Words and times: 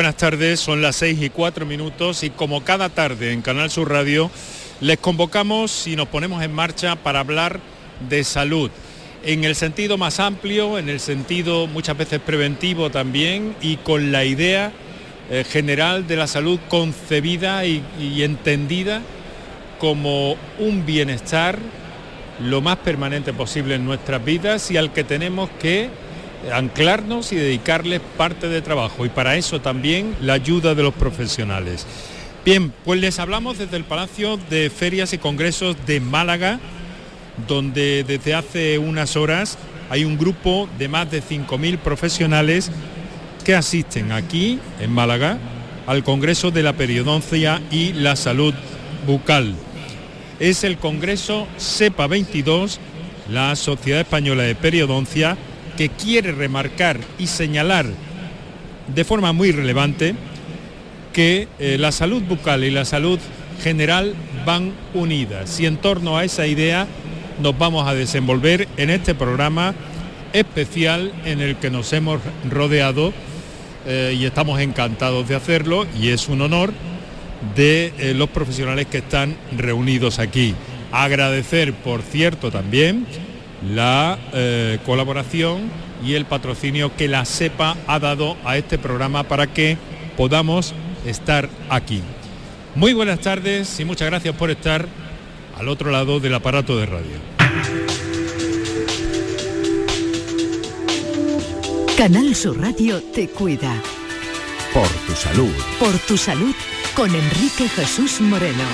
Buenas 0.00 0.16
tardes, 0.16 0.60
son 0.60 0.80
las 0.80 0.96
6 0.96 1.20
y 1.20 1.28
4 1.28 1.66
minutos 1.66 2.24
y 2.24 2.30
como 2.30 2.64
cada 2.64 2.88
tarde 2.88 3.34
en 3.34 3.42
Canal 3.42 3.70
Sur 3.70 3.90
Radio 3.90 4.30
les 4.80 4.96
convocamos 4.96 5.86
y 5.86 5.94
nos 5.94 6.08
ponemos 6.08 6.42
en 6.42 6.54
marcha 6.54 6.96
para 6.96 7.20
hablar 7.20 7.60
de 8.08 8.24
salud. 8.24 8.70
En 9.22 9.44
el 9.44 9.54
sentido 9.54 9.98
más 9.98 10.18
amplio, 10.18 10.78
en 10.78 10.88
el 10.88 11.00
sentido 11.00 11.66
muchas 11.66 11.98
veces 11.98 12.18
preventivo 12.18 12.88
también 12.88 13.54
y 13.60 13.76
con 13.76 14.10
la 14.10 14.24
idea 14.24 14.72
eh, 15.30 15.44
general 15.46 16.06
de 16.06 16.16
la 16.16 16.26
salud 16.26 16.58
concebida 16.70 17.66
y, 17.66 17.84
y 18.00 18.22
entendida 18.22 19.02
como 19.78 20.34
un 20.58 20.86
bienestar 20.86 21.58
lo 22.42 22.62
más 22.62 22.78
permanente 22.78 23.34
posible 23.34 23.74
en 23.74 23.84
nuestras 23.84 24.24
vidas 24.24 24.70
y 24.70 24.78
al 24.78 24.94
que 24.94 25.04
tenemos 25.04 25.50
que 25.60 25.90
anclarnos 26.52 27.32
y 27.32 27.36
dedicarles 27.36 28.00
parte 28.16 28.48
de 28.48 28.62
trabajo 28.62 29.04
y 29.04 29.08
para 29.08 29.36
eso 29.36 29.60
también 29.60 30.16
la 30.20 30.34
ayuda 30.34 30.74
de 30.74 30.82
los 30.82 30.94
profesionales. 30.94 31.86
Bien, 32.44 32.72
pues 32.84 33.00
les 33.00 33.18
hablamos 33.18 33.58
desde 33.58 33.76
el 33.76 33.84
Palacio 33.84 34.38
de 34.48 34.70
Ferias 34.70 35.12
y 35.12 35.18
Congresos 35.18 35.76
de 35.86 36.00
Málaga, 36.00 36.58
donde 37.46 38.04
desde 38.04 38.34
hace 38.34 38.78
unas 38.78 39.16
horas 39.16 39.58
hay 39.90 40.04
un 40.04 40.16
grupo 40.16 40.68
de 40.78 40.88
más 40.88 41.10
de 41.10 41.22
5.000 41.22 41.78
profesionales 41.78 42.70
que 43.44 43.54
asisten 43.54 44.12
aquí 44.12 44.58
en 44.80 44.90
Málaga 44.92 45.38
al 45.86 46.04
Congreso 46.04 46.50
de 46.50 46.62
la 46.62 46.74
Periodoncia 46.74 47.60
y 47.70 47.92
la 47.92 48.16
Salud 48.16 48.54
Bucal. 49.06 49.54
Es 50.38 50.64
el 50.64 50.78
Congreso 50.78 51.46
SEPA 51.56 52.06
22, 52.06 52.78
la 53.28 53.56
Sociedad 53.56 54.00
Española 54.00 54.44
de 54.44 54.54
Periodoncia, 54.54 55.36
que 55.76 55.88
quiere 55.88 56.32
remarcar 56.32 56.98
y 57.18 57.26
señalar 57.26 57.86
de 58.94 59.04
forma 59.04 59.32
muy 59.32 59.52
relevante 59.52 60.14
que 61.12 61.48
eh, 61.58 61.76
la 61.78 61.92
salud 61.92 62.22
bucal 62.22 62.64
y 62.64 62.70
la 62.70 62.84
salud 62.84 63.18
general 63.62 64.14
van 64.46 64.72
unidas 64.94 65.60
y 65.60 65.66
en 65.66 65.76
torno 65.76 66.16
a 66.16 66.24
esa 66.24 66.46
idea 66.46 66.86
nos 67.42 67.56
vamos 67.58 67.86
a 67.88 67.94
desenvolver 67.94 68.68
en 68.76 68.90
este 68.90 69.14
programa 69.14 69.74
especial 70.32 71.12
en 71.24 71.40
el 71.40 71.56
que 71.56 71.70
nos 71.70 71.92
hemos 71.92 72.20
rodeado 72.48 73.12
eh, 73.86 74.16
y 74.18 74.24
estamos 74.24 74.60
encantados 74.60 75.28
de 75.28 75.34
hacerlo 75.34 75.86
y 76.00 76.08
es 76.08 76.28
un 76.28 76.42
honor 76.42 76.72
de 77.56 77.92
eh, 77.98 78.14
los 78.14 78.28
profesionales 78.28 78.86
que 78.86 78.98
están 78.98 79.36
reunidos 79.56 80.18
aquí. 80.18 80.54
Agradecer, 80.92 81.72
por 81.72 82.02
cierto, 82.02 82.50
también 82.50 83.06
la 83.68 84.18
eh, 84.32 84.78
colaboración 84.86 85.70
y 86.04 86.14
el 86.14 86.24
patrocinio 86.24 86.94
que 86.96 87.08
la 87.08 87.24
SEPA 87.24 87.76
ha 87.86 87.98
dado 87.98 88.36
a 88.44 88.56
este 88.56 88.78
programa 88.78 89.24
para 89.24 89.46
que 89.48 89.76
podamos 90.16 90.74
estar 91.04 91.48
aquí. 91.68 92.02
Muy 92.74 92.92
buenas 92.92 93.20
tardes 93.20 93.78
y 93.80 93.84
muchas 93.84 94.08
gracias 94.08 94.34
por 94.34 94.50
estar 94.50 94.86
al 95.58 95.68
otro 95.68 95.90
lado 95.90 96.20
del 96.20 96.34
aparato 96.34 96.78
de 96.78 96.86
radio. 96.86 97.30
Canal 101.96 102.34
Sur 102.34 102.58
Radio 102.58 103.02
te 103.14 103.28
cuida. 103.28 103.74
Por 104.72 104.88
tu 105.06 105.12
salud. 105.12 105.52
Por 105.78 105.98
tu 105.98 106.16
salud 106.16 106.54
con 106.94 107.14
Enrique 107.14 107.68
Jesús 107.68 108.20
Moreno. 108.20 108.64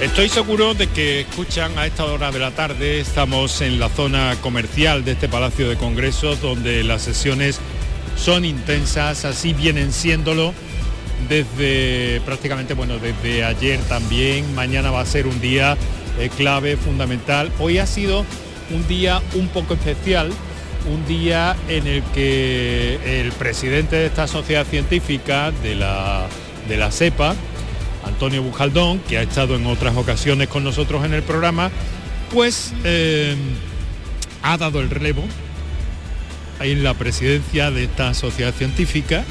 Estoy 0.00 0.28
seguro 0.28 0.74
de 0.74 0.86
que 0.86 1.22
escuchan 1.22 1.76
a 1.76 1.84
esta 1.84 2.04
hora 2.04 2.30
de 2.30 2.38
la 2.38 2.52
tarde, 2.52 3.00
estamos 3.00 3.60
en 3.62 3.80
la 3.80 3.88
zona 3.88 4.36
comercial 4.40 5.04
de 5.04 5.12
este 5.12 5.28
Palacio 5.28 5.68
de 5.68 5.74
Congresos 5.74 6.40
donde 6.40 6.84
las 6.84 7.02
sesiones 7.02 7.58
son 8.16 8.44
intensas, 8.44 9.24
así 9.24 9.54
vienen 9.54 9.92
siéndolo 9.92 10.54
desde 11.28 12.20
prácticamente, 12.24 12.74
bueno, 12.74 12.98
desde 12.98 13.42
ayer 13.42 13.80
también, 13.88 14.54
mañana 14.54 14.92
va 14.92 15.00
a 15.00 15.04
ser 15.04 15.26
un 15.26 15.40
día 15.40 15.76
eh, 16.20 16.30
clave, 16.36 16.76
fundamental. 16.76 17.50
Hoy 17.58 17.78
ha 17.78 17.86
sido 17.86 18.24
un 18.70 18.86
día 18.86 19.20
un 19.34 19.48
poco 19.48 19.74
especial, 19.74 20.30
un 20.92 21.04
día 21.08 21.56
en 21.68 21.88
el 21.88 22.04
que 22.14 23.20
el 23.20 23.32
presidente 23.32 23.96
de 23.96 24.06
esta 24.06 24.28
sociedad 24.28 24.64
científica, 24.64 25.50
de 25.64 25.74
la, 25.74 26.28
de 26.68 26.76
la 26.76 26.92
CEPA, 26.92 27.34
Antonio 28.18 28.42
Bujaldón, 28.42 28.98
que 28.98 29.16
ha 29.16 29.22
estado 29.22 29.54
en 29.54 29.64
otras 29.66 29.96
ocasiones 29.96 30.48
con 30.48 30.64
nosotros 30.64 31.04
en 31.04 31.14
el 31.14 31.22
programa, 31.22 31.70
pues 32.34 32.72
eh, 32.82 33.36
ha 34.42 34.58
dado 34.58 34.80
el 34.80 34.90
relevo 34.90 35.22
en 36.58 36.82
la 36.82 36.94
presidencia 36.94 37.70
de 37.70 37.84
esta 37.84 38.14
sociedad 38.14 38.52
científica 38.52 39.24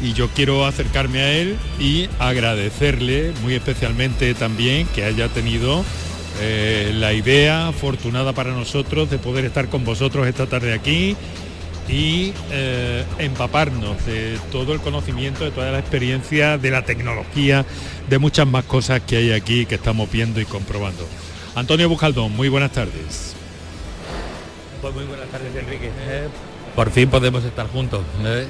y 0.00 0.14
yo 0.14 0.30
quiero 0.30 0.64
acercarme 0.64 1.20
a 1.20 1.32
él 1.34 1.58
y 1.78 2.08
agradecerle 2.18 3.32
muy 3.42 3.52
especialmente 3.52 4.32
también 4.32 4.86
que 4.86 5.04
haya 5.04 5.28
tenido 5.28 5.84
eh, 6.40 6.92
la 6.94 7.12
idea 7.12 7.68
afortunada 7.68 8.32
para 8.32 8.52
nosotros 8.52 9.10
de 9.10 9.18
poder 9.18 9.44
estar 9.44 9.68
con 9.68 9.84
vosotros 9.84 10.26
esta 10.26 10.46
tarde 10.46 10.72
aquí 10.72 11.14
y 11.88 12.32
eh, 12.50 13.04
empaparnos 13.18 14.04
de 14.06 14.38
todo 14.50 14.72
el 14.72 14.80
conocimiento, 14.80 15.44
de 15.44 15.50
toda 15.50 15.70
la 15.70 15.78
experiencia, 15.78 16.56
de 16.56 16.70
la 16.70 16.82
tecnología, 16.82 17.66
de 18.08 18.18
muchas 18.18 18.46
más 18.46 18.64
cosas 18.64 19.00
que 19.00 19.16
hay 19.16 19.32
aquí 19.32 19.66
que 19.66 19.76
estamos 19.76 20.10
viendo 20.10 20.40
y 20.40 20.44
comprobando. 20.44 21.06
Antonio 21.54 21.88
Bujaldón, 21.88 22.34
muy 22.34 22.48
buenas 22.48 22.72
tardes. 22.72 23.34
Pues 24.82 24.94
muy 24.94 25.04
buenas 25.04 25.28
tardes, 25.28 25.54
Enrique. 25.56 25.90
Eh, 26.08 26.28
por 26.74 26.90
fin 26.90 27.08
podemos 27.08 27.44
estar 27.44 27.68
juntos. 27.68 28.02
¿eh? 28.24 28.46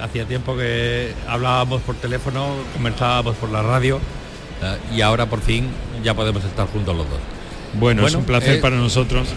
Hacía 0.00 0.24
tiempo 0.24 0.56
que 0.56 1.12
hablábamos 1.28 1.82
por 1.82 1.96
teléfono, 1.96 2.54
conversábamos 2.72 3.36
por 3.36 3.50
la 3.50 3.62
radio 3.62 4.00
y 4.94 5.02
ahora 5.02 5.26
por 5.26 5.42
fin 5.42 5.68
ya 6.02 6.14
podemos 6.14 6.42
estar 6.44 6.66
juntos 6.68 6.96
los 6.96 7.08
dos. 7.08 7.18
Bueno, 7.74 8.06
es 8.06 8.14
un 8.14 8.24
placer 8.24 8.60
para 8.60 8.76
nosotros. 8.76 9.28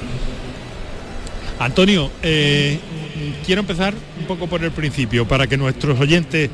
Antonio, 1.59 2.11
quiero 2.21 3.61
empezar 3.61 3.93
un 4.19 4.25
poco 4.25 4.47
por 4.47 4.63
el 4.63 4.71
principio 4.71 5.27
para 5.27 5.47
que 5.47 5.57
nuestros 5.57 5.99
oyentes 5.99 6.49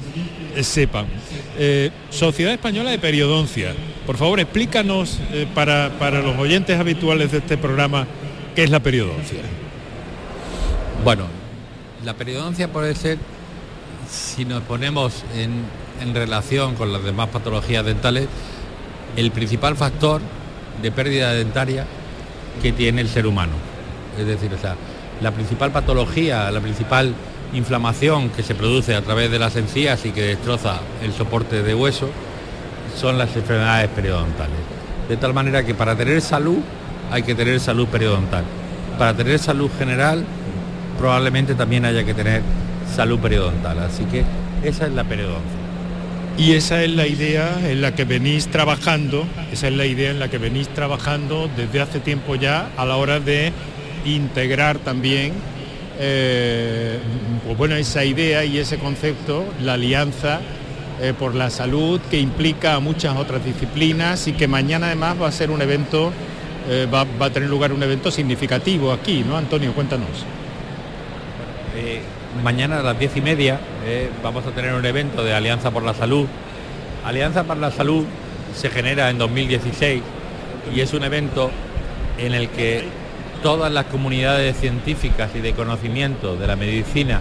eh, 0.55 0.63
sepan. 0.63 1.05
Eh, 1.57 1.91
Sociedad 2.09 2.51
Española 2.53 2.89
de 2.89 2.97
Periodoncia, 2.97 3.73
por 4.07 4.17
favor 4.17 4.39
explícanos 4.39 5.19
eh, 5.31 5.47
para, 5.53 5.89
los 6.21 6.37
oyentes 6.37 6.79
habituales 6.79 7.31
de 7.31 7.37
este 7.37 7.57
programa 7.57 8.07
qué 8.55 8.63
es 8.63 8.71
la 8.71 8.79
periodoncia. 8.79 9.39
Bueno, 11.03 11.25
la 12.03 12.15
periodoncia 12.15 12.69
puede 12.69 12.95
ser, 12.95 13.19
si 14.09 14.45
nos 14.45 14.63
ponemos 14.63 15.23
en, 15.35 15.63
en 16.01 16.15
relación 16.15 16.73
con 16.73 16.91
las 16.91 17.03
demás 17.03 17.29
patologías 17.29 17.85
dentales, 17.85 18.27
el 19.15 19.29
principal 19.29 19.75
factor 19.75 20.21
de 20.81 20.91
pérdida 20.91 21.33
dentaria 21.33 21.85
que 22.63 22.71
tiene 22.71 23.01
el 23.01 23.09
ser 23.09 23.27
humano. 23.27 23.53
Es 24.17 24.25
decir, 24.25 24.51
o 24.53 24.57
sea, 24.57 24.75
la 25.21 25.31
principal 25.31 25.71
patología, 25.71 26.49
la 26.49 26.61
principal 26.61 27.13
inflamación 27.53 28.29
que 28.29 28.43
se 28.43 28.55
produce 28.55 28.95
a 28.95 29.01
través 29.01 29.31
de 29.31 29.39
las 29.39 29.55
encías 29.55 30.05
y 30.05 30.11
que 30.11 30.21
destroza 30.21 30.79
el 31.03 31.13
soporte 31.13 31.63
de 31.63 31.75
hueso 31.75 32.09
son 32.99 33.17
las 33.17 33.35
enfermedades 33.35 33.89
periodontales. 33.89 34.57
De 35.09 35.17
tal 35.17 35.33
manera 35.33 35.65
que 35.65 35.73
para 35.73 35.95
tener 35.95 36.21
salud 36.21 36.59
hay 37.11 37.23
que 37.23 37.35
tener 37.35 37.59
salud 37.59 37.87
periodontal. 37.87 38.43
Para 38.97 39.13
tener 39.13 39.39
salud 39.39 39.69
general 39.77 40.25
probablemente 40.97 41.55
también 41.55 41.85
haya 41.85 42.03
que 42.03 42.13
tener 42.13 42.41
salud 42.95 43.19
periodontal. 43.19 43.79
Así 43.79 44.05
que 44.05 44.23
esa 44.63 44.85
es 44.85 44.93
la 44.93 45.03
periodoncia. 45.03 45.63
Y 46.37 46.53
esa 46.53 46.83
es 46.83 46.89
la 46.89 47.05
idea 47.05 47.59
en 47.69 47.81
la 47.81 47.93
que 47.93 48.05
venís 48.05 48.47
trabajando, 48.47 49.25
esa 49.51 49.67
es 49.67 49.73
la 49.73 49.85
idea 49.85 50.09
en 50.09 50.19
la 50.19 50.29
que 50.29 50.39
venís 50.39 50.67
trabajando 50.69 51.49
desde 51.55 51.79
hace 51.79 51.99
tiempo 51.99 52.35
ya 52.35 52.69
a 52.75 52.85
la 52.85 52.95
hora 52.95 53.19
de 53.19 53.53
integrar 54.03 54.79
también 54.79 55.33
eh, 56.05 56.99
pues 57.45 57.57
bueno, 57.57 57.75
esa 57.75 58.03
idea 58.03 58.43
y 58.43 58.57
ese 58.57 58.77
concepto, 58.77 59.45
la 59.61 59.75
alianza 59.75 60.41
eh, 61.01 61.13
por 61.17 61.33
la 61.33 61.49
salud 61.49 62.01
que 62.11 62.19
implica 62.19 62.75
a 62.75 62.81
muchas 62.81 63.15
otras 63.15 63.45
disciplinas 63.45 64.27
y 64.27 64.33
que 64.33 64.49
mañana 64.49 64.87
además 64.87 65.15
va 65.21 65.29
a 65.29 65.31
ser 65.31 65.49
un 65.49 65.61
evento, 65.61 66.11
eh, 66.69 66.89
va, 66.93 67.05
a 67.25 67.29
tener 67.29 67.49
lugar 67.49 67.71
un 67.71 67.81
evento 67.81 68.11
significativo 68.11 68.91
aquí, 68.91 69.23
¿no? 69.25 69.37
Antonio, 69.37 69.71
cuéntanos. 69.73 70.25
mañana 72.43 72.81
a 72.81 72.83
las 72.83 72.99
diez 72.99 73.15
y 73.15 73.21
media 73.21 73.59
vamos 74.21 74.45
a 74.45 74.51
tener 74.51 74.73
un 74.73 74.85
evento 74.85 75.23
de 75.23 75.33
Alianza 75.33 75.71
por 75.71 75.83
la 75.83 75.93
Salud. 75.93 76.27
Alianza 77.05 77.45
por 77.45 77.55
la 77.57 77.71
Salud 77.71 78.03
se 78.53 78.69
genera 78.69 79.09
en 79.09 79.17
2016 79.17 80.01
y 80.75 80.81
es 80.81 80.93
un 80.93 81.05
evento 81.05 81.49
en 82.17 82.33
el 82.33 82.49
que 82.49 83.02
todas 83.43 83.71
las 83.73 83.85
comunidades 83.87 84.55
científicas 84.57 85.31
y 85.35 85.39
de 85.39 85.51
conocimiento 85.51 86.37
de 86.37 86.47
la 86.47 86.55
medicina 86.55 87.19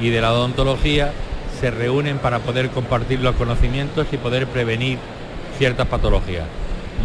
y 0.00 0.08
de 0.08 0.20
la 0.22 0.32
odontología 0.32 1.12
se 1.60 1.70
reúnen 1.70 2.16
para 2.16 2.38
poder 2.38 2.70
compartir 2.70 3.20
los 3.20 3.36
conocimientos 3.36 4.06
y 4.10 4.16
poder 4.16 4.46
prevenir 4.46 4.98
ciertas 5.58 5.86
patologías, 5.86 6.46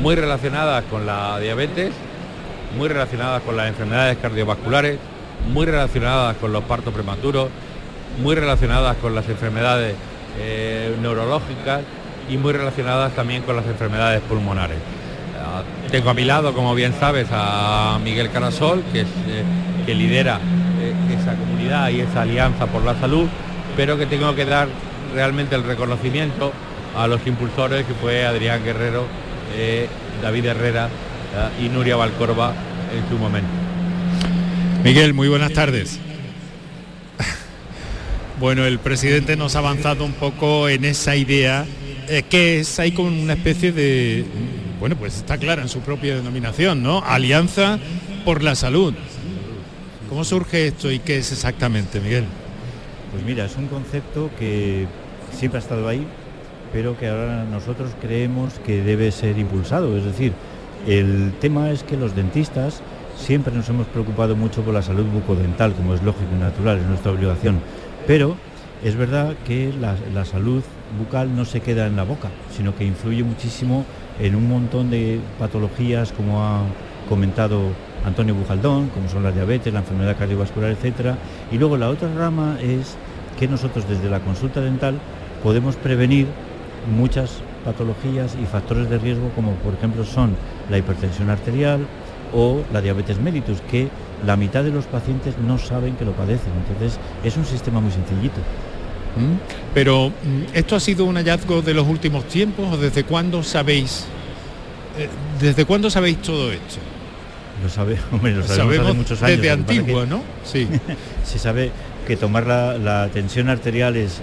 muy 0.01 0.15
relacionadas 0.15 0.85
con 0.85 1.05
la 1.05 1.37
diabetes, 1.39 1.91
muy 2.77 2.87
relacionadas 2.87 3.43
con 3.43 3.57
las 3.57 3.67
enfermedades 3.67 4.17
cardiovasculares, 4.21 4.99
muy 5.51 5.65
relacionadas 5.65 6.37
con 6.37 6.53
los 6.53 6.63
partos 6.63 6.93
prematuros, 6.93 7.49
muy 8.23 8.35
relacionadas 8.35 8.95
con 8.97 9.13
las 9.13 9.27
enfermedades 9.27 9.95
eh, 10.39 10.95
neurológicas 11.01 11.81
y 12.29 12.37
muy 12.37 12.53
relacionadas 12.53 13.13
también 13.13 13.43
con 13.43 13.57
las 13.57 13.65
enfermedades 13.65 14.21
pulmonares. 14.21 14.77
Ah, 15.45 15.63
tengo 15.91 16.09
a 16.09 16.13
mi 16.13 16.25
lado, 16.25 16.53
como 16.53 16.73
bien 16.73 16.93
sabes, 16.99 17.27
a 17.31 17.99
Miguel 18.03 18.31
Carasol, 18.31 18.83
que, 18.91 19.01
es, 19.01 19.07
eh, 19.27 19.43
que 19.85 19.93
lidera 19.93 20.39
eh, 20.81 20.93
esa 21.19 21.35
comunidad 21.35 21.89
y 21.89 22.01
esa 22.01 22.23
alianza 22.23 22.65
por 22.65 22.83
la 22.83 22.99
salud, 22.99 23.27
pero 23.77 23.97
que 23.97 24.05
tengo 24.07 24.33
que 24.35 24.45
dar 24.45 24.67
realmente 25.13 25.55
el 25.55 25.63
reconocimiento 25.63 26.51
a 26.97 27.07
los 27.07 27.25
impulsores 27.27 27.85
que 27.85 27.93
fue 27.93 28.25
Adrián 28.25 28.63
Guerrero, 28.63 29.05
David 30.21 30.45
Herrera 30.45 30.89
y 31.61 31.69
Nuria 31.69 31.95
Valcorba 31.95 32.53
en 32.93 33.09
su 33.09 33.17
momento. 33.17 33.49
Miguel, 34.83 35.13
muy 35.13 35.27
buenas 35.27 35.53
tardes. 35.53 35.99
Bueno, 38.39 38.65
el 38.65 38.79
presidente 38.79 39.37
nos 39.37 39.55
ha 39.55 39.59
avanzado 39.59 40.03
un 40.03 40.11
poco 40.11 40.67
en 40.67 40.83
esa 40.83 41.15
idea, 41.15 41.65
eh, 42.09 42.23
que 42.29 42.59
es 42.59 42.79
ahí 42.79 42.91
con 42.91 43.05
una 43.05 43.33
especie 43.33 43.71
de, 43.71 44.25
bueno, 44.79 44.95
pues 44.95 45.17
está 45.17 45.37
clara 45.37 45.61
en 45.61 45.69
su 45.69 45.79
propia 45.79 46.15
denominación, 46.15 46.83
¿no? 46.83 46.99
Alianza 46.99 47.79
por 48.23 48.43
la 48.43 48.55
salud. 48.55 48.93
¿Cómo 50.09 50.23
surge 50.23 50.67
esto 50.67 50.91
y 50.91 50.99
qué 50.99 51.17
es 51.17 51.31
exactamente, 51.31 51.99
Miguel? 51.99 52.25
Pues 53.11 53.23
mira, 53.23 53.45
es 53.45 53.55
un 53.55 53.67
concepto 53.67 54.29
que 54.37 54.87
siempre 55.31 55.59
ha 55.59 55.61
estado 55.61 55.87
ahí, 55.87 56.05
pero 56.73 56.97
que 56.97 57.07
ahora 57.07 57.43
nosotros 57.43 57.91
creemos 58.01 58.53
que 58.65 58.81
debe 58.81 59.11
ser 59.11 59.37
impulsado. 59.37 59.97
Es 59.97 60.05
decir, 60.05 60.33
el 60.87 61.33
tema 61.39 61.71
es 61.71 61.83
que 61.83 61.97
los 61.97 62.15
dentistas 62.15 62.81
siempre 63.17 63.53
nos 63.53 63.67
hemos 63.69 63.87
preocupado 63.87 64.35
mucho 64.35 64.61
por 64.61 64.73
la 64.73 64.81
salud 64.81 65.05
bucodental, 65.05 65.73
como 65.73 65.95
es 65.95 66.03
lógico 66.03 66.27
y 66.35 66.39
natural, 66.39 66.79
es 66.79 66.85
nuestra 66.85 67.11
obligación 67.11 67.61
pero 68.07 68.35
es 68.83 68.95
verdad 68.95 69.35
que 69.45 69.73
la, 69.73 70.25
salud 70.25 70.63
bucal 70.99 71.35
no 71.35 71.45
se 71.45 71.61
queda 71.61 71.87
en 71.87 71.95
la 71.95 72.03
boca, 72.03 72.29
sino 72.55 72.75
que 72.75 72.85
influye 72.85 73.23
muchísimo 73.23 73.85
en 74.19 74.35
un 74.35 74.47
montón 74.47 74.89
de 74.89 75.19
patologías, 75.39 76.11
como 76.11 76.43
ha 76.43 76.61
comentado 77.09 77.61
Antonio 78.05 78.35
Bujaldón, 78.35 78.89
como 78.89 79.09
son 79.09 79.23
la 79.23 79.31
diabetes, 79.31 79.73
la 79.73 79.79
enfermedad 79.79 80.17
cardiovascular, 80.17 80.71
etc. 80.71 81.15
Y 81.51 81.57
luego 81.57 81.77
la 81.77 81.89
otra 81.89 82.13
rama 82.13 82.57
es 82.61 82.97
que 83.39 83.47
nosotros 83.47 83.87
desde 83.89 84.09
la 84.09 84.19
consulta 84.19 84.61
dental 84.61 84.99
podemos 85.43 85.75
prevenir 85.75 86.27
muchas 86.95 87.41
patologías 87.63 88.37
y 88.41 88.45
factores 88.45 88.89
de 88.89 88.99
riesgo 88.99 89.29
como 89.35 89.53
por 89.55 89.73
ejemplo 89.73 90.05
son 90.05 90.35
la 90.69 90.77
hipertensión 90.77 91.29
arterial 91.29 91.87
o 92.33 92.61
la 92.71 92.81
diabetes 92.81 93.19
mellitus, 93.19 93.61
que 93.61 93.87
la 94.25 94.35
mitad 94.35 94.63
de 94.63 94.71
los 94.71 94.85
pacientes 94.85 95.37
no 95.37 95.57
saben 95.57 95.95
que 95.95 96.05
lo 96.05 96.11
padecen. 96.11 96.51
Entonces 96.67 96.99
es 97.23 97.37
un 97.37 97.45
sistema 97.45 97.79
muy 97.79 97.91
sencillito. 97.91 98.39
¿Mm? 99.15 99.73
Pero 99.73 100.09
mm, 100.09 100.55
esto 100.55 100.75
ha 100.75 100.79
sido 100.79 101.05
un 101.05 101.15
hallazgo 101.15 101.61
de 101.61 101.73
los 101.73 101.87
últimos 101.87 102.25
tiempos 102.25 102.73
o 102.73 102.77
desde 102.77 103.03
cuándo 103.03 103.43
sabéis 103.43 104.05
eh, 104.97 105.09
desde 105.39 105.65
cuándo 105.65 105.89
sabéis 105.89 106.21
todo 106.21 106.51
esto? 106.51 106.77
Lo 107.61 107.69
sabe, 107.69 107.97
hombre, 108.11 108.33
lo 108.33 108.43
sabemos, 108.43 108.95
muchos 108.95 109.21
años. 109.21 109.37
Desde 109.37 109.51
antiguo, 109.51 110.05
¿no? 110.05 110.23
Sí. 110.43 110.67
se 111.23 111.39
sabe 111.39 111.71
que 112.07 112.15
tomar 112.15 112.45
la, 112.45 113.09
tensión 113.11 113.49
arterial 113.49 113.95
es, 113.95 114.21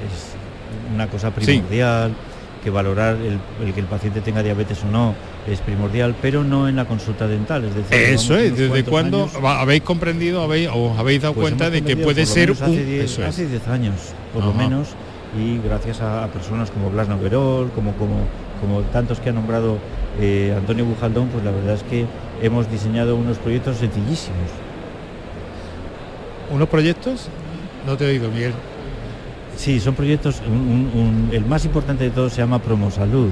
una 0.94 1.08
cosa 1.08 1.30
primordial, 1.30 2.14
que 2.62 2.70
valorar 2.70 3.16
el, 3.16 3.72
que 3.72 3.80
el 3.80 3.86
paciente 3.86 4.20
tenga 4.20 4.42
diabetes 4.42 4.82
o 4.84 4.86
no 4.86 5.14
es 5.48 5.60
primordial, 5.60 6.14
pero 6.22 6.44
no 6.44 6.68
en 6.68 6.76
la 6.76 6.84
consulta 6.84 7.26
dental. 7.26 7.64
Es 7.64 7.74
decir, 7.74 7.98
eso 7.98 8.36
es, 8.36 8.56
¿desde 8.56 8.84
cuándo 8.84 9.28
habéis 9.42 9.82
comprendido 9.82 10.42
habéis, 10.42 10.68
o 10.72 10.94
habéis 10.96 11.22
dado 11.22 11.34
pues 11.34 11.48
cuenta 11.48 11.70
de 11.70 11.82
que 11.82 11.96
puede 11.96 12.24
ser 12.24 12.52
un... 12.52 12.56
Hace 13.26 13.46
10 13.46 13.68
años, 13.68 13.94
por 14.32 14.44
lo 14.44 14.52
menos, 14.52 14.94
y 15.38 15.58
gracias 15.58 16.00
a, 16.00 16.26
personas 16.28 16.70
como 16.70 16.90
Blas 16.90 17.08
Noguerol, 17.08 17.70
como, 17.70 17.92
como, 17.92 18.16
como 18.60 18.80
tantos 18.92 19.20
que 19.20 19.30
ha 19.30 19.32
nombrado 19.32 19.78
eh, 20.20 20.54
Antonio 20.56 20.84
Bujaldón, 20.84 21.28
pues 21.28 21.44
la 21.44 21.50
verdad 21.50 21.74
es 21.74 21.82
que 21.82 22.06
hemos 22.42 22.70
diseñado 22.70 23.16
unos 23.16 23.38
proyectos 23.38 23.78
sencillísimos. 23.78 24.50
¿Unos 26.52 26.68
proyectos? 26.68 27.28
No 27.86 27.96
te 27.96 28.04
he 28.04 28.10
oído, 28.10 28.30
Miguel. 28.30 28.52
Sí, 29.56 29.80
son 29.80 29.94
proyectos, 29.94 30.42
el 31.32 31.44
más 31.46 31.64
importante 31.64 32.04
de 32.04 32.10
todos 32.10 32.32
se 32.32 32.40
llama 32.40 32.58
Promosalud, 32.58 33.30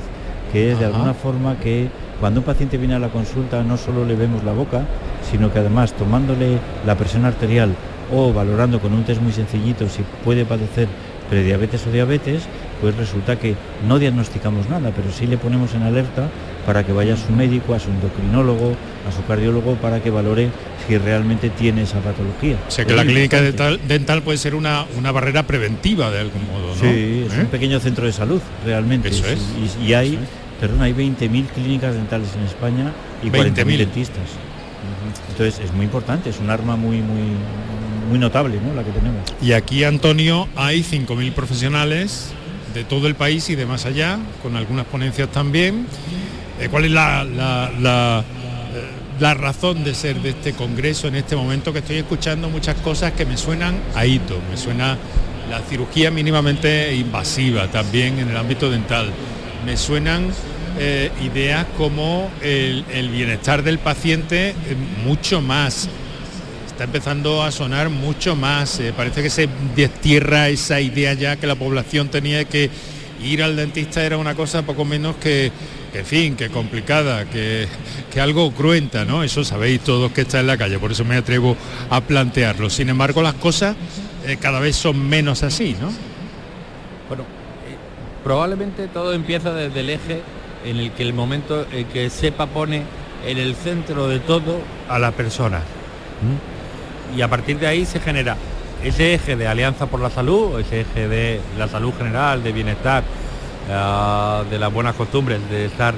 que 0.52 0.72
es 0.72 0.78
de 0.78 0.86
alguna 0.86 1.14
forma 1.14 1.56
que 1.56 1.88
cuando 2.20 2.40
un 2.40 2.46
paciente 2.46 2.76
viene 2.76 2.94
a 2.94 2.98
la 2.98 3.08
consulta 3.08 3.62
no 3.62 3.76
solo 3.76 4.04
le 4.04 4.14
vemos 4.14 4.44
la 4.44 4.52
boca, 4.52 4.84
sino 5.30 5.52
que 5.52 5.58
además 5.58 5.92
tomándole 5.94 6.58
la 6.86 6.94
presión 6.94 7.24
arterial 7.24 7.74
o 8.12 8.32
valorando 8.32 8.80
con 8.80 8.92
un 8.92 9.04
test 9.04 9.20
muy 9.20 9.32
sencillito 9.32 9.88
si 9.88 10.02
puede 10.24 10.44
padecer 10.44 10.88
prediabetes 11.30 11.86
o 11.86 11.92
diabetes, 11.92 12.42
pues 12.80 12.96
resulta 12.96 13.36
que 13.36 13.54
no 13.86 13.98
diagnosticamos 13.98 14.68
nada, 14.68 14.90
pero 14.94 15.12
sí 15.12 15.26
le 15.26 15.38
ponemos 15.38 15.72
en 15.74 15.82
alerta 15.82 16.28
para 16.66 16.84
que 16.84 16.92
vaya 16.92 17.14
a 17.14 17.16
su 17.16 17.32
médico, 17.32 17.72
a 17.72 17.78
su 17.78 17.88
endocrinólogo, 17.88 18.74
a 19.08 19.12
su 19.12 19.24
cardiólogo, 19.26 19.76
para 19.76 20.02
que 20.02 20.10
valore 20.10 20.50
si 20.86 20.98
realmente 20.98 21.48
tiene 21.50 21.82
esa 21.82 22.00
patología. 22.00 22.56
O 22.66 22.70
sea 22.70 22.84
que 22.84 22.94
la 22.94 23.04
clínica 23.04 23.40
dental, 23.40 24.22
puede 24.22 24.38
ser 24.38 24.54
una, 24.54 24.84
una, 24.98 25.12
barrera 25.12 25.44
preventiva 25.44 26.10
de 26.10 26.18
algún 26.18 26.46
modo, 26.46 26.68
¿no? 26.68 26.74
Sí, 26.74 27.24
es 27.26 27.32
un 27.32 27.42
¿Eh? 27.42 27.48
pequeño 27.50 27.78
centro 27.80 28.06
de 28.06 28.12
salud, 28.12 28.40
realmente. 28.64 29.08
Eso 29.08 29.26
es. 29.26 29.40
Y, 29.86 29.94
hay, 29.94 30.18
perdón, 30.60 30.82
hay 30.82 30.92
20.000 30.92 31.46
clínicas 31.46 31.94
dentales 31.94 32.28
en 32.36 32.44
España 32.44 32.92
y 33.22 33.28
40.000 33.28 33.78
dentistas. 33.78 34.24
Entonces 35.30 35.64
es 35.64 35.72
muy 35.72 35.84
importante, 35.84 36.30
es 36.30 36.38
un 36.40 36.50
arma 36.50 36.76
muy, 36.76 36.98
muy, 36.98 37.22
muy 38.10 38.18
notable 38.18 38.58
¿no? 38.60 38.74
la 38.74 38.84
que 38.84 38.90
tenemos. 38.90 39.22
Y 39.40 39.52
aquí, 39.52 39.84
Antonio, 39.84 40.48
hay 40.56 40.82
5.000 40.82 41.32
profesionales 41.32 42.32
de 42.74 42.84
todo 42.84 43.06
el 43.06 43.14
país 43.14 43.48
y 43.50 43.54
de 43.54 43.66
más 43.66 43.86
allá, 43.86 44.18
con 44.42 44.56
algunas 44.56 44.84
ponencias 44.86 45.30
también. 45.30 45.86
Eh, 46.60 46.68
¿Cuál 46.70 46.84
es 46.84 46.90
la, 46.90 47.22
eh, 47.22 48.24
la, 49.18 49.34
razón 49.34 49.84
de 49.84 49.94
ser 49.94 50.20
de 50.20 50.30
este 50.30 50.52
congreso 50.52 51.08
en 51.08 51.14
este 51.14 51.36
momento 51.36 51.72
que 51.72 51.78
estoy 51.78 51.96
escuchando 51.96 52.50
muchas 52.50 52.76
cosas 52.76 53.12
que 53.12 53.24
me 53.24 53.36
suenan 53.36 53.78
a 53.94 54.04
hito? 54.04 54.38
Me 54.50 54.56
suena 54.56 54.98
la 55.48 55.60
cirugía 55.62 56.10
mínimamente 56.10 56.94
invasiva 56.94 57.68
también 57.68 58.18
en 58.18 58.28
el 58.28 58.36
ámbito 58.36 58.70
dental. 58.70 59.10
Me 59.64 59.76
suenan 59.76 60.28
eh, 60.78 61.10
ideas 61.22 61.66
como 61.76 62.30
el, 62.42 62.84
el, 62.92 63.08
bienestar 63.08 63.62
del 63.62 63.78
paciente 63.78 64.54
mucho 65.04 65.40
más. 65.40 65.88
Está 66.80 66.86
empezando 66.86 67.42
a 67.42 67.52
sonar 67.52 67.90
mucho 67.90 68.34
más. 68.34 68.80
parece 68.96 69.22
que 69.22 69.28
se 69.28 69.50
destierra 69.76 70.48
esa 70.48 70.80
idea 70.80 71.12
ya 71.12 71.36
que 71.36 71.46
la 71.46 71.54
población 71.54 72.08
tenía 72.08 72.38
de 72.38 72.46
que 72.46 72.70
ir 73.22 73.42
al 73.42 73.54
dentista 73.54 74.02
era 74.02 74.16
una 74.16 74.34
cosa 74.34 74.62
poco 74.62 74.86
menos 74.86 75.16
que 75.16 75.52
que 75.92 76.04
fin, 76.04 76.36
que 76.36 76.48
complicada, 76.48 77.26
que, 77.26 77.68
algo 78.18 78.50
cruenta, 78.52 79.04
¿no? 79.04 79.22
Eso 79.22 79.44
sabéis 79.44 79.80
todos 79.80 80.10
que 80.12 80.22
está 80.22 80.40
en 80.40 80.46
la 80.46 80.56
calle, 80.56 80.78
por 80.78 80.90
eso 80.90 81.04
me 81.04 81.16
atrevo 81.16 81.54
a 81.90 82.00
plantearlo. 82.00 82.70
Sin 82.70 82.88
embargo, 82.88 83.20
las 83.22 83.34
cosas 83.34 83.76
eh, 84.26 84.38
cada 84.40 84.58
vez 84.58 84.74
son 84.74 85.06
menos 85.06 85.42
así, 85.42 85.76
¿no? 85.78 85.88
Bueno, 87.08 87.24
eh, 87.24 87.76
probablemente 88.24 88.88
todo 88.88 89.12
empieza 89.12 89.52
desde 89.52 89.80
el 89.80 89.90
eje 89.90 90.22
en 90.64 90.78
el 90.78 90.92
que 90.92 91.02
el 91.02 91.12
momento 91.12 91.66
en 91.72 91.84
que 91.88 92.08
SEPA 92.08 92.46
pone 92.46 92.84
en 93.26 93.36
el 93.36 93.54
centro 93.54 94.08
de 94.08 94.18
todo 94.18 94.62
a 94.88 94.98
la 94.98 95.12
persona. 95.12 95.60
Y 97.16 97.22
a 97.22 97.28
partir 97.28 97.58
de 97.58 97.66
ahí 97.66 97.84
se 97.84 98.00
genera 98.00 98.36
ese 98.84 99.14
eje 99.14 99.36
de 99.36 99.46
alianza 99.46 99.86
por 99.86 100.00
la 100.00 100.10
salud, 100.10 100.58
ese 100.58 100.80
eje 100.82 101.08
de 101.08 101.40
la 101.58 101.68
salud 101.68 101.92
general, 101.96 102.42
de 102.42 102.52
bienestar, 102.52 103.04
eh, 103.68 104.44
de 104.50 104.58
las 104.58 104.72
buenas 104.72 104.94
costumbres, 104.94 105.38
de 105.50 105.66
estar, 105.66 105.94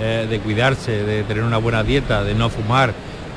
eh, 0.00 0.26
de 0.28 0.38
cuidarse, 0.40 1.04
de 1.04 1.24
tener 1.24 1.44
una 1.44 1.58
buena 1.58 1.82
dieta, 1.82 2.24
de 2.24 2.34
no 2.34 2.48
fumar, 2.48 2.90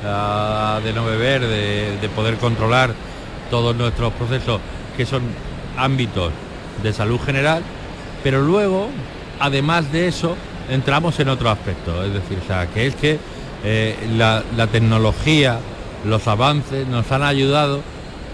eh, 0.04 0.80
de 0.82 0.92
no 0.92 1.04
beber, 1.04 1.42
de, 1.42 2.08
poder 2.14 2.36
controlar 2.36 2.94
todos 3.50 3.76
nuestros 3.76 4.12
procesos, 4.14 4.60
que 4.96 5.04
son 5.04 5.22
ámbitos 5.76 6.32
de 6.82 6.92
salud 6.92 7.20
general, 7.20 7.62
pero 8.22 8.40
luego, 8.40 8.88
además 9.38 9.92
de 9.92 10.08
eso, 10.08 10.36
entramos 10.70 11.20
en 11.20 11.28
otro 11.28 11.50
aspecto, 11.50 12.02
es 12.04 12.14
decir, 12.14 12.38
que 12.72 12.86
es 12.86 12.94
que 12.94 13.18
la, 14.16 14.42
la, 14.56 14.66
tecnología, 14.68 15.58
los 16.04 16.26
avances 16.28 16.86
nos 16.86 17.10
han 17.12 17.22
ayudado 17.22 17.80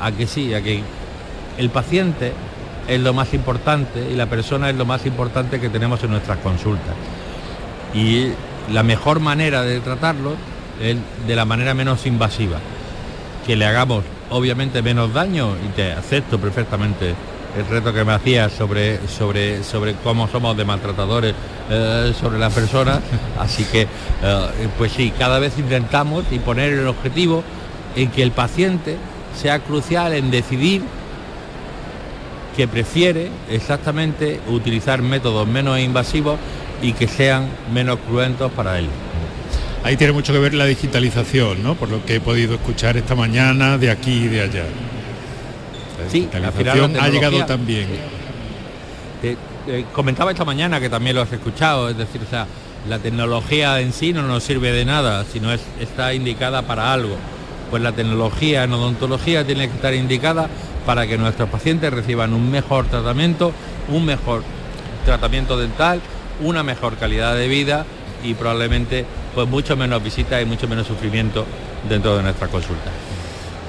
a 0.01 0.13
que 0.13 0.27
sí, 0.27 0.53
a 0.55 0.63
que 0.63 0.83
el 1.59 1.71
paciente 1.71 2.33
es 2.89 3.01
lo 3.01 3.15
más 3.15 3.35
importante 3.35 4.09
y 4.11 4.17
la 4.17 4.27
persona 4.27 4.71
es 4.71 4.77
lo 4.77 4.85
más 4.85 5.07
importante 5.07 5.61
que 5.61 5.69
tenemos 5.69 6.03
en 6.03 6.11
nuestras 6.11 6.39
consultas. 6.39 6.95
Y 7.95 8.29
la 8.71 8.83
mejor 8.83 9.21
manera 9.21 9.63
de 9.63 9.81
tratarlo 9.81 10.35
es 10.81 10.97
de 11.27 11.37
la 11.37 11.45
manera 11.45 11.75
menos 11.75 12.07
invasiva, 12.07 12.59
que 13.47 13.57
le 13.57 13.67
hagamos 13.67 14.05
obviamente 14.31 14.83
menos 14.83 15.13
daño 15.13 15.57
y 15.65 15.69
te 15.77 15.93
acepto 15.93 16.39
perfectamente 16.39 17.15
el 17.57 17.67
reto 17.67 17.93
que 17.93 18.05
me 18.05 18.13
hacías 18.13 18.53
sobre, 18.53 19.07
sobre, 19.09 19.63
sobre 19.63 19.95
cómo 19.95 20.29
somos 20.29 20.57
de 20.57 20.65
maltratadores 20.65 21.35
eh, 21.71 22.13
sobre 22.19 22.39
las 22.39 22.53
personas. 22.53 23.01
Así 23.39 23.65
que, 23.65 23.83
eh, 23.83 23.89
pues 24.79 24.93
sí, 24.93 25.13
cada 25.19 25.39
vez 25.39 25.59
intentamos 25.59 26.25
y 26.31 26.39
poner 26.39 26.73
el 26.73 26.87
objetivo 26.87 27.43
en 27.97 28.11
que 28.11 28.23
el 28.23 28.33
paciente 28.33 28.97
sea 29.41 29.61
crucial 29.61 30.13
en 30.13 30.31
decidir 30.31 30.83
que 32.57 32.69
prefiere 32.69 33.31
exactamente 33.51 34.41
utilizar 34.49 35.01
métodos 35.01 35.47
menos 35.49 35.79
invasivos 35.79 36.39
y 36.83 36.93
que 36.93 37.09
sean 37.09 37.49
menos 37.73 37.99
cruentos 38.09 38.53
para 38.53 38.79
él. 38.79 38.89
Ahí 39.85 39.97
tiene 39.97 40.13
mucho 40.13 40.33
que 40.33 40.39
ver 40.39 40.55
la 40.55 40.67
digitalización, 40.67 41.63
¿no? 41.63 41.75
Por 41.75 41.89
lo 41.89 42.05
que 42.05 42.17
he 42.17 42.21
podido 42.21 42.55
escuchar 42.55 42.97
esta 42.97 43.15
mañana 43.15 43.79
de 43.79 43.91
aquí 43.91 44.25
y 44.25 44.29
de 44.29 44.43
allá. 44.43 44.65
La 46.05 46.11
Sí, 46.11 46.21
digitalización 46.21 46.97
ha 47.01 47.09
llegado 47.09 47.45
también. 47.47 47.87
Te- 49.21 49.37
te 49.67 49.85
comentaba 49.93 50.31
esta 50.33 50.45
mañana 50.45 50.81
que 50.81 50.89
también 50.91 51.15
lo 51.17 51.23
has 51.23 51.33
escuchado, 51.33 51.89
es 51.89 51.97
decir, 51.97 52.21
o 52.27 52.29
sea, 52.31 52.47
la 52.89 52.99
tecnología 52.99 53.81
en 53.81 53.93
sí 53.93 54.13
no 54.13 54.23
nos 54.23 54.43
sirve 54.43 54.73
de 54.73 54.85
nada, 54.85 55.25
sino 55.33 55.53
es, 55.53 55.61
está 55.81 56.13
indicada 56.15 56.63
para 56.63 56.93
algo. 56.93 57.17
Pues 57.71 57.83
la 57.83 57.93
tecnología 57.93 58.65
en 58.65 58.73
odontología 58.73 59.47
tiene 59.47 59.69
que 59.69 59.75
estar 59.77 59.95
indicada 59.95 60.49
para 60.85 61.07
que 61.07 61.17
nuestros 61.17 61.49
pacientes 61.49 61.93
reciban 61.93 62.35
un 62.35 62.51
mejor 62.51 62.87
tratamiento, 62.87 63.53
un 63.89 64.05
mejor 64.05 64.43
tratamiento 65.07 65.57
dental, 65.57 66.01
una 66.41 66.63
mejor 66.65 66.97
calidad 66.97 67.37
de 67.37 67.47
vida 67.49 67.87
y 68.25 68.35
probablemente 68.35 69.05
pues 69.35 69.49
mucho 69.49 69.77
menos 69.77 70.03
visitas 70.03 70.43
y 70.43 70.45
mucho 70.45 70.67
menos 70.69 70.87
sufrimiento 70.87 71.47
dentro 71.89 72.17
de 72.17 72.25
nuestra 72.25 72.49
consulta. 72.49 72.91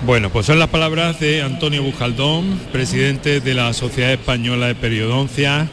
Bueno, 0.06 0.30
pues 0.30 0.48
son 0.48 0.60
las 0.60 0.68
palabras 0.68 1.22
de 1.22 1.42
Antonio 1.42 1.82
Bujaldón, 1.82 2.60
presidente 2.74 3.40
de 3.40 3.54
la 3.54 3.72
Sociedad 3.72 4.12
Española 4.12 4.68
de 4.68 4.76
Periodoncia, 4.76 5.70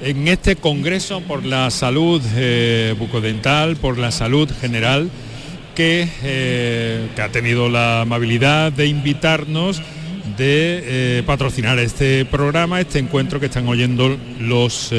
en 0.00 0.28
este 0.28 0.54
Congreso 0.54 1.20
por 1.22 1.44
la 1.44 1.68
Salud 1.72 2.22
eh, 2.36 2.94
Bucodental, 2.96 3.74
por 3.74 3.98
la 3.98 4.12
Salud 4.12 4.48
General, 4.60 5.10
que, 5.74 6.08
eh, 6.22 7.08
que 7.16 7.22
ha 7.22 7.28
tenido 7.30 7.68
la 7.68 8.02
amabilidad 8.02 8.70
de 8.70 8.86
invitarnos, 8.86 9.78
de 10.36 10.82
eh, 11.18 11.22
patrocinar 11.26 11.80
este 11.80 12.24
programa, 12.24 12.80
este 12.80 13.00
encuentro 13.00 13.40
que 13.40 13.46
están 13.46 13.66
oyendo 13.66 14.16
los 14.38 14.94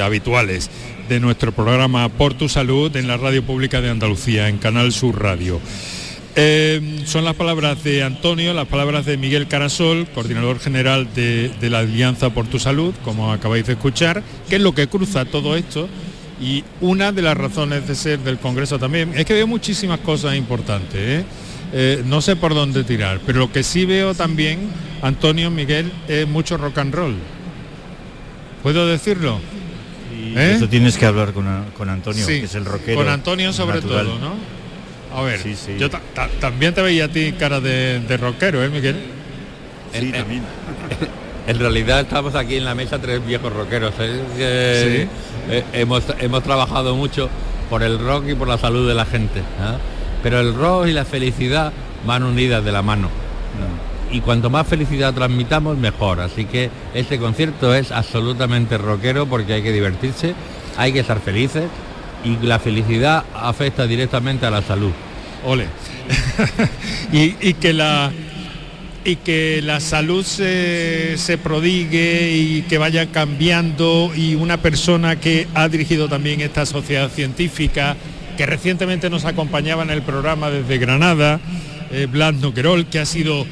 habituales 0.00 0.70
de 1.08 1.18
nuestro 1.18 1.50
programa 1.50 2.08
Por 2.08 2.34
tu 2.34 2.48
Salud 2.48 2.94
en 2.96 3.08
la 3.08 3.16
Radio 3.16 3.42
Pública 3.42 3.80
de 3.80 3.90
Andalucía, 3.90 4.48
en 4.48 4.58
Canal 4.58 4.92
Sur 4.92 5.20
Radio. 5.20 5.60
Eh, 6.36 7.02
son 7.06 7.24
las 7.24 7.34
palabras 7.36 7.84
de 7.84 8.02
Antonio, 8.02 8.52
las 8.54 8.66
palabras 8.66 9.06
de 9.06 9.16
Miguel 9.16 9.46
Carasol, 9.46 10.06
coordinador 10.14 10.58
general 10.58 11.06
de, 11.14 11.50
de 11.60 11.70
la 11.70 11.80
Alianza 11.80 12.30
por 12.30 12.46
tu 12.46 12.58
Salud, 12.58 12.92
como 13.04 13.32
acabáis 13.32 13.66
de 13.66 13.74
escuchar, 13.74 14.22
que 14.48 14.56
es 14.56 14.62
lo 14.62 14.74
que 14.74 14.88
cruza 14.88 15.24
todo 15.24 15.56
esto. 15.56 15.88
Y 16.40 16.64
una 16.80 17.12
de 17.12 17.22
las 17.22 17.36
razones 17.36 17.86
de 17.86 17.94
ser 17.94 18.18
del 18.18 18.38
Congreso 18.38 18.78
también 18.80 19.12
es 19.14 19.24
que 19.24 19.34
veo 19.34 19.46
muchísimas 19.46 20.00
cosas 20.00 20.34
importantes. 20.34 21.00
¿eh? 21.00 21.24
Eh, 21.72 22.02
no 22.04 22.20
sé 22.20 22.34
por 22.34 22.52
dónde 22.54 22.82
tirar, 22.82 23.20
pero 23.24 23.38
lo 23.38 23.52
que 23.52 23.62
sí 23.62 23.86
veo 23.86 24.14
también, 24.14 24.68
Antonio, 25.02 25.50
Miguel, 25.52 25.92
es 26.08 26.26
mucho 26.26 26.56
rock 26.56 26.78
and 26.78 26.94
roll. 26.94 27.14
¿Puedo 28.62 28.86
decirlo? 28.88 29.38
Y 30.12 30.36
¿Eh? 30.36 30.54
Eso 30.56 30.68
tienes 30.68 30.96
que 30.98 31.06
hablar 31.06 31.32
con, 31.32 31.46
con 31.76 31.88
Antonio, 31.88 32.24
Sí, 32.26 32.40
que 32.40 32.46
es 32.46 32.54
el 32.56 32.64
rockero. 32.64 32.98
Con 32.98 33.08
Antonio 33.08 33.52
sobre 33.52 33.76
natural. 33.76 34.06
todo, 34.06 34.18
¿no? 34.18 34.63
A 35.14 35.22
ver, 35.22 35.38
Sí, 35.40 35.54
sí. 35.54 35.76
yo 35.78 35.88
ta- 35.88 36.00
ta- 36.14 36.28
también 36.40 36.74
te 36.74 36.82
veía 36.82 37.04
a 37.04 37.08
ti 37.08 37.32
cara 37.38 37.60
de, 37.60 38.00
de 38.00 38.16
rockero, 38.16 38.62
¿eh, 38.64 38.68
Miguel? 38.68 38.96
Sí, 39.92 39.98
Eh, 40.06 40.08
eh, 40.08 40.12
también. 40.18 40.42
En 41.46 41.58
realidad 41.58 42.00
estamos 42.00 42.34
aquí 42.36 42.56
en 42.56 42.64
la 42.64 42.74
mesa 42.74 42.98
tres 42.98 43.24
viejos 43.24 43.52
rockeros. 43.52 43.92
¿eh? 44.00 44.18
Que, 44.34 45.02
eh, 45.58 45.62
hemos, 45.74 46.02
hemos 46.18 46.42
trabajado 46.42 46.96
mucho 46.96 47.28
por 47.68 47.82
el 47.82 47.98
rock 47.98 48.28
y 48.30 48.34
por 48.34 48.48
la 48.48 48.56
salud 48.56 48.88
de 48.88 48.94
la 48.94 49.04
gente. 49.04 49.42
¿ah? 49.60 49.76
Pero 50.22 50.40
el 50.40 50.54
rock 50.54 50.86
y 50.86 50.92
la 50.92 51.04
felicidad 51.04 51.70
van 52.06 52.22
unidas 52.22 52.64
de 52.64 52.72
la 52.72 52.80
mano. 52.80 53.10
Y 54.10 54.20
cuanto 54.22 54.48
más 54.48 54.66
felicidad 54.66 55.12
transmitamos, 55.12 55.76
mejor. 55.76 56.20
Así 56.20 56.46
que 56.46 56.70
este 56.94 57.18
concierto 57.18 57.74
es 57.74 57.92
absolutamente 57.92 58.78
rockero 58.78 59.26
porque 59.26 59.52
hay 59.52 59.62
que 59.62 59.72
divertirse, 59.72 60.34
hay 60.78 60.94
que 60.94 61.00
estar 61.00 61.20
felices 61.20 61.64
y 62.24 62.44
la 62.44 62.58
felicidad 62.58 63.24
afecta 63.34 63.86
directamente 63.86 64.46
a 64.46 64.50
la 64.50 64.62
salud. 64.62 64.92
Ole. 65.44 65.66
y, 67.12 67.34
y 67.40 67.54
que 67.54 67.72
la 67.72 68.10
y 69.04 69.16
que 69.16 69.60
la 69.62 69.80
salud 69.80 70.24
se, 70.24 71.18
se 71.18 71.36
prodigue 71.36 72.32
y 72.32 72.62
que 72.62 72.78
vaya 72.78 73.06
cambiando 73.12 74.10
y 74.16 74.34
una 74.34 74.56
persona 74.56 75.20
que 75.20 75.46
ha 75.54 75.68
dirigido 75.68 76.08
también 76.08 76.40
esta 76.40 76.64
sociedad 76.64 77.10
científica 77.10 77.96
que 78.38 78.46
recientemente 78.46 79.10
nos 79.10 79.26
acompañaba 79.26 79.82
en 79.82 79.90
el 79.90 80.02
programa 80.02 80.50
desde 80.50 80.78
Granada, 80.78 81.38
eh, 81.92 82.08
Blas 82.10 82.34
Noquerol, 82.34 82.86
que 82.86 82.98
ha 82.98 83.06
sido 83.06 83.46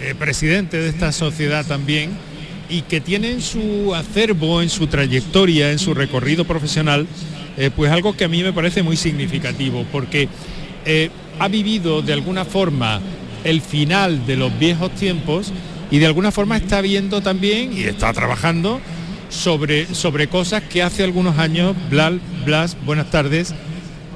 eh, 0.00 0.14
presidente 0.16 0.76
de 0.76 0.90
esta 0.90 1.10
sociedad 1.10 1.66
también 1.66 2.10
y 2.68 2.82
que 2.82 3.00
tiene 3.00 3.30
en 3.30 3.40
su 3.40 3.94
acervo, 3.94 4.60
en 4.60 4.68
su 4.68 4.86
trayectoria, 4.86 5.72
en 5.72 5.78
su 5.78 5.94
recorrido 5.94 6.44
profesional, 6.44 7.06
eh, 7.58 7.70
pues 7.74 7.90
algo 7.90 8.16
que 8.16 8.24
a 8.24 8.28
mí 8.28 8.42
me 8.44 8.52
parece 8.52 8.84
muy 8.84 8.96
significativo, 8.96 9.84
porque 9.90 10.28
eh, 10.84 11.10
ha 11.40 11.48
vivido 11.48 12.02
de 12.02 12.12
alguna 12.12 12.44
forma 12.44 13.00
el 13.42 13.60
final 13.60 14.26
de 14.26 14.36
los 14.36 14.56
viejos 14.60 14.92
tiempos 14.92 15.52
y 15.90 15.98
de 15.98 16.06
alguna 16.06 16.30
forma 16.30 16.56
está 16.56 16.80
viendo 16.80 17.20
también 17.20 17.76
y 17.76 17.82
está 17.82 18.12
trabajando 18.12 18.80
sobre, 19.28 19.92
sobre 19.92 20.28
cosas 20.28 20.62
que 20.62 20.84
hace 20.84 21.02
algunos 21.02 21.36
años, 21.38 21.74
Blas, 21.90 22.14
Blas, 22.44 22.76
buenas 22.86 23.10
tardes, 23.10 23.52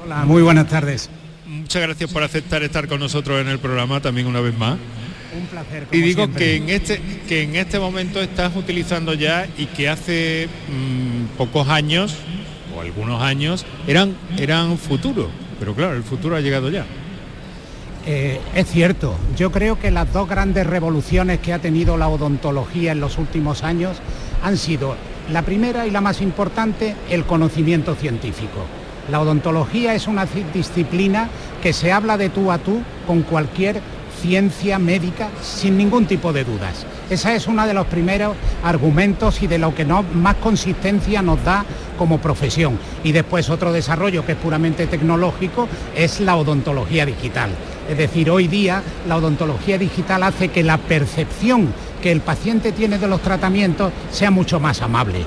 Hola, 0.05 0.23
muy 0.23 0.41
buenas 0.41 0.69
tardes. 0.69 1.09
muchas 1.45 1.81
gracias 1.81 2.11
por 2.13 2.23
aceptar 2.23 2.63
estar 2.63 2.87
con 2.87 3.01
nosotros 3.01 3.41
en 3.41 3.49
el 3.49 3.59
programa 3.59 3.99
también 3.99 4.27
una 4.27 4.39
vez 4.39 4.57
más. 4.57 4.77
Un 5.37 5.47
placer. 5.47 5.87
Y 5.91 5.99
digo 5.99 6.23
siempre. 6.25 6.45
que 6.45 6.55
en 6.55 6.69
este 6.69 7.01
que 7.27 7.41
en 7.43 7.55
este 7.57 7.79
momento 7.79 8.21
estás 8.21 8.55
utilizando 8.55 9.13
ya 9.13 9.47
y 9.57 9.65
que 9.65 9.89
hace 9.89 10.47
mm, 10.69 11.37
pocos 11.37 11.67
años 11.67 12.15
algunos 12.83 13.21
años 13.21 13.65
eran 13.87 14.15
eran 14.37 14.77
futuro, 14.77 15.29
pero 15.59 15.73
claro, 15.73 15.95
el 15.95 16.03
futuro 16.03 16.35
ha 16.35 16.41
llegado 16.41 16.69
ya. 16.69 16.85
Eh, 18.05 18.39
es 18.53 18.67
cierto, 18.69 19.15
yo 19.37 19.49
creo 19.51 19.79
que 19.79 19.89
las 19.89 20.11
dos 20.11 20.27
grandes 20.27 20.67
revoluciones 20.67 21.39
que 21.39 21.53
ha 21.53 21.59
tenido 21.59 21.95
la 21.97 22.09
odontología 22.09 22.91
en 22.91 22.99
los 22.99 23.17
últimos 23.17 23.63
años 23.63 23.97
han 24.43 24.57
sido 24.57 24.95
la 25.31 25.41
primera 25.43 25.87
y 25.87 25.91
la 25.91 26.01
más 26.01 26.21
importante, 26.21 26.95
el 27.09 27.23
conocimiento 27.23 27.95
científico. 27.95 28.65
La 29.09 29.21
odontología 29.21 29.95
es 29.95 30.07
una 30.07 30.23
ci- 30.25 30.43
disciplina 30.53 31.29
que 31.61 31.71
se 31.71 31.93
habla 31.93 32.17
de 32.17 32.27
tú 32.29 32.51
a 32.51 32.57
tú 32.57 32.81
con 33.07 33.21
cualquier 33.21 33.79
ciencia 34.23 34.79
médica 34.79 35.29
sin 35.41 35.77
ningún 35.77 36.05
tipo 36.05 36.31
de 36.31 36.45
dudas. 36.45 36.85
Esa 37.09 37.35
es 37.35 37.45
uno 37.45 37.67
de 37.67 37.73
los 37.73 37.85
primeros 37.87 38.37
argumentos 38.63 39.43
y 39.43 39.47
de 39.47 39.57
lo 39.57 39.75
que 39.75 39.83
no, 39.83 40.01
más 40.01 40.35
consistencia 40.35 41.21
nos 41.21 41.43
da 41.43 41.65
como 41.97 42.19
profesión. 42.19 42.79
Y 43.03 43.11
después 43.11 43.49
otro 43.49 43.73
desarrollo 43.73 44.25
que 44.25 44.31
es 44.31 44.37
puramente 44.37 44.87
tecnológico 44.87 45.67
es 45.93 46.21
la 46.21 46.37
odontología 46.37 47.05
digital. 47.05 47.49
Es 47.89 47.97
decir, 47.97 48.29
hoy 48.29 48.47
día 48.47 48.81
la 49.09 49.17
odontología 49.17 49.77
digital 49.77 50.23
hace 50.23 50.47
que 50.47 50.63
la 50.63 50.77
percepción 50.77 51.73
que 52.01 52.13
el 52.13 52.21
paciente 52.21 52.71
tiene 52.71 52.99
de 52.99 53.09
los 53.09 53.21
tratamientos 53.21 53.91
sea 54.09 54.31
mucho 54.31 54.61
más 54.61 54.81
amable 54.81 55.25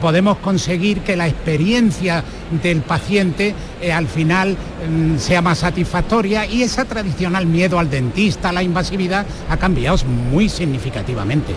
podemos 0.00 0.38
conseguir 0.38 1.00
que 1.00 1.16
la 1.16 1.28
experiencia 1.28 2.24
del 2.62 2.80
paciente 2.80 3.54
eh, 3.80 3.92
al 3.92 4.06
final 4.06 4.56
mm, 4.56 5.18
sea 5.18 5.42
más 5.42 5.58
satisfactoria 5.58 6.46
y 6.46 6.62
ese 6.62 6.84
tradicional 6.84 7.46
miedo 7.46 7.78
al 7.78 7.90
dentista, 7.90 8.52
la 8.52 8.62
invasividad, 8.62 9.26
ha 9.48 9.56
cambiado 9.56 9.98
muy 10.06 10.48
significativamente. 10.48 11.54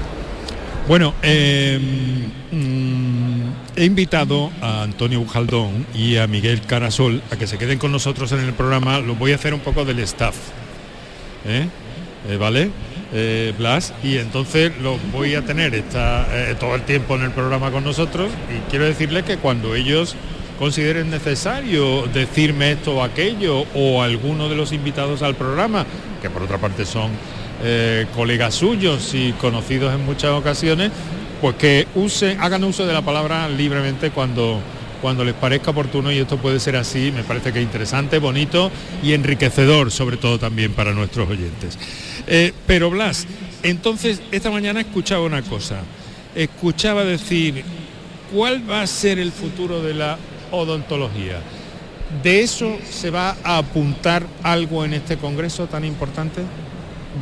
Bueno, 0.87 1.13
eh, 1.21 1.79
mm, 2.51 3.23
he 3.77 3.85
invitado 3.85 4.51
a 4.61 4.83
Antonio 4.83 5.21
Bujaldón 5.21 5.85
y 5.95 6.17
a 6.17 6.27
Miguel 6.27 6.61
Carasol 6.61 7.21
a 7.31 7.37
que 7.37 7.47
se 7.47 7.57
queden 7.57 7.79
con 7.79 7.91
nosotros 7.91 8.31
en 8.33 8.39
el 8.39 8.53
programa. 8.53 8.99
Lo 8.99 9.15
voy 9.15 9.31
a 9.31 9.35
hacer 9.35 9.53
un 9.53 9.61
poco 9.61 9.85
del 9.85 9.99
staff. 9.99 10.35
¿eh? 11.45 11.67
Eh, 12.29 12.37
¿Vale? 12.37 12.69
Eh, 13.15 13.53
Blas, 13.59 13.93
y 14.03 14.17
entonces 14.17 14.71
lo 14.81 14.97
voy 15.11 15.35
a 15.35 15.43
tener 15.43 15.75
esta, 15.75 16.25
eh, 16.31 16.55
todo 16.59 16.73
el 16.73 16.81
tiempo 16.81 17.15
en 17.15 17.21
el 17.21 17.29
programa 17.29 17.69
con 17.69 17.83
nosotros 17.83 18.31
y 18.49 18.71
quiero 18.71 18.85
decirles 18.85 19.23
que 19.23 19.37
cuando 19.37 19.75
ellos 19.75 20.15
consideren 20.57 21.11
necesario 21.11 22.07
decirme 22.07 22.71
esto 22.71 22.95
o 22.95 23.03
aquello 23.03 23.65
o 23.75 24.01
alguno 24.01 24.49
de 24.49 24.55
los 24.55 24.71
invitados 24.71 25.21
al 25.21 25.35
programa, 25.35 25.85
que 26.23 26.31
por 26.31 26.41
otra 26.41 26.57
parte 26.57 26.85
son 26.85 27.11
eh, 27.63 28.07
colegas 28.15 28.55
suyos 28.55 29.13
y 29.13 29.33
conocidos 29.33 29.93
en 29.93 30.03
muchas 30.05 30.31
ocasiones, 30.31 30.91
pues 31.39 31.55
que 31.57 31.87
usen, 31.93 32.41
hagan 32.41 32.63
uso 32.63 32.87
de 32.87 32.93
la 32.93 33.03
palabra 33.03 33.47
libremente 33.47 34.09
cuando, 34.09 34.59
cuando 35.03 35.23
les 35.23 35.35
parezca 35.35 35.69
oportuno 35.69 36.11
y 36.11 36.17
esto 36.17 36.37
puede 36.37 36.59
ser 36.59 36.77
así, 36.77 37.11
me 37.11 37.23
parece 37.23 37.53
que 37.53 37.61
interesante, 37.61 38.17
bonito 38.17 38.71
y 39.03 39.13
enriquecedor 39.13 39.91
sobre 39.91 40.17
todo 40.17 40.39
también 40.39 40.71
para 40.73 40.93
nuestros 40.93 41.29
oyentes. 41.29 41.77
Eh, 42.27 42.53
pero 42.65 42.89
Blas, 42.89 43.27
entonces 43.63 44.21
esta 44.31 44.49
mañana 44.49 44.81
escuchaba 44.81 45.25
una 45.25 45.41
cosa, 45.41 45.81
escuchaba 46.35 47.03
decir, 47.03 47.63
¿cuál 48.33 48.69
va 48.69 48.81
a 48.81 48.87
ser 48.87 49.19
el 49.19 49.31
futuro 49.31 49.81
de 49.81 49.93
la 49.93 50.17
odontología? 50.51 51.39
¿De 52.21 52.41
eso 52.41 52.77
se 52.89 53.09
va 53.09 53.35
a 53.43 53.57
apuntar 53.57 54.25
algo 54.43 54.85
en 54.85 54.93
este 54.93 55.17
congreso 55.17 55.67
tan 55.67 55.83
importante? 55.83 56.41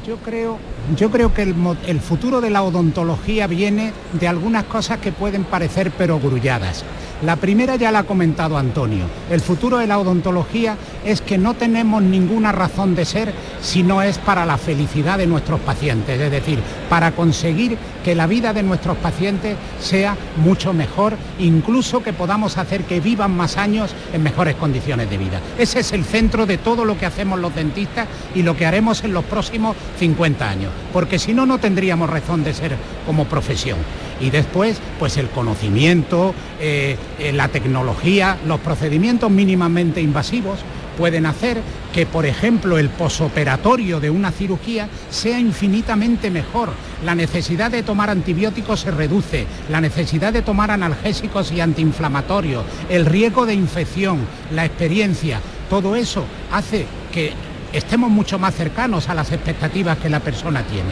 Yo 0.06 0.18
creo, 0.18 0.58
yo 0.98 1.12
creo 1.12 1.34
que 1.34 1.44
el, 1.44 2.00
futuro 2.00 2.42
de 2.42 2.50
la 2.50 2.64
odontología 2.64 3.48
viene 3.48 3.94
de 4.14 4.28
algunas 4.28 4.66
cosas 4.66 5.00
que 5.00 5.12
pueden 5.12 5.44
parecer 5.44 5.92
perogrulladas. 5.92 6.84
La 7.24 7.36
primera 7.36 7.76
ya 7.76 7.92
la 7.92 8.00
ha 8.00 8.04
comentado 8.04 8.58
Antonio. 8.58 9.06
El 9.30 9.42
futuro 9.42 9.78
de 9.78 9.86
la 9.86 10.00
odontología 10.00 10.76
es 11.06 11.22
que 11.22 11.38
no 11.38 11.54
tenemos 11.54 12.02
ninguna 12.02 12.52
razón 12.52 12.96
de 12.96 13.06
ser 13.06 13.32
si 13.62 13.84
no 13.84 14.02
es 14.02 14.18
para 14.18 14.44
la 14.44 14.58
felicidad 14.58 15.20
de 15.20 15.28
nuestros 15.28 15.60
pacientes, 15.60 16.20
es 16.20 16.32
decir, 16.32 16.58
para 16.90 17.12
conseguir 17.12 17.78
que 18.04 18.16
la 18.16 18.26
vida 18.26 18.54
de 18.54 18.64
nuestros 18.64 18.98
pacientes 18.98 19.56
sea 19.80 20.18
mucho 20.38 20.74
mejor, 20.74 21.16
incluso 21.38 22.02
que 22.02 22.12
podamos 22.12 22.58
hacer 22.58 22.86
que 22.86 23.00
vivan 23.00 23.38
más 23.38 23.56
años 23.58 23.92
en 24.14 24.24
mejores 24.24 24.56
condiciones 24.56 25.08
de 25.08 25.20
vida. 25.20 25.40
Ese 25.60 25.82
es 25.82 25.92
el 25.92 26.06
centro 26.06 26.48
de 26.48 26.58
todo 26.58 26.86
lo 26.86 26.98
que 26.98 27.06
hacemos 27.06 27.40
los 27.40 27.54
dentistas 27.54 28.08
y 28.34 28.42
lo 28.42 28.58
que 28.58 28.66
haremos 28.66 29.04
en 29.04 29.14
los 29.14 29.26
próximos 29.26 29.76
50 30.00 30.50
años, 30.50 30.71
porque 30.94 31.20
si 31.20 31.34
no, 31.34 31.46
no 31.46 31.60
tendríamos 31.60 32.10
razón 32.10 32.44
de 32.44 32.54
ser 32.54 32.76
como 33.06 33.26
profesión. 33.26 33.78
Y 34.20 34.30
después, 34.30 34.80
pues 35.00 35.18
el 35.18 35.30
conocimiento, 35.30 36.36
eh, 36.60 36.98
eh, 37.20 37.32
la 37.32 37.48
tecnología, 37.48 38.38
los 38.46 38.60
procedimientos 38.60 39.32
mínimamente 39.32 40.02
invasivos, 40.02 40.60
pueden 40.98 41.26
hacer 41.26 41.62
que, 41.94 42.06
por 42.06 42.26
ejemplo, 42.26 42.78
el 42.78 42.90
posoperatorio 42.90 44.00
de 44.00 44.10
una 44.10 44.32
cirugía 44.32 44.88
sea 45.10 45.40
infinitamente 45.40 46.30
mejor. 46.30 46.70
La 47.04 47.16
necesidad 47.16 47.72
de 47.72 47.84
tomar 47.84 48.10
antibióticos 48.10 48.82
se 48.82 48.92
reduce, 48.92 49.46
la 49.70 49.82
necesidad 49.82 50.32
de 50.32 50.42
tomar 50.42 50.70
analgésicos 50.70 51.52
y 51.52 51.62
antiinflamatorios, 51.62 52.64
el 52.90 53.06
riesgo 53.06 53.46
de 53.46 53.56
infección, 53.56 54.20
la 54.54 54.66
experiencia, 54.66 55.40
todo 55.70 55.96
eso 55.96 56.26
hace 56.52 56.86
que 57.12 57.34
estemos 57.74 58.10
mucho 58.10 58.40
más 58.40 58.56
cercanos 58.56 59.10
a 59.10 59.14
las 59.14 59.32
expectativas 59.32 59.98
que 59.98 60.10
la 60.10 60.20
persona 60.20 60.64
tiene. 60.64 60.92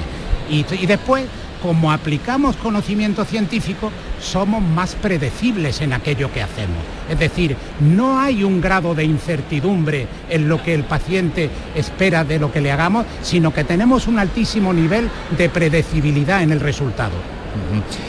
Y, 0.50 0.86
después 0.86 1.26
como 1.62 1.92
aplicamos 1.92 2.56
conocimiento 2.56 3.26
científico, 3.26 3.92
somos 4.22 4.64
más 4.64 4.96
predecibles 4.96 5.82
en 5.82 5.92
aquello 5.92 6.32
que 6.32 6.42
hacemos. 6.42 6.78
Es 7.10 7.20
decir, 7.20 7.56
no 7.82 8.18
hay 8.18 8.46
un 8.46 8.62
grado 8.62 8.96
de 8.96 9.04
incertidumbre 9.04 10.08
en 10.30 10.48
lo 10.48 10.64
que 10.64 10.74
el 10.74 10.86
paciente 10.86 11.50
espera 11.76 12.24
de 12.24 12.40
lo 12.40 12.50
que 12.52 12.62
le 12.62 12.72
hagamos, 12.72 13.06
sino 13.22 13.54
que 13.54 13.66
tenemos 13.66 14.08
un 14.08 14.20
altísimo 14.20 14.72
nivel 14.72 15.10
de 15.38 15.50
predecibilidad 15.50 16.42
en 16.44 16.54
el 16.54 16.62
resultado. 16.62 17.39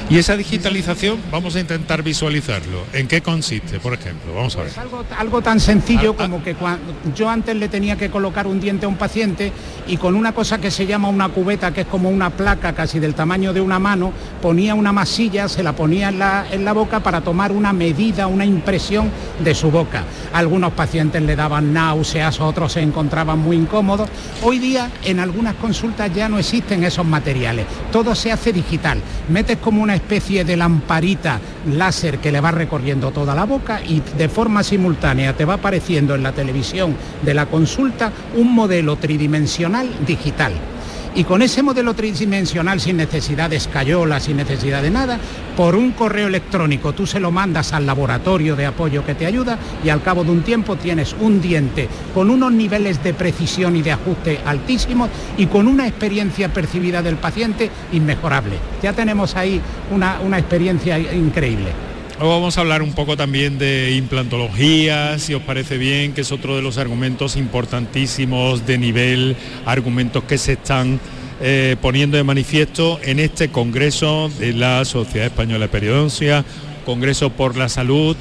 Y 0.09 0.19
esa 0.19 0.37
digitalización, 0.37 1.19
vamos 1.31 1.55
a 1.55 1.61
intentar 1.61 2.03
visualizarlo. 2.03 2.83
¿En 2.93 3.07
qué 3.07 3.23
consiste, 3.23 3.79
por 3.79 3.95
ejemplo? 3.95 4.35
Vamos 4.35 4.57
a 4.57 4.63
ver. 4.65 4.73
algo, 4.77 5.05
algo, 5.17 5.41
tan 5.41 5.61
sencillo 5.61 6.11
ah, 6.11 6.15
ah. 6.19 6.23
como 6.23 6.43
que 6.43 6.55
cuando, 6.55 6.93
yo 7.15 7.29
antes 7.29 7.55
le 7.55 7.69
tenía 7.69 7.97
que 7.97 8.11
colocar 8.11 8.47
un 8.47 8.61
diente 8.61 8.87
a 8.87 8.89
un 8.89 8.97
paciente 8.97 9.53
y 9.87 9.97
con 9.99 10.17
una 10.17 10.33
cosa 10.33 10.59
que 10.59 10.71
se 10.71 10.87
llama 10.87 11.09
una 11.09 11.29
cubeta, 11.29 11.73
que 11.73 11.83
es 11.83 11.87
como 11.87 12.11
una 12.11 12.31
placa 12.31 12.73
casi 12.73 12.99
del 12.99 13.15
tamaño 13.15 13.53
de 13.53 13.61
una 13.61 13.79
mano, 13.79 14.13
ponía 14.43 14.75
una 14.75 14.93
masilla, 14.93 15.49
se 15.49 15.63
la 15.63 15.75
ponía 15.75 16.09
en 16.09 16.19
la, 16.19 16.47
en 16.51 16.65
la 16.65 16.73
boca 16.73 17.01
para 17.01 17.21
tomar 17.21 17.53
una 17.53 17.73
medida, 17.73 18.27
una 18.27 18.45
impresión 18.45 19.11
de 19.39 19.55
su 19.55 19.71
boca. 19.71 20.05
Algunos 20.33 20.73
pacientes 20.73 21.23
le 21.23 21.37
daban 21.37 21.73
náuseas, 21.73 22.41
otros 22.41 22.73
se 22.73 22.81
encontraban 22.81 23.39
muy 23.39 23.57
incómodos. 23.57 24.09
Hoy 24.43 24.59
día 24.59 24.91
en 25.05 25.21
algunas 25.21 25.55
consultas 25.55 26.13
ya 26.13 26.29
no 26.29 26.39
existen 26.39 26.83
esos 26.83 27.07
materiales, 27.07 27.67
todo 27.93 28.17
se 28.17 28.33
hace 28.33 28.53
digital 28.53 29.01
metes 29.31 29.59
como 29.59 29.83
una 29.83 29.95
especie 29.95 30.45
de 30.45 30.57
lamparita 30.57 31.41
láser 31.75 32.19
que 32.19 32.33
le 32.33 32.41
va 32.41 32.51
recorriendo 32.51 33.11
toda 33.11 33.35
la 33.35 33.45
boca 33.45 33.81
y 33.83 34.03
de 34.19 34.29
forma 34.29 34.63
simultánea 34.63 35.37
te 35.37 35.45
va 35.45 35.55
apareciendo 35.55 36.15
en 36.15 36.23
la 36.23 36.33
televisión 36.33 36.97
de 37.23 37.35
la 37.35 37.47
consulta 37.47 38.13
un 38.37 38.55
modelo 38.55 38.97
tridimensional 38.97 39.89
digital 40.07 40.53
y 41.15 41.25
con 41.25 41.43
ese 41.43 41.63
modelo 41.63 41.95
tridimensional 41.95 42.81
sin 42.81 42.97
necesidad 42.97 43.51
de 43.51 43.57
escayola, 43.57 44.21
sin 44.21 44.37
necesidad 44.37 44.83
de 44.83 44.91
nada, 44.91 45.19
por 45.57 45.75
un 45.75 45.93
correo 45.93 46.29
electrónico 46.29 46.93
tú 46.93 47.07
se 47.07 47.21
lo 47.21 47.31
mandas 47.31 47.73
al 47.73 47.87
laboratorio 47.87 48.57
de 48.57 48.67
apoyo 48.67 49.05
que 49.05 49.15
te 49.15 49.27
ayuda 49.27 49.59
y 49.85 49.89
al 49.89 50.03
cabo 50.03 50.25
de 50.25 50.31
un 50.31 50.43
tiempo 50.43 50.77
tienes 50.77 51.15
un 51.21 51.41
diente 51.41 51.89
con 52.15 52.31
unos 52.31 52.53
niveles 52.53 53.03
de 53.03 53.15
precisión 53.15 53.77
y 53.77 53.83
de 53.83 53.93
ajuste 53.93 54.41
altísimos 54.45 55.11
y 55.37 55.47
con 55.47 55.67
una 55.67 55.87
experiencia 55.87 56.53
percibida 56.53 57.03
del 57.03 57.17
paciente 57.17 57.71
inmejorable. 57.93 58.57
Ya 58.83 58.93
tenemos 58.93 59.37
ahí 59.37 59.61
una, 59.91 60.21
una 60.21 60.39
experiencia 60.39 60.99
increíble. 60.99 61.90
Luego 62.21 62.35
vamos 62.35 62.59
a 62.59 62.61
hablar 62.61 62.83
un 62.83 62.93
poco 62.93 63.17
también 63.17 63.57
de 63.57 63.93
implantología, 63.93 65.19
si 65.19 65.33
os 65.33 65.41
parece 65.41 65.79
bien, 65.79 66.13
que 66.13 66.21
es 66.21 66.31
otro 66.33 66.55
de 66.55 66.61
los 66.61 66.77
argumentos 66.77 67.35
importantísimos 67.35 68.67
de 68.67 68.77
nivel, 68.77 69.37
argumentos 69.65 70.25
que 70.25 70.37
se 70.37 70.53
están 70.53 71.01
eh, 71.41 71.77
poniendo 71.81 72.19
de 72.19 72.23
manifiesto 72.23 73.01
en 73.03 73.21
este 73.21 73.49
Congreso 73.49 74.31
de 74.39 74.53
la 74.53 74.85
Sociedad 74.85 75.29
Española 75.29 75.61
de 75.61 75.69
Periodoncia, 75.71 76.45
Congreso 76.85 77.31
por 77.31 77.57
la 77.57 77.71
Salud 77.71 78.15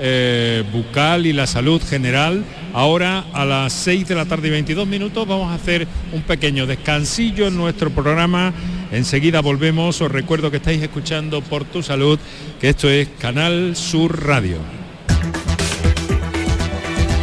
eh, 0.00 0.64
Bucal 0.72 1.26
y 1.26 1.34
la 1.34 1.46
Salud 1.46 1.82
General. 1.86 2.42
Ahora 2.74 3.24
a 3.32 3.44
las 3.44 3.72
6 3.72 4.08
de 4.08 4.14
la 4.14 4.24
tarde 4.24 4.48
y 4.48 4.50
22 4.50 4.86
minutos 4.86 5.26
vamos 5.26 5.50
a 5.50 5.54
hacer 5.54 5.86
un 6.12 6.22
pequeño 6.22 6.66
descansillo 6.66 7.46
en 7.46 7.56
nuestro 7.56 7.90
programa 7.90 8.52
Enseguida 8.92 9.40
volvemos, 9.40 10.02
os 10.02 10.12
recuerdo 10.12 10.50
que 10.50 10.58
estáis 10.58 10.82
escuchando 10.82 11.40
por 11.40 11.64
tu 11.64 11.82
salud, 11.82 12.18
que 12.60 12.68
esto 12.68 12.90
es 12.90 13.08
Canal 13.18 13.74
Sur 13.74 14.26
Radio. 14.26 14.58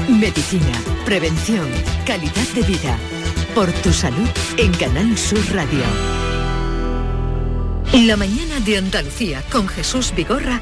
Medicina, 0.10 0.82
prevención, 1.06 1.68
calidad 2.08 2.48
de 2.56 2.64
vida. 2.64 2.98
Por 3.54 3.72
tu 3.72 3.94
salud 3.94 4.28
en 4.58 4.72
Canal 4.74 5.16
Sur 5.16 5.40
Radio. 5.54 5.84
La 7.94 8.18
mañana 8.18 8.60
de 8.66 8.78
Andalucía 8.78 9.44
con 9.52 9.68
Jesús 9.68 10.12
Vigorra 10.16 10.62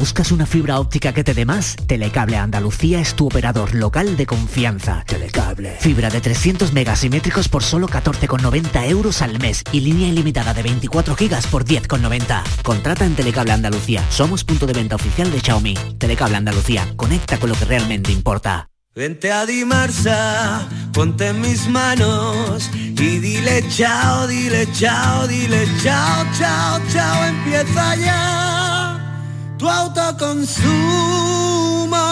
¿Buscas 0.00 0.32
una 0.32 0.46
fibra 0.46 0.80
óptica 0.80 1.12
que 1.12 1.22
te 1.22 1.34
dé 1.34 1.44
más? 1.44 1.76
Telecable 1.86 2.38
Andalucía 2.38 3.00
es 3.00 3.14
tu 3.14 3.26
operador 3.26 3.74
local 3.74 4.16
de 4.16 4.24
confianza. 4.24 5.04
Telecable. 5.06 5.76
Fibra 5.78 6.08
de 6.08 6.22
300 6.22 6.72
megasimétricos 6.72 7.50
por 7.50 7.62
solo 7.62 7.86
14,90 7.86 8.88
euros 8.88 9.20
al 9.20 9.38
mes 9.38 9.62
y 9.72 9.80
línea 9.80 10.08
ilimitada 10.08 10.54
de 10.54 10.62
24 10.62 11.14
gigas 11.16 11.46
por 11.46 11.66
10,90. 11.66 12.42
Contrata 12.62 13.04
en 13.04 13.14
Telecable 13.14 13.52
Andalucía. 13.52 14.02
Somos 14.08 14.42
punto 14.42 14.66
de 14.66 14.72
venta 14.72 14.96
oficial 14.96 15.30
de 15.30 15.38
Xiaomi. 15.38 15.74
Telecable 15.98 16.38
Andalucía. 16.38 16.90
Conecta 16.96 17.36
con 17.36 17.50
lo 17.50 17.54
que 17.56 17.66
realmente 17.66 18.10
importa. 18.10 18.70
Vente 18.94 19.30
a 19.30 19.44
Dimarsa, 19.44 20.66
ponte 20.94 21.28
en 21.28 21.42
mis 21.42 21.68
manos 21.68 22.70
y 22.74 23.18
dile 23.18 23.62
chao, 23.68 24.26
dile 24.26 24.66
chao, 24.72 25.28
dile 25.28 25.68
chao, 25.82 26.24
chao, 26.38 26.80
chao, 26.90 27.24
empieza 27.26 27.96
ya 27.96 28.89
tu 29.60 29.68
autoconsumo, 29.68 30.66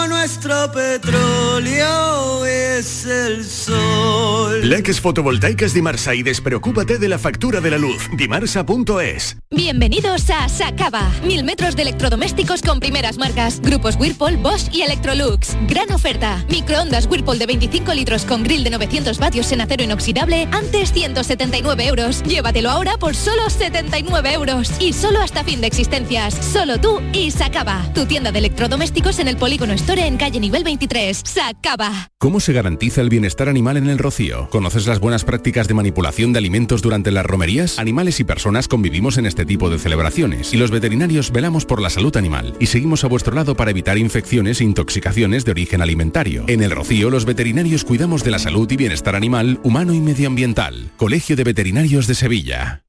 nuestro 0.07 0.71
petróleo 0.71 2.45
es 2.45 3.05
el 3.07 3.43
sol. 3.43 4.69
Leques 4.69 5.01
fotovoltaicas 5.01 5.73
Dimarsa 5.73 6.13
y 6.13 6.21
despreocúpate 6.21 6.99
de 6.99 7.09
la 7.09 7.17
factura 7.17 7.59
de 7.59 7.71
la 7.71 7.79
luz. 7.79 8.07
Dimarsa.es. 8.15 9.37
Bienvenidos 9.51 10.29
a 10.29 10.47
Sacaba. 10.47 11.11
Mil 11.25 11.43
metros 11.43 11.75
de 11.75 11.81
electrodomésticos 11.81 12.61
con 12.61 12.79
primeras 12.79 13.17
marcas. 13.17 13.59
Grupos 13.59 13.95
Whirlpool, 13.95 14.37
Bosch 14.37 14.71
y 14.71 14.83
Electrolux. 14.83 15.57
Gran 15.67 15.91
oferta. 15.91 16.45
Microondas 16.49 17.07
Whirlpool 17.07 17.39
de 17.39 17.47
25 17.47 17.91
litros 17.95 18.25
con 18.25 18.43
grill 18.43 18.63
de 18.63 18.69
900 18.69 19.17
vatios 19.17 19.51
en 19.51 19.61
acero 19.61 19.83
inoxidable. 19.83 20.47
Antes 20.51 20.93
179 20.93 21.87
euros. 21.87 22.21
Llévatelo 22.21 22.69
ahora 22.69 22.97
por 22.99 23.15
solo 23.15 23.49
79 23.49 24.33
euros. 24.33 24.71
Y 24.79 24.93
solo 24.93 25.19
hasta 25.19 25.43
fin 25.43 25.61
de 25.61 25.67
existencias. 25.67 26.35
Solo 26.35 26.79
tú 26.79 27.01
y 27.11 27.31
Sacaba, 27.31 27.91
tu 27.95 28.05
tienda 28.05 28.31
de 28.31 28.37
electrodomésticos 28.37 29.17
en 29.17 29.29
el 29.29 29.37
Polígono 29.37 29.73
Store 29.73 30.05
en 30.05 30.17
calle 30.17 30.39
nivel 30.39 30.63
23. 30.63 31.23
Sacaba. 31.25 32.11
¿Cómo 32.19 32.39
se 32.39 32.53
garantiza 32.53 33.01
el 33.01 33.09
bienestar 33.09 33.49
animal 33.49 33.77
en 33.77 33.89
el 33.89 33.97
rocío? 33.97 34.47
¿Conoces 34.51 34.85
las 34.85 34.99
buenas 34.99 35.23
prácticas 35.23 35.67
de 35.67 35.73
manipulación 35.73 36.33
de 36.33 36.39
alimentos 36.39 36.83
durante 36.83 37.09
las 37.09 37.25
romerías? 37.25 37.79
Animales 37.79 38.19
y 38.19 38.25
personas 38.25 38.67
convivimos 38.67 39.17
en 39.17 39.25
este 39.25 39.38
tipo 39.45 39.69
de 39.69 39.79
celebraciones 39.79 40.53
y 40.53 40.57
los 40.57 40.71
veterinarios 40.71 41.31
velamos 41.31 41.65
por 41.65 41.81
la 41.81 41.89
salud 41.89 42.15
animal 42.17 42.55
y 42.59 42.67
seguimos 42.67 43.03
a 43.03 43.07
vuestro 43.07 43.35
lado 43.35 43.55
para 43.55 43.71
evitar 43.71 43.97
infecciones 43.97 44.61
e 44.61 44.63
intoxicaciones 44.63 45.45
de 45.45 45.51
origen 45.51 45.81
alimentario. 45.81 46.45
En 46.47 46.61
el 46.61 46.71
rocío 46.71 47.09
los 47.09 47.25
veterinarios 47.25 47.83
cuidamos 47.83 48.23
de 48.23 48.31
la 48.31 48.39
salud 48.39 48.69
y 48.71 48.77
bienestar 48.77 49.15
animal, 49.15 49.59
humano 49.63 49.93
y 49.93 49.99
medioambiental. 49.99 50.91
Colegio 50.97 51.35
de 51.35 51.43
Veterinarios 51.43 52.07
de 52.07 52.15
Sevilla. 52.15 52.83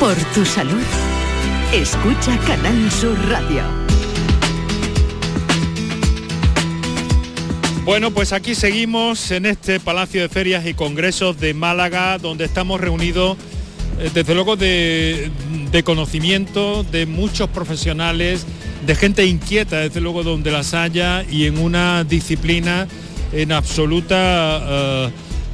Por 0.00 0.16
tu 0.34 0.44
salud 0.44 0.82
Escucha 1.74 2.38
Canal 2.46 2.88
Sur 2.92 3.18
Radio. 3.28 3.83
Bueno, 7.84 8.12
pues 8.12 8.32
aquí 8.32 8.54
seguimos 8.54 9.30
en 9.30 9.44
este 9.44 9.78
Palacio 9.78 10.22
de 10.22 10.30
Ferias 10.30 10.66
y 10.66 10.72
Congresos 10.72 11.38
de 11.38 11.52
Málaga, 11.52 12.16
donde 12.16 12.46
estamos 12.46 12.80
reunidos, 12.80 13.36
eh, 14.00 14.10
desde 14.14 14.34
luego, 14.34 14.56
de, 14.56 15.30
conocimiento 15.84 16.82
de 16.82 17.04
muchos 17.04 17.50
profesionales, 17.50 18.46
de 18.86 18.94
gente 18.94 19.26
inquieta, 19.26 19.80
desde 19.80 20.00
luego, 20.00 20.22
donde 20.22 20.50
las 20.50 20.72
haya, 20.72 21.24
y 21.30 21.44
en 21.44 21.58
una 21.58 22.04
disciplina 22.04 22.88
en 23.32 23.52
absoluta 23.52 24.62
eh, 24.66 25.10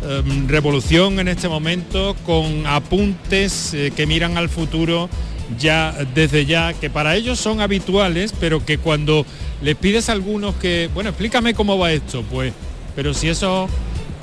em, 0.08 0.46
revolución 0.46 1.18
en 1.18 1.26
este 1.26 1.48
momento, 1.48 2.14
con 2.24 2.64
apuntes 2.64 3.74
eh, 3.74 3.92
que 3.96 4.06
miran 4.06 4.38
al 4.38 4.48
futuro 4.48 5.10
ya 5.58 5.96
desde 6.14 6.46
ya, 6.46 6.74
que 6.74 6.90
para 6.90 7.16
ellos 7.16 7.40
son 7.40 7.60
habituales, 7.60 8.32
pero 8.38 8.64
que 8.64 8.78
cuando 8.78 9.26
les 9.62 9.76
pides 9.76 10.08
a 10.08 10.12
algunos 10.12 10.54
que, 10.56 10.88
bueno, 10.94 11.10
explícame 11.10 11.54
cómo 11.54 11.78
va 11.78 11.92
esto, 11.92 12.22
pues, 12.30 12.52
pero 12.96 13.14
si 13.14 13.28
eso, 13.28 13.68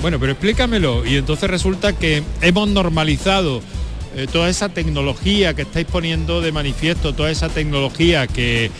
bueno, 0.01 0.19
pero 0.19 0.31
explícamelo. 0.31 1.05
Y 1.05 1.15
entonces 1.15 1.49
resulta 1.49 1.93
que 1.93 2.23
hemos 2.41 2.67
normalizado 2.69 3.61
eh, 4.15 4.27
toda 4.31 4.49
esa 4.49 4.69
tecnología 4.69 5.53
que 5.53 5.63
estáis 5.63 5.85
poniendo 5.85 6.41
de 6.41 6.51
manifiesto, 6.51 7.13
toda 7.13 7.29
esa 7.29 7.49
tecnología 7.49 8.27
que, 8.27 8.71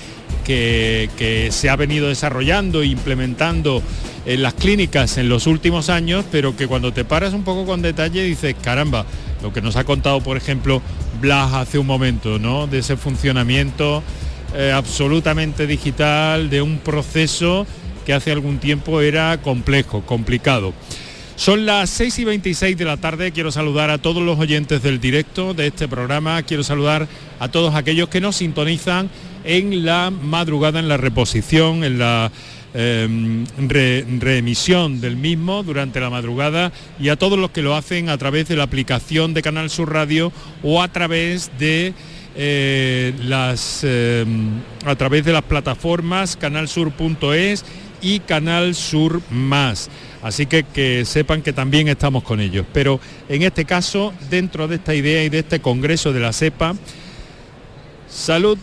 que, 0.43 1.09
que 1.17 1.51
se 1.51 1.69
ha 1.69 1.75
venido 1.75 2.07
desarrollando 2.07 2.81
e 2.81 2.87
implementando 2.87 3.83
en 4.25 4.41
las 4.41 4.55
clínicas 4.55 5.17
en 5.17 5.29
los 5.29 5.47
últimos 5.47 5.89
años, 5.89 6.25
pero 6.31 6.57
que 6.57 6.67
cuando 6.67 6.91
te 6.91 7.05
paras 7.05 7.33
un 7.33 7.43
poco 7.43 7.65
con 7.65 7.81
detalle 7.81 8.23
dices, 8.23 8.55
caramba, 8.61 9.05
lo 9.41 9.53
que 9.53 9.61
nos 9.61 9.75
ha 9.75 9.83
contado, 9.83 10.21
por 10.21 10.37
ejemplo, 10.37 10.81
Blas 11.21 11.53
hace 11.53 11.79
un 11.79 11.87
momento, 11.87 12.37
¿no? 12.37 12.67
De 12.67 12.79
ese 12.79 12.97
funcionamiento 12.97 14.03
eh, 14.55 14.71
absolutamente 14.71 15.67
digital, 15.67 16.49
de 16.49 16.61
un 16.61 16.79
proceso 16.79 17.67
que 18.05 18.13
hace 18.13 18.31
algún 18.31 18.59
tiempo 18.59 19.01
era 19.01 19.41
complejo, 19.41 20.01
complicado. 20.01 20.73
Son 21.35 21.65
las 21.65 21.89
6 21.91 22.19
y 22.19 22.23
26 22.23 22.77
de 22.77 22.85
la 22.85 22.97
tarde, 22.97 23.31
quiero 23.31 23.51
saludar 23.51 23.89
a 23.89 23.99
todos 23.99 24.23
los 24.23 24.39
oyentes 24.39 24.81
del 24.81 24.99
directo 24.99 25.53
de 25.53 25.67
este 25.67 25.87
programa, 25.87 26.41
quiero 26.43 26.63
saludar 26.63 27.07
a 27.39 27.49
todos 27.49 27.75
aquellos 27.75 28.09
que 28.09 28.21
nos 28.21 28.37
sintonizan 28.37 29.09
en 29.43 29.85
la 29.85 30.09
madrugada, 30.09 30.79
en 30.79 30.87
la 30.87 30.97
reposición, 30.97 31.83
en 31.83 31.99
la 31.99 32.31
Em, 32.79 33.45
reemisión 33.57 35.01
del 35.01 35.15
mismo 35.15 35.63
durante 35.63 35.99
la 35.99 36.11
madrugada 36.11 36.71
y 36.99 37.09
a 37.09 37.15
todos 37.15 37.39
los 37.39 37.49
que 37.49 37.63
lo 37.63 37.75
hacen 37.75 38.07
a 38.07 38.19
través 38.19 38.47
de 38.49 38.55
la 38.55 38.65
aplicación 38.65 39.33
de 39.33 39.41
Canal 39.41 39.71
Sur 39.71 39.91
Radio 39.91 40.31
o 40.61 40.83
a 40.83 40.87
través 40.89 41.49
de 41.57 41.95
eh, 42.39 43.13
las 43.23 43.83
em, 43.83 44.61
a 44.85 44.95
través 44.95 45.25
de 45.25 45.33
las 45.33 45.41
plataformas 45.41 46.37
canalsur.es 46.37 47.65
y 48.01 48.19
Canal 48.19 48.75
Sur 48.75 49.21
Más. 49.31 49.89
Así 50.21 50.45
que 50.45 50.63
que 50.63 51.03
sepan 51.03 51.41
que 51.41 51.51
también 51.51 51.87
estamos 51.87 52.23
con 52.23 52.39
ellos. 52.39 52.65
Pero 52.73 52.99
en 53.27 53.41
este 53.41 53.65
caso, 53.65 54.13
dentro 54.29 54.67
de 54.67 54.75
esta 54.75 54.93
idea 54.93 55.23
y 55.23 55.29
de 55.29 55.39
este 55.39 55.59
congreso 55.61 56.13
de 56.13 56.19
la 56.19 56.31
CEPA, 56.31 56.75
salud 58.07 58.57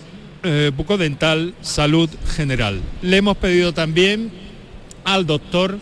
eh, 0.44 0.70
bucodental, 0.76 1.54
salud 1.60 2.08
general. 2.36 2.80
Le 3.02 3.16
hemos 3.16 3.36
pedido 3.36 3.72
también 3.72 4.30
al 5.04 5.26
doctor 5.26 5.78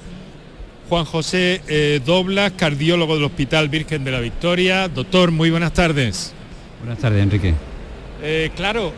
Juan 0.88 1.04
José 1.04 1.60
eh, 1.68 2.00
Doblas, 2.04 2.52
cardiólogo 2.52 3.16
del 3.16 3.24
Hospital 3.24 3.68
Virgen 3.68 4.04
de 4.04 4.12
la 4.12 4.20
Victoria. 4.20 4.88
Doctor, 4.88 5.30
muy 5.30 5.50
buenas 5.50 5.72
tardes. 5.72 6.32
Buenas 6.80 6.98
tardes, 6.98 7.22
Enrique. 7.22 7.71
Eh, 8.24 8.50
claro, 8.54 8.92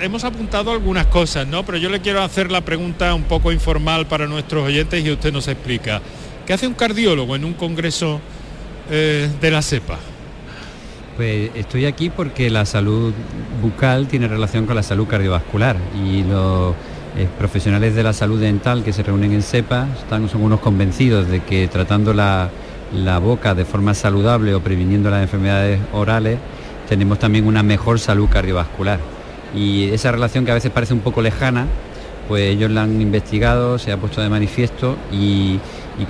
hemos 0.00 0.24
apuntado 0.24 0.72
algunas 0.72 1.06
cosas, 1.06 1.46
¿no? 1.46 1.62
Pero 1.64 1.76
yo 1.76 1.90
le 1.90 2.00
quiero 2.00 2.22
hacer 2.22 2.50
la 2.50 2.62
pregunta 2.62 3.14
un 3.14 3.24
poco 3.24 3.52
informal 3.52 4.06
para 4.06 4.26
nuestros 4.26 4.64
oyentes 4.64 5.04
y 5.04 5.10
usted 5.10 5.32
nos 5.32 5.46
explica. 5.46 6.00
¿Qué 6.46 6.54
hace 6.54 6.66
un 6.66 6.74
cardiólogo 6.74 7.36
en 7.36 7.44
un 7.44 7.52
congreso 7.52 8.20
de 8.88 9.50
la 9.50 9.62
CEPA? 9.62 9.98
Pues 11.16 11.50
estoy 11.54 11.84
aquí 11.84 12.08
porque 12.08 12.48
la 12.48 12.64
salud 12.64 13.12
bucal 13.60 14.08
tiene 14.08 14.26
relación 14.26 14.64
con 14.64 14.74
la 14.74 14.82
salud 14.82 15.06
cardiovascular 15.06 15.76
y 16.02 16.22
los 16.22 16.74
eh, 17.16 17.26
profesionales 17.38 17.94
de 17.94 18.04
la 18.04 18.12
salud 18.12 18.40
dental 18.40 18.84
que 18.84 18.92
se 18.92 19.02
reúnen 19.02 19.32
en 19.32 19.42
CEPA 19.42 19.88
están, 19.98 20.28
son 20.28 20.42
unos 20.42 20.60
convencidos 20.60 21.28
de 21.28 21.40
que 21.40 21.66
tratando 21.66 22.14
la, 22.14 22.50
boca 23.20 23.54
de 23.54 23.64
forma 23.64 23.94
saludable 23.94 24.54
o 24.54 24.60
previniendo 24.60 25.10
las 25.10 25.22
enfermedades 25.22 25.80
orales, 25.92 26.38
tenemos 26.90 27.20
también 27.20 27.46
una 27.46 27.62
mejor 27.62 28.00
salud 28.00 28.28
cardiovascular. 28.28 28.98
Y 29.54 29.90
esa 29.90 30.10
relación 30.10 30.44
que 30.44 30.50
a 30.50 30.54
veces 30.54 30.72
parece 30.72 30.92
un 30.92 31.00
poco 31.00 31.22
lejana, 31.22 31.66
pues 32.26 32.42
ellos 32.42 32.68
la 32.68 32.82
han 32.82 33.00
investigado, 33.00 33.78
se 33.78 33.92
ha 33.92 33.96
puesto 33.96 34.20
de 34.20 34.28
manifiesto 34.28 34.96
y, 35.12 35.60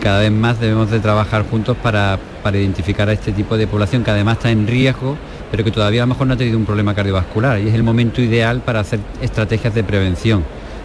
cada 0.00 0.20
vez 0.20 0.30
más 0.30 0.60
debemos 0.60 0.90
de 0.90 1.00
trabajar 1.00 1.44
juntos 1.50 1.76
para, 1.82 2.18
identificar 2.44 3.08
a 3.08 3.12
este 3.12 3.32
tipo 3.32 3.58
de 3.58 3.66
población 3.66 4.04
que 4.04 4.10
además 4.10 4.38
está 4.38 4.50
en 4.50 4.66
riesgo, 4.66 5.18
pero 5.50 5.64
que 5.64 5.70
todavía 5.70 6.02
a 6.02 6.06
lo 6.06 6.14
mejor 6.14 6.28
no 6.28 6.34
ha 6.34 6.36
tenido 6.36 6.56
un 6.56 6.64
problema 6.64 6.94
cardiovascular 6.94 7.60
y 7.60 7.68
es 7.68 7.74
el 7.74 7.82
momento 7.82 8.22
ideal 8.22 8.60
para 8.60 8.80
hacer 8.80 9.00
estrategias 9.20 9.74
de 9.74 9.84
prevención. 9.84 10.44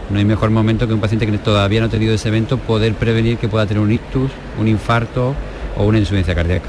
No 0.10 0.20
hay 0.20 0.26
mejor 0.26 0.50
momento 0.50 0.88
que 0.88 0.94
un 0.94 1.00
paciente 1.00 1.26
que 1.26 1.38
todavía 1.38 1.80
no 1.80 1.86
ha 1.86 1.90
tenido 1.90 2.14
ese 2.14 2.28
evento 2.28 2.58
poder 2.58 2.96
prevenir 2.96 3.38
que 3.38 3.48
pueda 3.48 3.66
tener 3.66 3.82
un 3.82 3.92
ictus, 3.92 4.32
un 4.60 4.68
infarto 4.68 5.36
o 5.78 5.86
una 5.86 6.00
insuficiencia 6.00 6.36
cardíaca. 6.36 6.68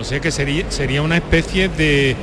O 0.00 0.04
sea 0.04 0.18
que 0.18 0.30
sería, 0.30 0.64
sería 0.70 1.02
una 1.02 1.16
especie 1.16 1.68
de 1.68 2.16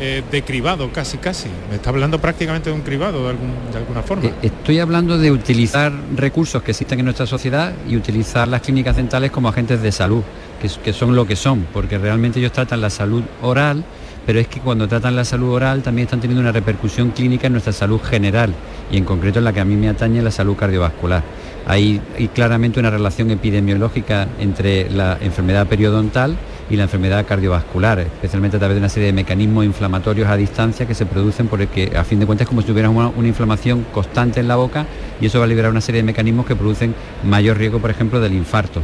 eh, 0.00 0.22
de 0.30 0.42
cribado, 0.42 0.90
casi, 0.92 1.18
casi. 1.18 1.48
Me 1.70 1.76
está 1.76 1.90
hablando 1.90 2.20
prácticamente 2.20 2.70
de 2.70 2.76
un 2.76 2.82
cribado 2.82 3.28
de, 3.28 3.34
de 3.72 3.78
alguna 3.78 4.02
forma. 4.02 4.26
Eh, 4.26 4.34
estoy 4.42 4.80
hablando 4.80 5.18
de 5.18 5.30
utilizar 5.30 5.92
recursos 6.16 6.62
que 6.62 6.72
existen 6.72 6.98
en 6.98 7.04
nuestra 7.04 7.26
sociedad 7.26 7.72
y 7.88 7.96
utilizar 7.96 8.48
las 8.48 8.60
clínicas 8.60 8.96
dentales 8.96 9.30
como 9.30 9.48
agentes 9.48 9.82
de 9.82 9.92
salud, 9.92 10.22
que, 10.60 10.68
que 10.82 10.92
son 10.92 11.14
lo 11.14 11.26
que 11.26 11.36
son, 11.36 11.66
porque 11.72 11.98
realmente 11.98 12.38
ellos 12.40 12.52
tratan 12.52 12.80
la 12.80 12.90
salud 12.90 13.22
oral, 13.42 13.84
pero 14.26 14.40
es 14.40 14.48
que 14.48 14.60
cuando 14.60 14.88
tratan 14.88 15.16
la 15.16 15.24
salud 15.24 15.50
oral 15.50 15.82
también 15.82 16.06
están 16.06 16.20
teniendo 16.20 16.40
una 16.40 16.52
repercusión 16.52 17.10
clínica 17.10 17.46
en 17.46 17.52
nuestra 17.52 17.72
salud 17.72 18.00
general 18.00 18.54
y 18.90 18.96
en 18.96 19.04
concreto 19.04 19.38
en 19.38 19.44
la 19.44 19.52
que 19.52 19.60
a 19.60 19.64
mí 19.64 19.76
me 19.76 19.88
atañe 19.88 20.22
la 20.22 20.30
salud 20.30 20.56
cardiovascular. 20.56 21.22
Hay, 21.66 22.00
hay 22.18 22.28
claramente 22.28 22.80
una 22.80 22.90
relación 22.90 23.30
epidemiológica 23.30 24.28
entre 24.38 24.90
la 24.90 25.18
enfermedad 25.20 25.66
periodontal 25.66 26.36
y 26.70 26.76
la 26.76 26.84
enfermedad 26.84 27.26
cardiovascular, 27.26 28.00
especialmente 28.00 28.56
a 28.56 28.60
través 28.60 28.76
de 28.76 28.80
una 28.80 28.88
serie 28.88 29.06
de 29.06 29.12
mecanismos 29.12 29.64
inflamatorios 29.64 30.28
a 30.28 30.36
distancia 30.36 30.86
que 30.86 30.94
se 30.94 31.06
producen 31.06 31.48
porque 31.48 31.92
a 31.96 32.04
fin 32.04 32.18
de 32.20 32.26
cuentas 32.26 32.46
es 32.46 32.48
como 32.48 32.62
si 32.62 32.68
tuviéramos 32.68 33.12
una, 33.16 33.28
inflamación 33.28 33.84
constante 33.92 34.40
en 34.40 34.48
la 34.48 34.56
boca 34.56 34.86
y 35.20 35.26
eso 35.26 35.38
va 35.38 35.44
a 35.44 35.48
liberar 35.48 35.70
una 35.70 35.80
serie 35.80 36.00
de 36.00 36.06
mecanismos 36.06 36.46
que 36.46 36.56
producen 36.56 36.94
mayor 37.24 37.58
riesgo, 37.58 37.78
por 37.80 37.90
ejemplo, 37.90 38.20
del 38.20 38.32
infarto. 38.32 38.80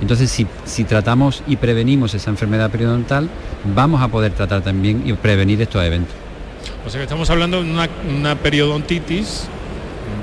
Entonces, 0.00 0.30
si, 0.64 0.84
tratamos 0.84 1.42
y 1.48 1.56
prevenimos 1.56 2.14
esa 2.14 2.30
enfermedad 2.30 2.70
periodontal, 2.70 3.28
vamos 3.74 4.00
a 4.00 4.08
poder 4.08 4.32
tratar 4.32 4.62
también 4.62 5.02
y 5.04 5.12
prevenir 5.14 5.60
estos 5.60 5.82
eventos. 5.82 6.14
O 6.86 6.90
sea 6.90 7.00
que 7.00 7.04
estamos 7.04 7.28
hablando 7.30 7.62
de 7.62 7.70
una, 7.70 8.36
periodontitis, 8.36 9.48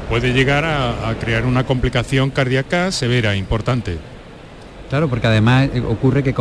puede 0.10 0.32
llegar 0.32 0.64
a 0.64 1.14
crear 1.20 1.46
una 1.46 1.66
complicación 1.66 2.30
cardíaca 2.30 2.92
severa, 2.92 3.36
importante. 3.36 3.98
Claro, 4.90 5.10
porque 5.10 5.28
además 5.28 5.70
eh, 5.74 5.82
ocurre 5.82 6.22
que, 6.22 6.34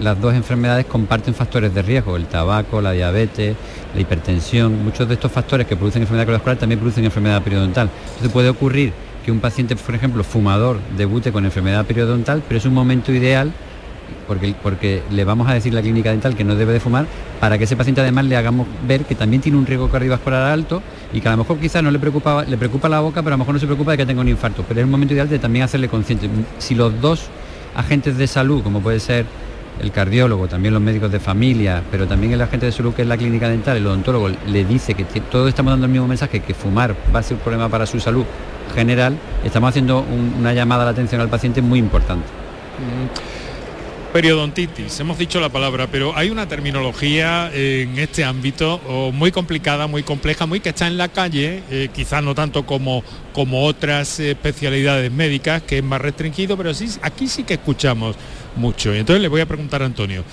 las 0.00 0.20
dos 0.20 0.34
enfermedades 0.34 0.86
comparten 0.86 1.34
factores 1.34 1.74
de 1.74 1.82
riesgo, 1.82 2.16
el 2.16 2.26
tabaco, 2.26 2.80
la 2.80 2.92
diabetes, 2.92 3.54
la 3.94 4.00
hipertensión, 4.00 4.82
muchos 4.82 5.06
de 5.06 5.14
estos 5.14 5.30
factores 5.30 5.66
que 5.66 5.76
producen 5.76 6.02
enfermedad 6.02 6.24
cardiovascular 6.24 6.58
también 6.58 6.78
producen 6.78 7.04
enfermedad 7.04 7.42
periodontal. 7.42 7.90
Entonces 8.06 8.32
puede 8.32 8.48
ocurrir 8.48 8.92
que 9.24 9.30
un 9.30 9.40
paciente, 9.40 9.76
por 9.76 9.94
ejemplo, 9.94 10.24
fumador, 10.24 10.78
debute 10.96 11.32
con 11.32 11.44
enfermedad 11.44 11.84
periodontal, 11.84 12.42
pero 12.48 12.58
es 12.58 12.64
un 12.64 12.74
momento 12.74 13.12
ideal 13.12 13.52
porque, 14.26 14.54
porque 14.62 15.02
le 15.10 15.24
vamos 15.24 15.48
a 15.48 15.54
decir 15.54 15.72
a 15.72 15.76
la 15.76 15.82
clínica 15.82 16.10
dental 16.10 16.34
que 16.34 16.44
no 16.44 16.54
debe 16.54 16.72
de 16.72 16.80
fumar 16.80 17.06
para 17.40 17.58
que 17.58 17.64
ese 17.64 17.76
paciente 17.76 18.00
además 18.00 18.24
le 18.24 18.36
hagamos 18.36 18.66
ver 18.86 19.04
que 19.04 19.14
también 19.14 19.42
tiene 19.42 19.58
un 19.58 19.66
riesgo 19.66 19.88
cardiovascular 19.88 20.42
alto 20.42 20.82
y 21.12 21.20
que 21.20 21.28
a 21.28 21.32
lo 21.32 21.38
mejor 21.38 21.58
quizás 21.58 21.82
no 21.82 21.90
le 21.90 21.98
preocupa, 21.98 22.44
le 22.44 22.56
preocupa 22.56 22.88
la 22.88 23.00
boca, 23.00 23.22
pero 23.22 23.34
a 23.34 23.36
lo 23.36 23.38
mejor 23.38 23.54
no 23.54 23.60
se 23.60 23.66
preocupa 23.66 23.92
de 23.92 23.98
que 23.98 24.06
tenga 24.06 24.20
un 24.20 24.28
infarto. 24.28 24.64
Pero 24.66 24.80
es 24.80 24.84
un 24.84 24.90
momento 24.90 25.12
ideal 25.14 25.28
de 25.28 25.38
también 25.38 25.64
hacerle 25.64 25.88
consciente. 25.88 26.28
Si 26.58 26.74
los 26.74 26.98
dos 27.00 27.28
agentes 27.74 28.16
de 28.18 28.26
salud, 28.26 28.62
como 28.62 28.80
puede 28.80 29.00
ser 29.00 29.26
el 29.80 29.90
cardiólogo, 29.90 30.48
también 30.48 30.74
los 30.74 30.82
médicos 30.82 31.10
de 31.10 31.18
familia, 31.18 31.82
pero 31.90 32.06
también 32.06 32.32
el 32.32 32.40
agente 32.40 32.66
de 32.66 32.72
salud 32.72 32.94
que 32.94 33.02
es 33.02 33.08
la 33.08 33.16
clínica 33.16 33.48
dental, 33.48 33.76
el 33.76 33.86
odontólogo, 33.86 34.28
le 34.28 34.64
dice 34.64 34.94
que 34.94 35.04
todos 35.04 35.48
estamos 35.48 35.72
dando 35.72 35.86
el 35.86 35.92
mismo 35.92 36.06
mensaje, 36.06 36.40
que 36.40 36.54
fumar 36.54 36.94
va 37.14 37.20
a 37.20 37.22
ser 37.22 37.36
un 37.36 37.40
problema 37.40 37.68
para 37.68 37.86
su 37.86 37.98
salud 37.98 38.24
general, 38.74 39.16
estamos 39.44 39.70
haciendo 39.70 40.04
una 40.38 40.52
llamada 40.54 40.82
a 40.82 40.84
la 40.86 40.90
atención 40.92 41.20
al 41.20 41.28
paciente 41.28 41.62
muy 41.62 41.78
importante. 41.78 42.26
Mm. 42.26 43.51
Periodontitis, 44.12 45.00
hemos 45.00 45.16
dicho 45.16 45.40
la 45.40 45.48
palabra, 45.48 45.86
pero 45.86 46.14
hay 46.14 46.28
una 46.28 46.46
terminología 46.46 47.50
en 47.54 47.98
este 47.98 48.24
ámbito 48.24 48.78
muy 49.10 49.32
complicada, 49.32 49.86
muy 49.86 50.02
compleja, 50.02 50.44
muy 50.44 50.60
que 50.60 50.68
está 50.68 50.86
en 50.86 50.98
la 50.98 51.08
calle, 51.08 51.62
eh, 51.70 51.88
quizás 51.94 52.22
no 52.22 52.34
tanto 52.34 52.66
como, 52.66 53.02
como 53.32 53.64
otras 53.64 54.20
especialidades 54.20 55.10
médicas, 55.10 55.62
que 55.62 55.78
es 55.78 55.84
más 55.84 55.98
restringido, 56.02 56.58
pero 56.58 56.74
sí, 56.74 56.90
aquí 57.00 57.26
sí 57.26 57.44
que 57.44 57.54
escuchamos 57.54 58.16
mucho. 58.54 58.94
Y 58.94 58.98
entonces 58.98 59.22
le 59.22 59.28
voy 59.28 59.40
a 59.40 59.46
preguntar 59.46 59.80
a 59.80 59.86
Antonio, 59.86 60.24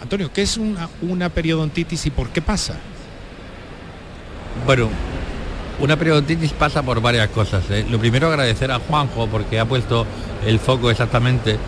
Antonio, 0.00 0.32
¿qué 0.32 0.40
es 0.40 0.56
una, 0.56 1.28
periodontitis 1.28 2.06
y 2.06 2.10
por 2.10 2.30
qué 2.30 2.40
pasa? 2.40 2.78
Bueno, 4.64 4.88
una 5.78 5.98
periodontitis 5.98 6.52
pasa 6.52 6.82
por 6.82 7.02
varias 7.02 7.28
cosas. 7.28 7.64
¿eh? 7.70 7.84
Lo 7.90 7.98
primero 7.98 8.28
agradecer 8.28 8.70
a 8.70 8.78
Juanjo 8.78 9.26
porque 9.26 9.58
ha 9.58 9.66
puesto 9.66 10.06
el 10.46 10.58
foco 10.58 10.90
exactamente 10.90 11.58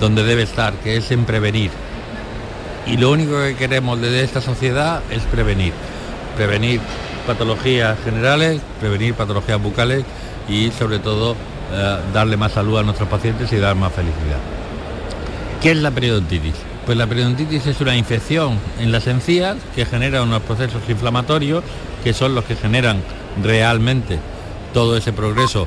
donde 0.00 0.22
debe 0.22 0.42
estar, 0.42 0.74
que 0.74 0.96
es 0.96 1.10
en 1.10 1.24
prevenir. 1.24 1.70
Y 2.86 2.96
lo 2.96 3.10
único 3.10 3.32
que 3.42 3.56
queremos 3.56 4.00
desde 4.00 4.22
esta 4.22 4.40
sociedad 4.40 5.02
es 5.10 5.22
prevenir. 5.24 5.72
Prevenir 6.36 6.80
patologías 7.26 7.98
generales, 8.04 8.60
prevenir 8.80 9.14
patologías 9.14 9.60
bucales 9.60 10.04
y 10.48 10.70
sobre 10.70 11.00
todo 11.00 11.36
eh, 11.72 11.98
darle 12.12 12.36
más 12.36 12.52
salud 12.52 12.78
a 12.78 12.82
nuestros 12.82 13.08
pacientes 13.08 13.52
y 13.52 13.56
dar 13.56 13.74
más 13.74 13.92
felicidad. 13.92 14.38
¿Qué 15.60 15.72
es 15.72 15.78
la 15.78 15.90
periodontitis? 15.90 16.54
Pues 16.84 16.96
la 16.96 17.08
periodontitis 17.08 17.66
es 17.66 17.80
una 17.80 17.96
infección 17.96 18.58
en 18.78 18.92
las 18.92 19.08
encías 19.08 19.56
que 19.74 19.84
genera 19.84 20.22
unos 20.22 20.42
procesos 20.42 20.82
inflamatorios 20.88 21.64
que 22.04 22.12
son 22.12 22.36
los 22.36 22.44
que 22.44 22.54
generan 22.54 23.02
realmente 23.42 24.20
todo 24.72 24.96
ese 24.96 25.12
progreso 25.12 25.66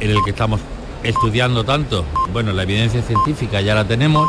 en 0.00 0.10
el 0.10 0.16
que 0.24 0.30
estamos 0.30 0.60
estudiando 1.04 1.64
tanto. 1.64 2.04
Bueno, 2.32 2.52
la 2.52 2.64
evidencia 2.64 3.02
científica 3.02 3.60
ya 3.60 3.74
la 3.74 3.84
tenemos 3.84 4.28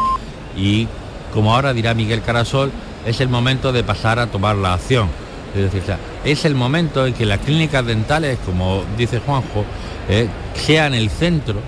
y 0.55 0.87
como 1.33 1.53
ahora 1.53 1.73
dirá 1.73 1.93
Miguel 1.93 2.21
Carasol, 2.21 2.71
es 3.05 3.19
el 3.19 3.27
momento 3.27 3.73
de 3.73 3.83
pasar 3.83 4.19
a 4.19 4.27
tomar 4.27 4.55
la 4.55 4.73
acción. 4.73 5.09
Es 5.53 5.61
decir, 5.71 5.83
es 6.23 6.45
el 6.45 6.55
momento 6.55 7.05
en 7.05 7.13
que 7.13 7.25
las 7.25 7.39
clínicas 7.39 7.85
dentales, 7.85 8.39
como 8.45 8.83
dice 8.97 9.19
Juanjo, 9.19 9.65
eh, 10.09 10.27
sean 10.53 10.93
el 10.93 11.09
centro 11.09 11.59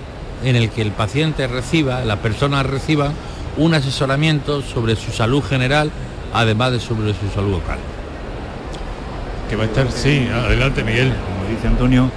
en 0.42 0.56
el 0.56 0.70
que 0.70 0.82
el 0.82 0.92
paciente 0.92 1.46
reciba, 1.46 2.04
las 2.04 2.18
personas 2.18 2.64
reciban 2.66 3.12
un 3.56 3.74
asesoramiento 3.74 4.62
sobre 4.62 4.96
su 4.96 5.10
salud 5.10 5.42
general, 5.42 5.90
además 6.32 6.72
de 6.72 6.80
sobre 6.80 7.12
su 7.12 7.28
salud 7.34 7.52
local. 7.52 7.78
Que 9.50 9.56
va 9.56 9.64
a 9.64 9.66
estar, 9.66 9.90
sí, 9.90 10.28
adelante 10.32 10.82
Miguel. 10.84 11.12
Como 11.12 11.50
dice 11.50 11.66
Antonio, 11.66 12.10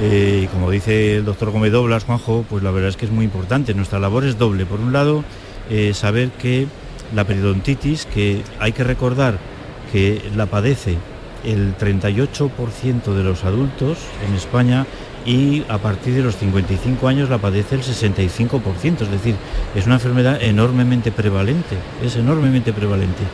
eh, 0.00 0.42
y 0.44 0.46
como 0.46 0.70
dice 0.70 1.16
el 1.16 1.24
doctor 1.24 1.50
Gómez 1.50 1.72
Doblas, 1.72 2.04
Juanjo, 2.04 2.44
pues 2.48 2.62
la 2.62 2.70
verdad 2.70 2.90
es 2.90 2.96
que 2.96 3.06
es 3.06 3.10
muy 3.12 3.24
importante. 3.24 3.74
Nuestra 3.74 3.98
labor 3.98 4.24
es 4.24 4.38
doble. 4.38 4.64
Por 4.64 4.80
un 4.80 4.92
lado, 4.92 5.24
eh, 5.70 5.92
saber 5.94 6.30
que 6.30 6.66
la 7.14 7.24
periodontitis, 7.24 8.06
que 8.06 8.42
hay 8.60 8.72
que 8.72 8.84
recordar 8.84 9.38
que 9.92 10.22
la 10.36 10.46
padece 10.46 10.96
el 11.44 11.76
38% 11.76 13.14
de 13.14 13.24
los 13.24 13.44
adultos 13.44 13.98
en 14.26 14.34
España 14.34 14.86
y 15.24 15.64
a 15.68 15.78
partir 15.78 16.14
de 16.14 16.22
los 16.22 16.36
55 16.36 17.06
años 17.08 17.28
la 17.28 17.38
padece 17.38 17.74
el 17.74 17.82
65%, 17.82 19.02
es 19.02 19.10
decir, 19.10 19.34
es 19.74 19.86
una 19.86 19.96
enfermedad 19.96 20.42
enormemente 20.42 21.12
prevalente, 21.12 21.76
es 22.02 22.16
enormemente 22.16 22.72
prevalente. 22.72 23.24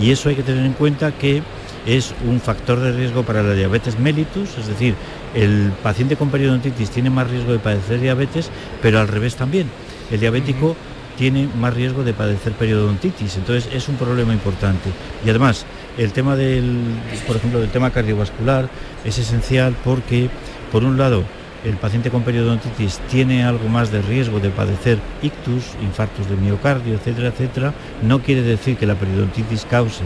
Y 0.00 0.10
eso 0.10 0.28
hay 0.28 0.34
que 0.34 0.42
tener 0.42 0.64
en 0.64 0.72
cuenta 0.72 1.12
que 1.12 1.42
es 1.86 2.14
un 2.26 2.40
factor 2.40 2.80
de 2.80 2.92
riesgo 2.92 3.22
para 3.22 3.42
la 3.42 3.54
diabetes 3.54 3.98
mellitus, 3.98 4.56
es 4.58 4.66
decir, 4.66 4.94
el 5.34 5.72
paciente 5.82 6.16
con 6.16 6.30
periodontitis 6.30 6.90
tiene 6.90 7.10
más 7.10 7.30
riesgo 7.30 7.52
de 7.52 7.58
padecer 7.58 8.00
diabetes, 8.00 8.50
pero 8.80 9.00
al 9.00 9.08
revés 9.08 9.36
también. 9.36 9.68
El 10.10 10.20
diabético 10.20 10.76
tiene 11.16 11.48
más 11.58 11.74
riesgo 11.74 12.04
de 12.04 12.12
padecer 12.12 12.52
periodontitis, 12.52 13.36
entonces 13.36 13.68
es 13.72 13.88
un 13.88 13.96
problema 13.96 14.32
importante. 14.32 14.90
Y 15.24 15.30
además, 15.30 15.64
el 15.98 16.12
tema 16.12 16.36
del, 16.36 16.78
por 17.26 17.36
ejemplo, 17.36 17.60
del 17.60 17.70
tema 17.70 17.90
cardiovascular 17.90 18.68
es 19.04 19.18
esencial 19.18 19.74
porque, 19.84 20.28
por 20.72 20.84
un 20.84 20.98
lado, 20.98 21.22
el 21.64 21.76
paciente 21.76 22.10
con 22.10 22.22
periodontitis 22.22 22.98
tiene 23.10 23.44
algo 23.44 23.68
más 23.68 23.90
de 23.90 24.02
riesgo 24.02 24.38
de 24.38 24.50
padecer 24.50 24.98
ictus, 25.22 25.64
infartos 25.82 26.28
de 26.28 26.36
miocardio, 26.36 26.94
etcétera, 26.94 27.28
etcétera. 27.28 27.74
No 28.02 28.20
quiere 28.20 28.42
decir 28.42 28.76
que 28.76 28.86
la 28.86 28.96
periodontitis 28.96 29.64
cause 29.64 30.02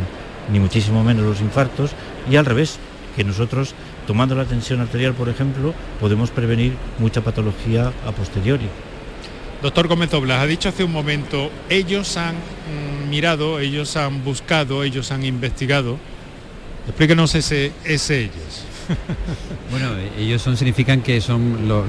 ni 0.53 0.61
muchísimo 0.61 1.03
menos 1.03 1.25
los 1.25 1.41
infartos, 1.41 1.91
y 2.31 2.37
al 2.37 2.47
revés, 2.47 2.79
que 3.17 3.25
nosotros, 3.25 3.75
tomando 4.09 4.35
la 4.35 4.47
tensión 4.47 4.81
arterial, 4.81 5.13
por 5.13 5.29
ejemplo, 5.29 5.75
podemos 6.01 6.31
prevenir 6.31 6.73
mucha 6.99 7.21
patología 7.21 7.93
a 8.07 8.11
posteriori. 8.13 8.67
Doctor 9.63 9.87
Gómez 9.87 10.15
Oblas, 10.15 10.41
ha 10.41 10.47
dicho 10.47 10.71
hace 10.71 10.83
un 10.83 10.93
momento, 10.93 11.51
ellos 11.69 12.17
han 12.17 12.37
mm, 12.37 13.11
mirado, 13.11 13.61
ellos 13.61 13.99
han 13.99 14.25
buscado, 14.25 14.83
ellos 14.83 15.13
han 15.13 15.27
investigado. 15.27 15.99
Explíquenos 16.87 17.35
ese, 17.35 17.73
ese 17.85 18.21
ellos. 18.21 18.65
Bueno, 19.71 19.91
ellos 20.19 20.41
son, 20.41 20.57
significan 20.57 21.03
que 21.03 21.21
son 21.21 21.69
los... 21.69 21.85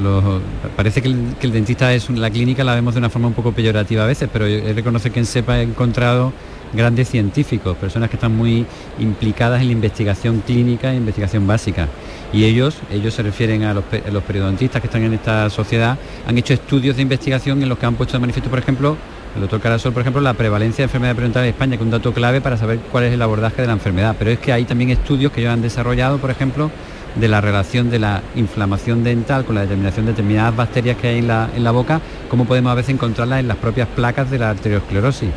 parece 0.76 1.02
que 1.02 1.08
el, 1.08 1.52
dentista 1.54 1.94
es 1.94 2.10
la 2.10 2.30
clínica, 2.30 2.66
la 2.66 2.76
vemos 2.76 2.94
de 2.96 2.98
una 2.98 3.10
forma 3.10 3.30
un 3.30 3.34
poco 3.34 3.54
peyorativa 3.54 4.04
a 4.04 4.08
veces, 4.08 4.28
pero 4.32 4.46
él 4.46 4.76
reconoce 4.76 5.10
que 5.10 5.20
en 5.20 5.26
SEPA 5.26 5.54
ha 5.54 5.62
encontrado 5.62 6.34
grandes 6.74 7.10
científicos, 7.10 7.78
personas 7.78 8.10
que 8.10 8.16
están 8.16 8.36
muy 8.36 8.66
implicadas 9.00 9.62
en 9.62 9.68
la 9.68 9.74
investigación 9.74 10.42
clínica 10.46 10.92
e 10.92 10.98
investigación 10.98 11.48
básica. 11.48 11.88
Y 12.32 12.46
ellos, 12.46 12.78
ellos 12.92 13.14
se 13.14 13.24
refieren 13.24 13.64
a 13.64 13.74
los, 13.74 13.84
periodontistas 14.24 14.82
que 14.82 14.88
están 14.88 15.04
en 15.04 15.14
esta 15.14 15.50
sociedad, 15.50 15.98
han 16.28 16.38
hecho 16.38 16.54
estudios 16.54 16.96
de 16.96 17.02
investigación 17.02 17.62
en 17.64 17.70
los 17.70 17.78
que 17.78 17.86
han 17.86 17.96
puesto 17.96 18.14
de 18.14 18.20
manifiesto, 18.20 18.50
por 18.50 18.60
ejemplo, 18.60 18.98
el 19.36 19.42
doctor 19.42 19.62
Carasol, 19.62 19.94
por 19.94 20.02
ejemplo, 20.02 20.22
la 20.22 20.34
prevalencia 20.34 20.78
de 20.78 20.86
enfermedad 20.86 21.14
periodontal 21.14 21.44
en 21.44 21.50
España, 21.50 21.72
que 21.72 21.84
es 21.84 21.86
un 21.86 21.92
dato 21.92 22.14
clave 22.14 22.42
para 22.42 22.58
saber 22.58 22.80
cuál 22.92 23.04
es 23.04 23.14
el 23.14 23.22
abordaje 23.22 23.62
de 23.62 23.68
la 23.68 23.74
enfermedad. 23.74 24.16
Pero 24.18 24.32
es 24.32 24.40
que 24.40 24.52
hay 24.52 24.66
también 24.66 24.90
estudios 24.90 25.32
que 25.32 25.42
ellos 25.42 25.54
han 25.54 25.62
desarrollado, 25.62 26.18
por 26.18 26.32
ejemplo, 26.32 26.72
de 27.16 27.28
la 27.28 27.40
relación 27.40 27.90
de 27.90 28.00
la 28.00 28.22
inflamación 28.36 29.04
dental 29.04 29.46
con 29.46 29.56
la 29.56 29.62
determinación 29.62 30.06
de 30.06 30.14
determinadas 30.14 30.56
bacterias 30.56 30.98
que 30.98 31.10
hay 31.10 31.20
en 31.20 31.28
la, 31.28 31.50
en 31.56 31.64
la 31.64 31.72
boca, 31.72 32.02
cómo 32.28 32.46
podemos 32.46 32.72
a 32.72 32.76
veces 32.76 32.94
encontrarlas 32.94 33.40
en 33.40 33.48
las 33.48 33.58
propias 33.58 33.88
placas 33.88 34.30
de 34.32 34.40
la 34.40 34.52
arteriosclerosis 34.52 35.30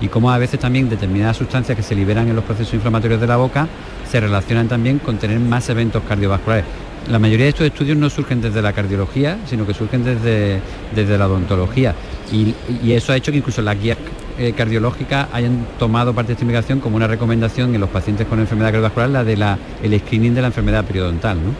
y 0.00 0.08
cómo 0.08 0.30
a 0.30 0.38
veces 0.38 0.60
también 0.60 0.88
determinadas 0.88 1.36
sustancias 1.36 1.76
que 1.76 1.82
se 1.82 1.94
liberan 1.94 2.28
en 2.28 2.36
los 2.36 2.44
procesos 2.44 2.74
inflamatorios 2.74 3.20
de 3.20 3.26
la 3.26 3.36
boca 3.36 3.68
se 4.08 4.20
relacionan 4.20 4.68
también 4.68 4.98
con 4.98 5.18
tener 5.18 5.38
más 5.38 5.68
eventos 5.68 6.02
cardiovasculares. 6.08 6.64
La 7.08 7.18
mayoría 7.18 7.46
de 7.46 7.50
estos 7.50 7.66
estudios 7.66 7.96
no 7.96 8.10
surgen 8.10 8.40
desde 8.40 8.60
la 8.60 8.72
cardiología, 8.72 9.38
sino 9.46 9.66
que 9.66 9.72
surgen 9.72 10.04
desde, 10.04 10.60
desde 10.94 11.16
la 11.16 11.26
odontología. 11.26 11.94
Y, 12.30 12.54
eso 12.92 13.12
ha 13.12 13.16
hecho 13.16 13.32
que 13.32 13.38
incluso 13.38 13.62
las 13.62 13.80
guías 13.80 13.96
eh, 14.38 14.52
cardiológicas 14.52 15.28
hayan 15.32 15.66
tomado 15.78 16.14
parte 16.14 16.28
de 16.28 16.32
esta 16.34 16.44
investigación 16.44 16.80
como 16.80 16.96
una 16.96 17.06
recomendación 17.06 17.74
en 17.74 17.80
los 17.80 17.90
pacientes 17.90 18.26
con 18.26 18.38
enfermedad 18.38 18.68
cardiovascular, 18.68 19.08
la 19.08 19.24
del 19.24 19.42
el 19.82 20.00
screening 20.00 20.34
de 20.34 20.42
la 20.42 20.48
enfermedad 20.48 20.84
periodontal. 20.84 21.38
¿no? 21.38 21.54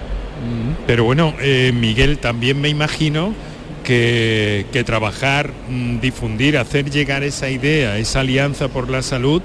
Pero 0.87 1.05
bueno, 1.05 1.35
eh, 1.41 1.73
Miguel, 1.75 2.19
también 2.19 2.61
me 2.61 2.69
imagino 2.69 3.35
que, 3.85 4.83
trabajar, 4.85 5.51
mm, 5.69 6.01
difundir, 6.01 6.59
hacer 6.59 6.91
llegar 6.91 7.23
esa 7.23 7.51
idea, 7.51 7.99
esa 7.99 8.21
alianza 8.21 8.69
por 8.69 8.89
la 8.91 9.03
salud, 9.03 9.43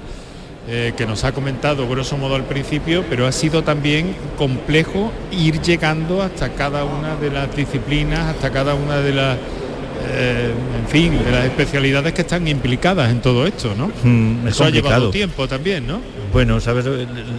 eh, 0.68 0.92
que 0.96 1.06
nos 1.06 1.22
ha 1.24 1.32
comentado 1.32 1.88
grosso 1.88 2.16
modo 2.16 2.34
al 2.34 2.44
principio, 2.44 3.04
pero 3.08 3.26
ha 3.26 3.32
sido 3.32 3.62
también 3.62 4.14
complejo 4.36 5.12
ir 5.30 5.60
llegando 5.60 6.22
hasta 6.22 6.50
cada 6.54 6.84
una 6.84 7.16
de 7.16 7.30
las 7.30 7.54
disciplinas, 7.54 8.20
hasta 8.34 8.50
cada 8.50 8.74
una 8.74 8.96
de 8.96 9.12
las, 9.12 9.36
eh, 10.08 10.50
en 10.80 10.88
fin, 10.88 11.24
de 11.24 11.30
las 11.30 11.44
especialidades 11.44 12.12
que 12.14 12.22
están 12.22 12.48
implicadas 12.48 13.10
en 13.12 13.20
todo 13.20 13.46
esto, 13.46 13.74
¿no? 13.76 13.92
Mm, 14.02 14.48
Eso 14.48 14.64
ha 14.64 14.70
llevado 14.70 15.10
tiempo 15.10 15.46
también, 15.46 15.86
¿no? 15.86 16.00
Bueno, 16.32 16.58
sabes, 16.60 16.84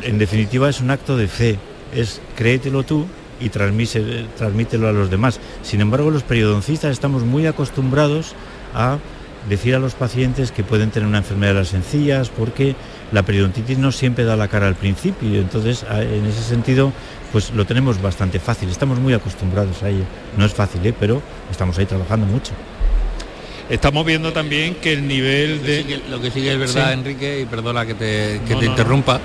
en 0.03 0.17
definitiva 0.17 0.69
es 0.69 0.79
un 0.79 0.91
acto 0.91 1.17
de 1.17 1.27
fe, 1.27 1.57
es 1.93 2.21
créetelo 2.35 2.83
tú 2.83 3.07
y 3.39 3.49
transmítelo 3.49 4.87
a 4.87 4.91
los 4.91 5.09
demás. 5.09 5.39
Sin 5.63 5.81
embargo, 5.81 6.11
los 6.11 6.23
periodoncistas 6.23 6.91
estamos 6.91 7.23
muy 7.23 7.45
acostumbrados 7.45 8.33
a 8.73 8.97
decir 9.49 9.75
a 9.75 9.79
los 9.79 9.93
pacientes 9.93 10.51
que 10.51 10.63
pueden 10.63 10.91
tener 10.91 11.07
una 11.07 11.19
enfermedad 11.19 11.53
de 11.53 11.59
las 11.59 11.73
encías 11.73 12.29
porque 12.29 12.75
la 13.11 13.23
periodontitis 13.23 13.77
no 13.77 13.91
siempre 13.91 14.25
da 14.25 14.35
la 14.35 14.47
cara 14.49 14.67
al 14.67 14.75
principio, 14.75 15.39
entonces 15.39 15.85
en 15.89 16.25
ese 16.25 16.43
sentido 16.43 16.91
pues 17.31 17.51
lo 17.51 17.65
tenemos 17.65 18.01
bastante 18.01 18.39
fácil, 18.39 18.69
estamos 18.69 18.99
muy 18.99 19.13
acostumbrados 19.13 19.83
a 19.83 19.89
ello. 19.89 20.03
No 20.37 20.45
es 20.45 20.53
fácil, 20.53 20.85
¿eh? 20.85 20.93
pero 20.97 21.21
estamos 21.51 21.77
ahí 21.77 21.85
trabajando 21.85 22.25
mucho. 22.25 22.53
Estamos 23.69 24.05
viendo 24.05 24.31
también 24.31 24.75
que 24.75 24.93
el 24.93 25.07
nivel 25.07 25.61
de... 25.61 26.01
Lo 26.09 26.21
que 26.21 26.31
sigue, 26.31 26.53
es 26.53 26.59
verdad, 26.59 26.93
Enrique, 26.93 27.41
y 27.41 27.45
perdona 27.45 27.85
que 27.85 27.95
te, 27.95 28.39
te 28.39 28.65
interrumpa, 28.65 29.19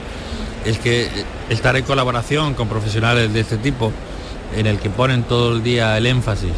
es 0.64 0.78
que 0.78 1.08
estar 1.50 1.76
en 1.76 1.84
colaboración 1.84 2.54
con 2.54 2.68
profesionales 2.68 3.32
de 3.32 3.40
este 3.40 3.56
tipo, 3.56 3.92
en 4.56 4.66
el 4.66 4.78
que 4.78 4.90
ponen 4.90 5.24
todo 5.24 5.54
el 5.54 5.62
día 5.62 5.96
el 5.96 6.06
énfasis 6.06 6.52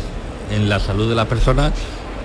en 0.51 0.69
la 0.69 0.81
salud 0.81 1.09
de 1.09 1.15
las 1.15 1.27
personas, 1.27 1.73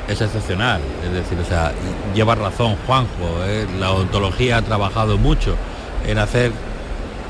es 0.07 0.21
excepcional. 0.21 0.81
Es 1.05 1.13
decir, 1.13 1.37
o 1.39 1.45
sea, 1.45 1.71
lleva 2.15 2.35
razón 2.35 2.75
Juanjo, 2.85 3.43
¿eh? 3.45 3.67
la 3.79 3.91
odontología 3.91 4.57
ha 4.57 4.61
trabajado 4.61 5.17
mucho 5.17 5.55
en 6.07 6.17
hacer 6.17 6.51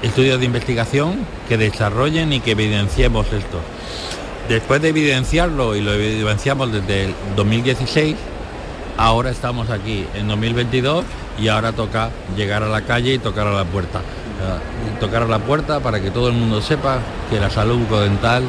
estudios 0.01 0.39
de 0.39 0.45
investigación 0.45 1.25
que 1.47 1.57
desarrollen 1.57 2.31
y 2.33 2.39
que 2.39 2.51
evidenciemos 2.51 3.27
esto. 3.27 3.59
Después 4.47 4.81
de 4.81 4.89
evidenciarlo, 4.89 5.75
y 5.75 5.81
lo 5.81 5.93
evidenciamos 5.93 6.71
desde 6.71 7.05
el 7.05 7.15
2016, 7.35 8.15
ahora 8.97 9.29
estamos 9.29 9.69
aquí 9.69 10.05
en 10.15 10.27
2022 10.27 11.05
y 11.39 11.49
ahora 11.49 11.71
toca 11.73 12.09
llegar 12.35 12.63
a 12.63 12.67
la 12.67 12.81
calle 12.81 13.13
y 13.13 13.19
tocar 13.19 13.45
a 13.45 13.51
la 13.51 13.65
puerta 13.65 14.01
tocar 14.99 15.23
a 15.23 15.27
la 15.27 15.39
puerta 15.39 15.79
para 15.79 16.01
que 16.01 16.11
todo 16.11 16.29
el 16.29 16.33
mundo 16.33 16.61
sepa 16.61 16.99
que 17.29 17.39
la 17.39 17.49
salud 17.49 17.77
bucodental 17.79 18.43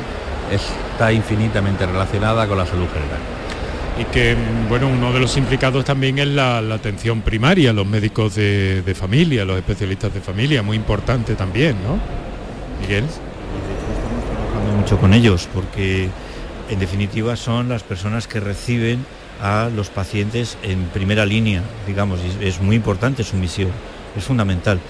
está 0.51 1.13
infinitamente 1.13 1.87
relacionada 1.87 2.47
con 2.47 2.59
la 2.59 2.67
salud 2.67 2.87
general. 2.89 3.19
Y 3.99 4.05
que, 4.05 4.37
bueno, 4.69 4.89
uno 4.89 5.13
de 5.13 5.21
los 5.21 5.37
implicados 5.37 5.85
también 5.85 6.19
es 6.19 6.29
la, 6.29 6.59
atención 6.59 7.23
primaria, 7.23 7.73
los 7.73 7.87
médicos 7.87 8.35
de, 8.35 8.95
familia, 8.99 9.45
los 9.45 9.57
especialistas 9.59 10.15
de 10.15 10.21
familia, 10.21 10.63
muy 10.63 10.77
importante 10.77 11.35
también, 11.35 11.77
¿no? 11.83 11.99
Miguel. 12.81 13.05
mucho 14.79 14.97
con 14.99 15.13
ellos 15.13 15.49
porque 15.53 16.09
en 16.71 16.79
definitiva 16.79 17.37
son 17.37 17.69
las 17.69 17.83
personas 17.83 18.27
que 18.27 18.41
reciben 18.41 19.05
a 19.43 19.69
los 19.75 19.91
pacientes 19.91 20.57
en 20.63 20.85
primera 20.85 21.27
línea, 21.27 21.63
digamos, 21.87 22.21
y 22.21 22.47
es 22.47 22.61
muy 22.61 22.77
importante 22.77 23.25
su 23.25 23.37
misión, 23.37 23.71
es 24.17 24.25
fundamental. 24.25 24.81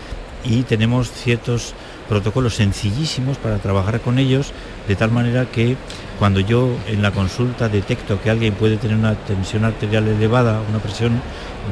Y 0.45 0.63
tenemos 0.63 1.11
ciertos 1.11 1.75
protocolos 2.09 2.57
sencillísimos 2.57 3.39
para 3.39 3.59
trabajar 3.59 4.01
con 4.01 4.19
ellos, 4.19 4.53
de 4.89 4.97
tal 4.97 5.11
manera 5.11 5.47
que 5.47 5.77
cuando 6.19 6.41
yo 6.41 6.77
en 6.89 7.03
la 7.03 7.13
consulta 7.13 7.69
detecto 7.69 8.21
que 8.21 8.31
alguien 8.31 8.55
puede 8.55 8.79
tener 8.79 8.97
una 8.97 9.15
tensión 9.15 9.65
arterial 9.65 10.09
elevada, 10.09 10.61
una 10.69 10.79
presión, 10.79 11.21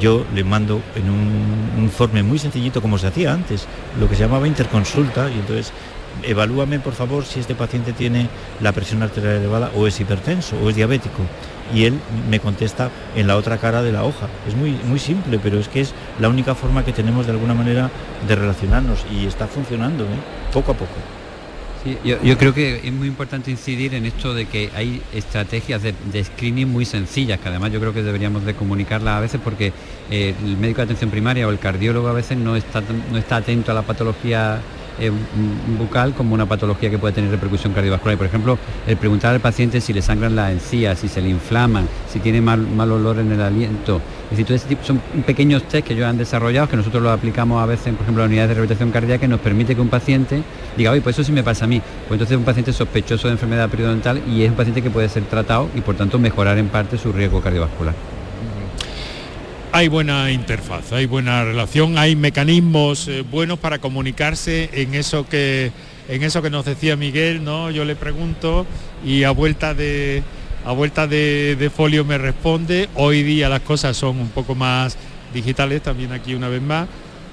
yo 0.00 0.24
le 0.34 0.44
mando 0.44 0.80
en 0.94 1.10
un 1.10 1.82
informe 1.82 2.22
muy 2.22 2.38
sencillito 2.38 2.80
como 2.80 2.98
se 2.98 3.08
hacía 3.08 3.32
antes, 3.32 3.66
lo 3.98 4.08
que 4.08 4.14
se 4.14 4.22
llamaba 4.22 4.46
interconsulta, 4.46 5.28
y 5.28 5.38
entonces 5.40 5.72
evalúame 6.22 6.78
por 6.78 6.94
favor 6.94 7.24
si 7.24 7.40
este 7.40 7.54
paciente 7.54 7.92
tiene 7.92 8.28
la 8.60 8.72
presión 8.72 9.02
arterial 9.02 9.36
elevada 9.36 9.70
o 9.76 9.86
es 9.86 9.98
hipertenso 10.00 10.56
o 10.62 10.70
es 10.70 10.76
diabético. 10.76 11.22
Y 11.74 11.84
él 11.84 11.98
me 12.30 12.40
contesta 12.40 12.90
en 13.14 13.26
la 13.26 13.36
otra 13.36 13.58
cara 13.58 13.82
de 13.82 13.92
la 13.92 14.04
hoja. 14.04 14.28
Es 14.46 14.56
muy, 14.56 14.72
muy 14.86 14.98
simple, 14.98 15.38
pero 15.38 15.58
es 15.58 15.68
que 15.68 15.80
es 15.80 15.92
la 16.18 16.28
única 16.28 16.54
forma 16.54 16.84
que 16.84 16.92
tenemos 16.92 17.26
de 17.26 17.32
alguna 17.32 17.54
manera 17.54 17.90
de 18.26 18.34
relacionarnos 18.34 19.04
y 19.12 19.26
está 19.26 19.46
funcionando 19.46 20.04
¿eh? 20.04 20.08
poco 20.52 20.72
a 20.72 20.74
poco. 20.74 20.92
yo, 22.04 22.38
creo 22.38 22.54
que 22.54 22.80
es 22.84 22.92
muy 22.92 23.08
importante 23.08 23.50
incidir 23.50 23.94
en 23.94 24.06
esto 24.06 24.34
de 24.34 24.46
que 24.46 24.70
hay 24.74 25.02
estrategias 25.12 25.82
de, 25.82 26.24
screening 26.24 26.68
muy 26.68 26.84
sencillas, 26.84 27.38
que 27.38 27.48
además 27.48 27.72
yo 27.72 27.80
creo 27.80 27.92
que 27.92 28.02
deberíamos 28.02 28.44
de 28.44 28.54
comunicarlas 28.54 29.16
a 29.16 29.20
veces 29.20 29.40
porque 29.42 29.72
eh, 30.10 30.34
el 30.42 30.56
médico 30.56 30.78
de 30.78 30.84
atención 30.84 31.10
primaria 31.10 31.46
o 31.46 31.50
el 31.50 31.58
cardiólogo 31.58 32.08
a 32.08 32.12
veces 32.12 32.36
no 32.38 32.56
está, 32.56 32.82
no 33.12 33.18
está 33.18 33.36
atento 33.36 33.70
a 33.70 33.74
la 33.74 33.82
patología 33.82 34.60
eh, 35.00 35.10
bucal 35.78 36.14
como 36.14 36.34
una 36.34 36.46
patología 36.46 36.90
que 36.90 36.98
puede 36.98 37.14
tener 37.14 37.30
repercusión 37.30 37.72
cardiovascular. 37.72 38.16
por 38.16 38.26
ejemplo, 38.26 38.58
el 38.86 38.96
preguntar 38.96 39.34
al 39.34 39.40
paciente 39.40 39.80
si 39.80 39.92
le 39.92 40.02
sangran 40.02 40.36
las 40.36 40.52
encías, 40.52 40.98
si 40.98 41.08
se 41.08 41.20
le 41.20 41.28
inflaman, 41.28 41.88
si 42.12 42.20
tiene 42.20 42.40
mal, 42.40 42.60
mal 42.60 42.90
olor 42.92 43.18
en 43.18 43.32
el 43.32 43.40
aliento. 43.40 44.00
Es 44.24 44.30
decir, 44.30 44.46
todo 44.46 44.56
ese 44.56 44.68
tipo, 44.68 44.84
son 44.84 45.00
pequeños 45.26 45.62
test 45.64 45.86
que 45.86 45.94
ellos 45.94 46.06
han 46.06 46.18
desarrollado, 46.18 46.68
que 46.68 46.76
nosotros 46.76 47.02
los 47.02 47.12
aplicamos 47.12 47.62
a 47.62 47.66
veces, 47.66 47.94
por 47.94 48.02
ejemplo, 48.02 48.24
en 48.24 48.30
la 48.30 48.32
unidad 48.32 48.48
de 48.48 48.54
rehabilitación 48.54 48.90
cardíaca, 48.90 49.20
que 49.20 49.28
nos 49.28 49.40
permite 49.40 49.74
que 49.74 49.80
un 49.80 49.88
paciente 49.88 50.42
diga, 50.76 50.90
oye, 50.90 51.00
pues 51.00 51.16
eso 51.16 51.24
sí 51.24 51.32
me 51.32 51.42
pasa 51.42 51.64
a 51.64 51.68
mí. 51.68 51.80
Pues 51.80 52.12
entonces 52.12 52.32
es 52.32 52.38
un 52.38 52.44
paciente 52.44 52.72
sospechoso 52.72 53.28
de 53.28 53.32
enfermedad 53.32 53.68
periodontal 53.68 54.20
y 54.28 54.42
es 54.42 54.50
un 54.50 54.56
paciente 54.56 54.82
que 54.82 54.90
puede 54.90 55.08
ser 55.08 55.24
tratado 55.24 55.68
y 55.74 55.80
por 55.80 55.96
tanto 55.96 56.18
mejorar 56.18 56.58
en 56.58 56.68
parte 56.68 56.98
su 56.98 57.12
riesgo 57.12 57.40
cardiovascular 57.40 58.17
hay 59.72 59.88
buena 59.88 60.30
interfaz, 60.30 60.92
hay 60.92 61.06
buena 61.06 61.44
relación, 61.44 61.98
hay 61.98 62.16
mecanismos 62.16 63.08
eh, 63.08 63.22
buenos 63.22 63.58
para 63.58 63.78
comunicarse 63.78 64.70
en 64.72 64.94
eso 64.94 65.28
que 65.28 65.72
en 66.08 66.22
eso 66.22 66.40
que 66.40 66.48
nos 66.48 66.64
decía 66.64 66.96
Miguel, 66.96 67.44
¿no? 67.44 67.70
Yo 67.70 67.84
le 67.84 67.94
pregunto 67.94 68.66
y 69.04 69.24
a 69.24 69.30
vuelta 69.30 69.74
de 69.74 70.22
a 70.64 70.72
vuelta 70.72 71.06
de, 71.06 71.70
folio 71.74 72.04
me 72.04 72.18
responde. 72.18 72.88
Hoy 72.94 73.22
día 73.22 73.48
las 73.48 73.60
cosas 73.60 73.96
son 73.96 74.18
un 74.18 74.28
poco 74.28 74.54
más 74.54 74.96
digitales 75.32 75.82
también 75.82 76.12
aquí 76.12 76.34
una 76.34 76.48
vez 76.48 76.62
más, 76.62 76.88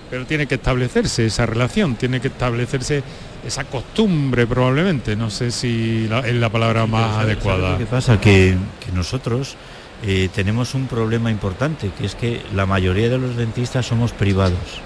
pero 0.09 0.25
tiene 0.25 0.45
que 0.45 0.55
establecerse 0.55 1.25
esa 1.25 1.45
relación, 1.45 1.95
tiene 1.95 2.19
que 2.19 2.27
establecerse 2.27 3.01
esa 3.45 3.63
costumbre 3.63 4.45
probablemente. 4.45 5.15
No 5.15 5.29
sé 5.29 5.51
si 5.51 6.09
es 6.25 6.35
la 6.35 6.49
palabra 6.49 6.85
más 6.85 7.17
adecuada. 7.17 7.77
¿Qué 7.77 7.85
pasa? 7.85 8.19
Que, 8.19 8.55
que 8.85 8.91
nosotros 8.93 9.55
eh, 10.03 10.29
tenemos 10.33 10.73
un 10.75 10.87
problema 10.87 11.31
importante, 11.31 11.91
que 11.97 12.05
es 12.05 12.15
que 12.15 12.41
la 12.53 12.65
mayoría 12.65 13.09
de 13.09 13.17
los 13.17 13.35
dentistas 13.35 13.85
somos 13.85 14.11
privados. 14.11 14.81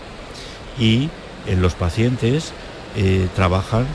Y 0.80 1.10
en 1.48 1.62
los 1.62 1.74
pacientes 1.74 2.54
eh, 2.96 3.28
trabajan, 3.36 3.86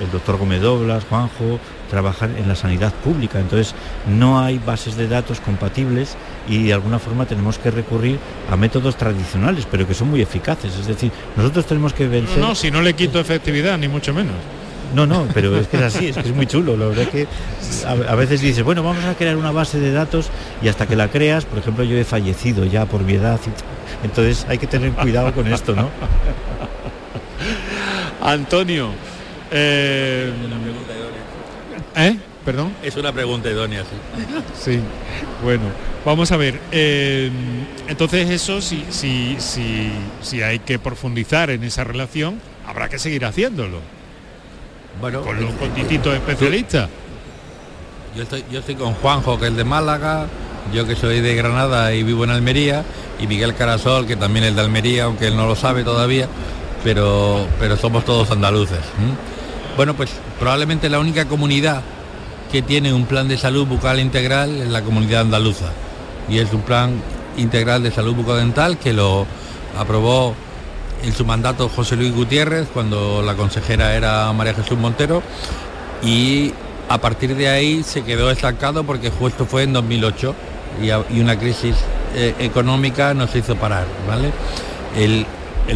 el 0.00 0.10
doctor 0.10 0.36
Gómez 0.36 0.62
Doblas, 0.62 1.04
Juanjo, 1.08 1.58
trabajan 1.90 2.36
en 2.36 2.48
la 2.48 2.54
sanidad 2.54 2.92
pública, 2.92 3.40
entonces 3.40 3.74
no 4.06 4.40
hay 4.40 4.58
bases 4.58 4.96
de 4.96 5.08
datos 5.08 5.40
compatibles 5.40 6.16
y 6.48 6.64
de 6.64 6.74
alguna 6.74 6.98
forma 6.98 7.26
tenemos 7.26 7.58
que 7.58 7.70
recurrir 7.70 8.18
a 8.50 8.56
métodos 8.56 8.96
tradicionales, 8.96 9.66
pero 9.68 9.86
que 9.86 9.94
son 9.94 10.10
muy 10.10 10.20
eficaces, 10.20 10.76
es 10.76 10.86
decir, 10.86 11.10
nosotros 11.36 11.66
tenemos 11.66 11.92
que 11.92 12.06
vencer... 12.06 12.38
No, 12.38 12.54
si 12.54 12.70
no 12.70 12.82
le 12.82 12.94
quito 12.94 13.18
efectividad, 13.18 13.78
ni 13.78 13.88
mucho 13.88 14.12
menos. 14.12 14.36
No, 14.94 15.06
no, 15.06 15.28
pero 15.34 15.56
es 15.56 15.68
que 15.68 15.76
es 15.76 15.82
así, 15.82 16.08
es 16.08 16.16
que 16.16 16.28
es 16.28 16.34
muy 16.34 16.46
chulo. 16.46 16.76
La 16.76 16.86
verdad 16.86 17.08
que 17.08 17.26
a, 17.86 18.14
veces 18.14 18.40
dices, 18.40 18.62
bueno, 18.62 18.82
vamos 18.82 19.04
a 19.04 19.14
crear 19.14 19.36
una 19.36 19.50
base 19.50 19.78
de 19.78 19.92
datos 19.92 20.30
y 20.62 20.68
hasta 20.68 20.86
que 20.86 20.96
la 20.96 21.08
creas, 21.08 21.44
por 21.44 21.58
ejemplo, 21.58 21.84
yo 21.84 21.96
he 21.96 22.04
fallecido 22.04 22.64
ya 22.64 22.86
por 22.86 23.02
mi 23.02 23.14
edad. 23.14 23.38
entonces 24.02 24.46
hay 24.48 24.58
que 24.58 24.66
tener 24.66 24.92
cuidado 24.92 25.32
con 25.34 25.52
esto, 25.52 25.74
¿no? 25.74 25.90
Antonio. 28.22 28.90
Eh, 29.50 30.32
¿Eh? 31.96 32.16
¿Perdón? 32.44 32.72
Es 32.82 32.96
una 32.96 33.12
pregunta 33.12 33.50
idónea, 33.50 33.82
sí. 33.82 34.24
Sí, 34.58 34.80
bueno, 35.42 35.64
vamos 36.04 36.32
a 36.32 36.38
ver. 36.38 36.58
Eh, 36.72 37.30
entonces 37.88 38.30
eso, 38.30 38.62
si, 38.62 38.86
si, 38.88 39.36
si, 39.38 39.90
si 40.22 40.42
hay 40.42 40.60
que 40.60 40.78
profundizar 40.78 41.50
en 41.50 41.62
esa 41.62 41.84
relación, 41.84 42.40
habrá 42.66 42.88
que 42.88 42.98
seguir 42.98 43.26
haciéndolo. 43.26 43.80
Bueno, 45.00 45.22
con 45.22 45.40
los 45.40 45.52
distintos 45.74 46.14
especialistas. 46.14 46.88
Yo 48.16 48.22
estoy, 48.24 48.44
yo 48.50 48.58
estoy 48.60 48.74
con 48.74 48.94
Juanjo, 48.94 49.38
que 49.38 49.46
es 49.46 49.56
de 49.56 49.64
Málaga, 49.64 50.26
yo 50.72 50.86
que 50.86 50.96
soy 50.96 51.20
de 51.20 51.34
Granada 51.36 51.94
y 51.94 52.02
vivo 52.02 52.24
en 52.24 52.30
Almería, 52.30 52.84
y 53.20 53.26
Miguel 53.26 53.54
Carasol, 53.54 54.06
que 54.06 54.16
también 54.16 54.44
es 54.44 54.56
de 54.56 54.60
Almería, 54.60 55.04
aunque 55.04 55.28
él 55.28 55.36
no 55.36 55.46
lo 55.46 55.54
sabe 55.54 55.84
todavía, 55.84 56.26
pero, 56.82 57.46
pero 57.60 57.76
somos 57.76 58.04
todos 58.04 58.30
andaluces. 58.30 58.80
Bueno, 59.76 59.94
pues 59.94 60.10
probablemente 60.40 60.88
la 60.88 60.98
única 60.98 61.26
comunidad 61.26 61.82
que 62.50 62.62
tiene 62.62 62.92
un 62.92 63.06
plan 63.06 63.28
de 63.28 63.36
salud 63.36 63.66
bucal 63.66 64.00
integral 64.00 64.60
es 64.60 64.68
la 64.68 64.82
comunidad 64.82 65.20
andaluza. 65.20 65.66
Y 66.28 66.38
es 66.38 66.52
un 66.52 66.62
plan 66.62 67.00
integral 67.36 67.82
de 67.82 67.92
salud 67.92 68.14
bucodental 68.14 68.78
que 68.78 68.92
lo 68.92 69.26
aprobó 69.78 70.34
en 71.02 71.12
su 71.12 71.24
mandato 71.24 71.68
José 71.68 71.96
Luis 71.96 72.14
Gutiérrez, 72.14 72.68
cuando 72.72 73.22
la 73.22 73.34
consejera 73.34 73.94
era 73.94 74.32
María 74.32 74.54
Jesús 74.54 74.78
Montero, 74.78 75.22
y 76.02 76.52
a 76.88 76.98
partir 76.98 77.36
de 77.36 77.48
ahí 77.48 77.82
se 77.82 78.02
quedó 78.02 78.30
estancado 78.30 78.84
porque 78.84 79.10
justo 79.10 79.46
fue 79.46 79.64
en 79.64 79.72
2008 79.72 80.34
y, 80.82 81.20
una 81.20 81.38
crisis 81.38 81.76
eh, 82.14 82.34
económica 82.38 83.14
nos 83.14 83.34
hizo 83.34 83.56
parar. 83.56 83.86
¿vale? 84.06 84.32
El, 84.96 85.26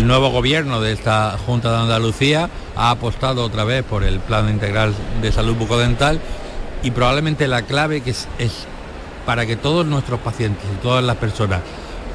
nuevo 0.07 0.31
gobierno 0.31 0.81
de 0.81 0.93
esta 0.93 1.37
Junta 1.45 1.71
de 1.71 1.83
Andalucía 1.83 2.49
ha 2.77 2.91
apostado 2.91 3.45
otra 3.45 3.65
vez 3.65 3.85
por 3.85 4.05
el 4.05 4.21
Plan 4.21 4.49
Integral 4.49 4.95
de 5.21 5.31
Salud 5.31 5.55
Bucodental 5.55 6.19
y 6.83 6.93
probablemente 6.93 7.47
la 7.47 7.63
clave 7.63 8.01
que 8.01 8.11
es 8.11 8.27
para 9.27 9.45
que 9.45 9.57
todos 9.57 9.85
nuestros 9.85 10.19
pacientes 10.21 10.65
y 10.73 10.83
todas 10.83 11.05
las 11.05 11.17
personas 11.17 11.61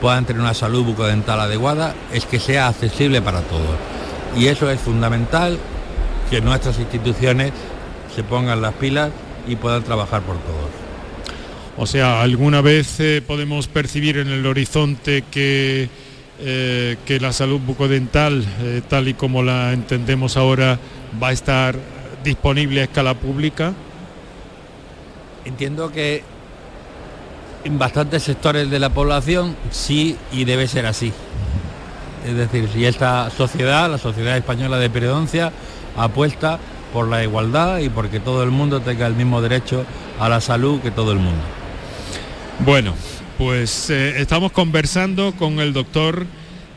puedan 0.01 0.25
tener 0.25 0.41
una 0.41 0.53
salud 0.53 0.83
bucodental 0.83 1.39
adecuada 1.39 1.95
es 2.13 2.25
que 2.25 2.39
sea 2.39 2.67
accesible 2.67 3.21
para 3.21 3.41
todos. 3.41 3.75
Y 4.36 4.47
eso 4.47 4.69
es 4.69 4.79
fundamental, 4.79 5.57
que 6.29 6.41
nuestras 6.41 6.77
instituciones 6.79 7.51
se 8.15 8.23
pongan 8.23 8.62
las 8.62 8.73
pilas 8.75 9.12
y 9.47 9.55
puedan 9.55 9.83
trabajar 9.83 10.21
por 10.21 10.38
todos. 10.38 10.69
O 11.77 11.86
sea, 11.86 12.21
¿alguna 12.21 12.62
vez 12.62 12.99
eh, 12.99 13.21
podemos 13.25 13.67
percibir 13.67 14.17
en 14.17 14.29
el 14.29 14.45
horizonte 14.45 15.23
que, 15.29 15.89
eh, 16.39 16.97
que 17.05 17.19
la 17.19 17.31
salud 17.31 17.60
bucodental, 17.60 18.43
eh, 18.62 18.81
tal 18.88 19.07
y 19.07 19.13
como 19.13 19.43
la 19.43 19.73
entendemos 19.73 20.38
ahora, 20.38 20.79
va 21.21 21.29
a 21.29 21.31
estar 21.33 21.75
disponible 22.23 22.81
a 22.81 22.86
escala 22.86 23.13
pública? 23.13 23.73
Entiendo 25.45 25.91
que 25.91 26.23
en 27.67 27.77
bastantes 27.77 28.23
sectores 28.23 28.69
de 28.69 28.80
la 28.80 28.91
población 28.91 29.53
sí 29.71 30.15
y 30.32 30.45
debe 30.45 30.69
ser 30.69 30.86
así. 30.86 31.12
Es 32.25 32.34
decir, 32.34 32.69
si 32.73 32.86
esta 32.86 33.30
sociedad, 33.30 33.91
la 33.91 33.97
sociedad 33.97 34.38
española 34.38 34.80
de 34.80 34.89
periodoncia, 34.89 35.51
apuesta 35.97 36.59
por 36.93 37.09
la 37.09 37.24
igualdad 37.24 37.80
y 37.80 37.89
porque 37.89 38.22
todo 38.22 38.41
el 38.43 38.51
mundo 38.51 38.80
tenga 38.80 39.05
el 39.05 39.15
mismo 39.15 39.41
derecho 39.41 39.86
a 40.18 40.30
la 40.30 40.39
salud 40.39 40.80
que 40.80 40.91
todo 40.91 41.11
el 41.11 41.20
mundo. 41.20 41.41
Bueno, 42.59 42.93
pues 43.38 43.89
eh, 43.89 44.22
estamos 44.22 44.53
conversando 44.53 45.34
con 45.34 45.59
el 45.59 45.74
doctor 45.74 46.26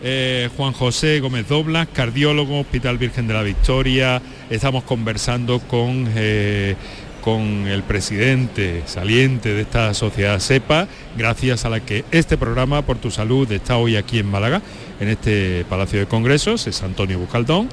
eh, 0.02 0.48
Juan 0.56 0.72
José 0.72 1.20
Gómez 1.20 1.46
Doblas, 1.46 1.86
cardiólogo, 1.92 2.60
Hospital 2.60 2.98
Virgen 2.98 3.28
de 3.28 3.34
la 3.34 3.42
Victoria. 3.42 4.20
Estamos 4.50 4.82
conversando 4.82 5.60
con 5.60 6.10
eh, 6.16 6.74
con 7.20 7.66
el 7.66 7.82
presidente 7.82 8.82
saliente 8.86 9.54
de 9.54 9.62
esta 9.62 9.92
sociedad 9.94 10.38
SEPA, 10.38 10.88
gracias 11.16 11.64
a 11.64 11.68
la 11.68 11.80
que 11.80 12.04
este 12.10 12.36
programa 12.36 12.82
Por 12.82 12.98
tu 12.98 13.10
Salud 13.10 13.50
está 13.52 13.76
hoy 13.76 13.96
aquí 13.96 14.18
en 14.18 14.26
Málaga, 14.26 14.62
en 15.00 15.08
este 15.08 15.64
Palacio 15.68 15.98
de 15.98 16.06
Congresos, 16.06 16.66
es 16.66 16.82
Antonio 16.82 17.18
Bucaldón, 17.18 17.68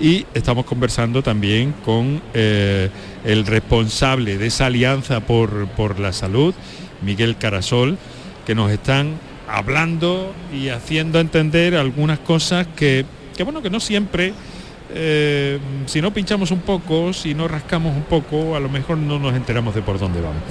y 0.00 0.26
estamos 0.34 0.64
conversando 0.64 1.22
también 1.22 1.74
con 1.84 2.22
eh, 2.34 2.90
el 3.24 3.46
responsable 3.46 4.38
de 4.38 4.46
esa 4.46 4.66
alianza 4.66 5.20
por, 5.20 5.68
por 5.68 5.98
la 5.98 6.12
salud, 6.12 6.54
Miguel 7.02 7.36
Carasol, 7.36 7.98
que 8.46 8.54
nos 8.54 8.70
están 8.70 9.18
hablando 9.48 10.32
y 10.52 10.68
haciendo 10.68 11.20
entender 11.20 11.76
algunas 11.76 12.18
cosas 12.18 12.66
que, 12.76 13.04
que 13.36 13.42
bueno, 13.42 13.62
que 13.62 13.70
no 13.70 13.80
siempre 13.80 14.34
eh, 14.94 15.58
si 15.86 16.00
no 16.00 16.12
pinchamos 16.12 16.50
un 16.50 16.60
poco, 16.60 17.12
si 17.12 17.34
no 17.34 17.48
rascamos 17.48 17.96
un 17.96 18.04
poco, 18.04 18.56
a 18.56 18.60
lo 18.60 18.68
mejor 18.68 18.98
no 18.98 19.18
nos 19.18 19.34
enteramos 19.34 19.74
de 19.74 19.82
por 19.82 19.98
dónde 19.98 20.20
vamos. 20.20 20.42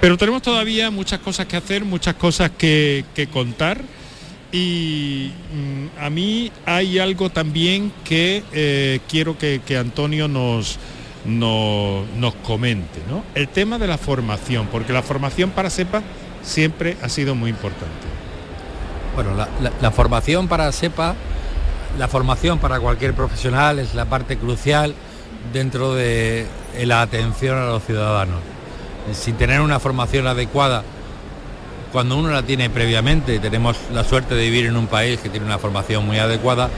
Pero 0.00 0.16
tenemos 0.16 0.42
todavía 0.42 0.90
muchas 0.90 1.20
cosas 1.20 1.46
que 1.46 1.56
hacer, 1.56 1.84
muchas 1.84 2.14
cosas 2.14 2.50
que, 2.50 3.04
contar 3.32 3.80
y 4.52 5.30
mm, 5.52 5.98
a 6.04 6.10
mí 6.10 6.52
hay 6.66 6.98
algo 6.98 7.30
también 7.30 7.90
que 8.04 8.44
eh, 8.52 9.00
quiero 9.08 9.36
que, 9.38 9.60
Antonio 9.78 10.28
nos, 10.28 10.78
nos 11.24 12.34
comente, 12.44 13.00
¿no? 13.08 13.24
El 13.34 13.48
tema 13.48 13.78
de 13.78 13.86
la 13.86 13.98
formación, 13.98 14.68
porque 14.70 14.92
la 14.92 15.02
formación 15.02 15.50
para 15.50 15.70
SEPA 15.70 16.02
siempre 16.42 16.96
ha 17.02 17.08
sido 17.08 17.34
muy 17.34 17.50
importante. 17.50 18.14
Bueno, 19.14 19.30
la, 19.80 19.90
formación 19.92 20.48
para 20.48 20.70
SEPA, 20.72 21.14
la 21.98 22.08
formación 22.08 22.58
para 22.58 22.80
cualquier 22.80 23.14
profesional 23.14 23.78
es 23.78 23.94
la 23.94 24.06
parte 24.06 24.36
crucial 24.36 24.94
dentro 25.52 25.94
de 25.94 26.46
la 26.84 27.02
atención 27.02 27.58
a 27.58 27.66
los 27.66 27.84
ciudadanos. 27.84 28.40
Sin 29.12 29.36
tener 29.36 29.60
una 29.60 29.78
formación 29.78 30.26
adecuada, 30.26 30.82
cuando 31.92 32.16
uno 32.16 32.30
la 32.30 32.42
tiene 32.42 32.70
previamente, 32.70 33.38
tenemos 33.38 33.76
la 33.92 34.02
suerte 34.02 34.34
de 34.34 34.42
vivir 34.44 34.66
en 34.66 34.76
un 34.76 34.88
país 34.88 35.20
que 35.20 35.28
tiene 35.28 35.46
una 35.46 35.58
formación 35.58 36.04
muy 36.06 36.18
adecuada, 36.18 36.68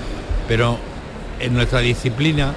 pero 0.49 0.79
en 1.41 1.55
nuestra 1.55 1.81
disciplina, 1.81 2.53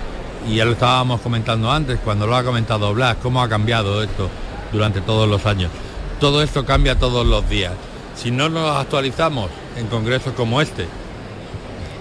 y 0.47 0.55
ya 0.55 0.66
lo 0.66 0.72
estábamos 0.72 1.22
comentando 1.22 1.72
antes, 1.72 1.99
cuando 2.03 2.28
lo 2.28 2.36
ha 2.36 2.43
comentado 2.43 2.93
Blas, 2.93 3.18
cómo 3.22 3.41
ha 3.41 3.47
cambiado 3.47 4.03
esto 4.03 4.30
durante 4.74 5.01
todos 5.01 5.30
los 5.30 5.45
años. 5.45 5.72
Todo 6.20 6.43
esto 6.43 6.66
cambia 6.66 6.99
todos 6.99 7.26
los 7.26 7.47
días. 7.49 7.74
Si 8.16 8.32
no 8.32 8.49
nos 8.49 8.76
actualizamos 8.76 9.49
en 9.78 9.88
congresos 9.88 10.34
como 10.34 10.60
este, 10.60 10.86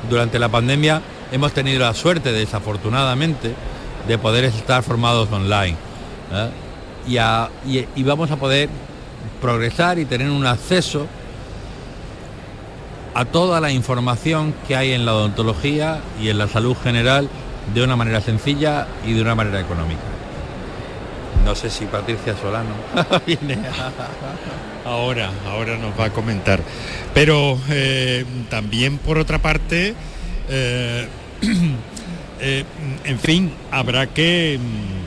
durante 0.09 0.39
la 0.39 0.49
pandemia 0.49 1.03
hemos 1.33 1.53
tenido 1.53 1.81
la 1.81 1.95
suerte, 1.95 2.33
desafortunadamente, 2.33 3.55
de 4.07 4.19
poder 4.19 4.45
estar 4.45 4.83
formados 4.83 5.31
online. 5.31 5.77
¿eh? 6.33 6.51
Y, 7.97 8.03
vamos 8.03 8.31
a 8.31 8.37
poder 8.37 8.69
progresar 9.41 9.99
y 9.99 10.05
tener 10.05 10.31
un 10.31 10.47
acceso 10.47 11.07
a 13.15 13.25
toda 13.25 13.61
la 13.61 13.73
información 13.73 14.55
que 14.67 14.77
hay 14.77 14.93
en 14.93 15.05
la 15.05 15.15
odontología 15.15 16.01
y 16.21 16.29
en 16.29 16.39
la 16.39 16.49
salud 16.49 16.77
general 16.83 17.29
de 17.75 17.83
una 17.83 17.97
manera 17.97 18.21
sencilla 18.21 18.87
y 19.07 19.13
de 19.13 19.23
una 19.23 19.35
manera 19.35 19.61
económica. 19.61 20.01
No 21.45 21.55
sé 21.55 21.71
si 21.71 21.87
Patricia 21.87 22.37
Solano 22.37 22.75
viene 23.27 23.59
ahora, 24.89 25.30
ahora 25.47 25.76
nos 25.76 25.99
va 25.99 26.07
a 26.07 26.11
comentar. 26.11 26.61
Pero 27.14 27.59
eh, 27.70 28.24
también 28.51 28.99
por 28.99 29.18
otra 29.18 29.41
parte, 29.41 29.95
eh, 30.49 31.09
eh, 32.41 32.64
en 33.05 33.18
fin, 33.18 33.53
habrá 33.70 34.07
que... 34.07 34.59
Mm, 34.61 34.99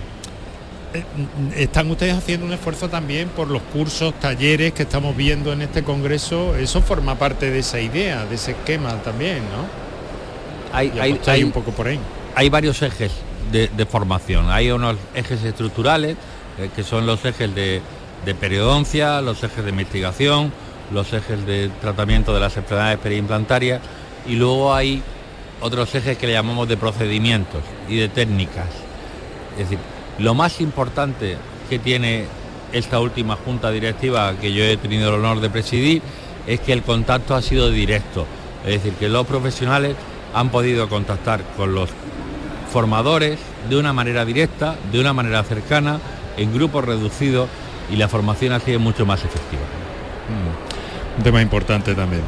están 1.56 1.90
ustedes 1.90 2.14
haciendo 2.14 2.46
un 2.46 2.52
esfuerzo 2.52 2.90
también 2.90 3.30
por 3.30 3.48
los 3.48 3.62
cursos, 3.62 4.14
talleres 4.20 4.74
que 4.74 4.84
estamos 4.84 5.16
viendo 5.16 5.54
en 5.54 5.62
este 5.62 5.84
congreso. 5.84 6.58
Eso 6.58 6.82
forma 6.82 7.16
parte 7.16 7.50
de 7.50 7.60
esa 7.60 7.80
idea, 7.80 8.26
de 8.26 8.36
ese 8.36 8.52
esquema 8.52 9.02
también, 9.02 9.38
¿no? 9.38 10.76
Hay, 10.78 10.92
hay, 11.26 11.44
un 11.46 11.54
poco 11.54 11.72
por 11.72 11.88
ahí. 11.88 11.98
Hay 12.36 12.50
varios 12.50 12.82
ejes 12.82 13.14
de, 13.54 13.70
de 13.70 13.86
formación. 13.86 14.50
Hay 14.50 14.70
unos 14.70 14.98
ejes 15.16 15.42
estructurales, 15.46 16.18
que 16.76 16.84
son 16.84 17.06
los 17.06 17.24
ejes 17.24 17.56
de 17.56 17.82
de 18.26 18.36
periodoncia, 18.36 19.22
los 19.22 19.44
ejes 19.44 19.64
de 19.64 19.70
investigación, 19.72 20.52
los 20.92 21.12
ejes 21.14 21.46
de 21.46 21.70
tratamiento 21.82 22.34
de 22.34 22.40
las 22.40 22.56
enfermedades 22.58 23.00
periimplantarias 23.00 23.82
y 24.28 24.36
luego 24.36 24.74
hay 24.74 25.02
otros 25.62 25.94
ejes 25.96 26.18
que 26.18 26.28
le 26.28 26.34
llamamos 26.34 26.68
de 26.68 26.78
procedimientos 26.78 27.62
y 27.88 27.98
de 27.98 28.10
técnicas. 28.10 28.68
Es 29.54 29.70
decir, 29.70 29.80
lo 30.20 30.34
más 30.34 30.62
importante 30.62 31.38
que 31.70 31.80
tiene 31.80 32.26
esta 32.74 33.00
última 33.00 33.36
junta 33.36 33.72
directiva 33.72 34.34
que 34.40 34.54
yo 34.54 34.64
he 34.64 34.78
tenido 34.78 35.10
el 35.10 35.16
honor 35.16 35.40
de 35.40 35.50
presidir 35.50 36.02
es 36.48 36.60
que 36.60 36.74
el 36.74 36.84
contacto 36.84 37.36
ha 37.36 37.42
sido 37.42 37.70
directo. 37.70 38.26
Es 38.66 38.76
decir, 38.76 38.94
que 38.94 39.10
los 39.10 39.26
profesionales 39.26 39.96
han 40.34 40.50
podido 40.50 40.88
contactar 40.88 41.44
con 41.58 41.74
los 41.74 41.90
formadores 42.72 43.40
de 43.70 43.78
una 43.78 43.94
manera 43.94 44.26
directa, 44.26 44.76
de 44.92 45.00
una 45.00 45.14
manera 45.14 45.44
cercana, 45.44 46.00
en 46.38 46.54
grupos 46.54 46.86
reducidos 46.86 47.50
y 47.90 47.96
la 47.96 48.08
formación 48.08 48.54
ha 48.54 48.60
sido 48.60 48.80
mucho 48.80 49.06
más 49.06 49.20
efectiva. 49.24 49.62
Mm. 50.30 51.18
Un 51.18 51.24
tema 51.24 51.42
importante 51.42 51.94
también. 51.96 52.22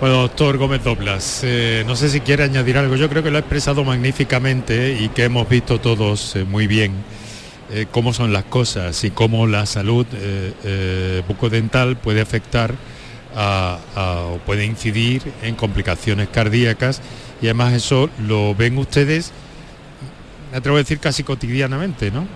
Bueno, 0.00 0.22
doctor 0.22 0.58
Gómez 0.58 0.82
Doblas, 0.82 1.40
eh, 1.44 1.84
no 1.86 1.96
sé 1.96 2.08
si 2.08 2.20
quiere 2.20 2.44
añadir 2.44 2.76
algo. 2.76 2.96
Yo 2.96 3.08
creo 3.08 3.22
que 3.22 3.30
lo 3.30 3.36
ha 3.36 3.40
expresado 3.40 3.84
magníficamente 3.84 4.98
y 5.00 5.08
que 5.08 5.24
hemos 5.24 5.48
visto 5.48 5.80
todos 5.80 6.36
eh, 6.36 6.44
muy 6.44 6.66
bien 6.66 6.92
eh, 7.70 7.86
cómo 7.90 8.12
son 8.12 8.32
las 8.32 8.44
cosas 8.44 9.02
y 9.04 9.10
cómo 9.10 9.46
la 9.46 9.66
salud 9.66 10.06
bucodental 11.26 11.96
puede 11.96 12.20
afectar 12.20 12.74
o 13.96 14.38
puede 14.44 14.64
incidir 14.64 15.22
en 15.42 15.54
complicaciones 15.54 16.28
cardíacas 16.28 17.00
y 17.40 17.46
además 17.46 17.72
eso 17.72 18.10
lo 18.26 18.54
ven 18.54 18.78
ustedes, 18.78 19.32
me 20.50 20.58
atrevo 20.58 20.76
a 20.76 20.80
decir 20.80 20.98
casi 20.98 21.22
cotidianamente, 21.22 22.10
¿no? 22.10 22.26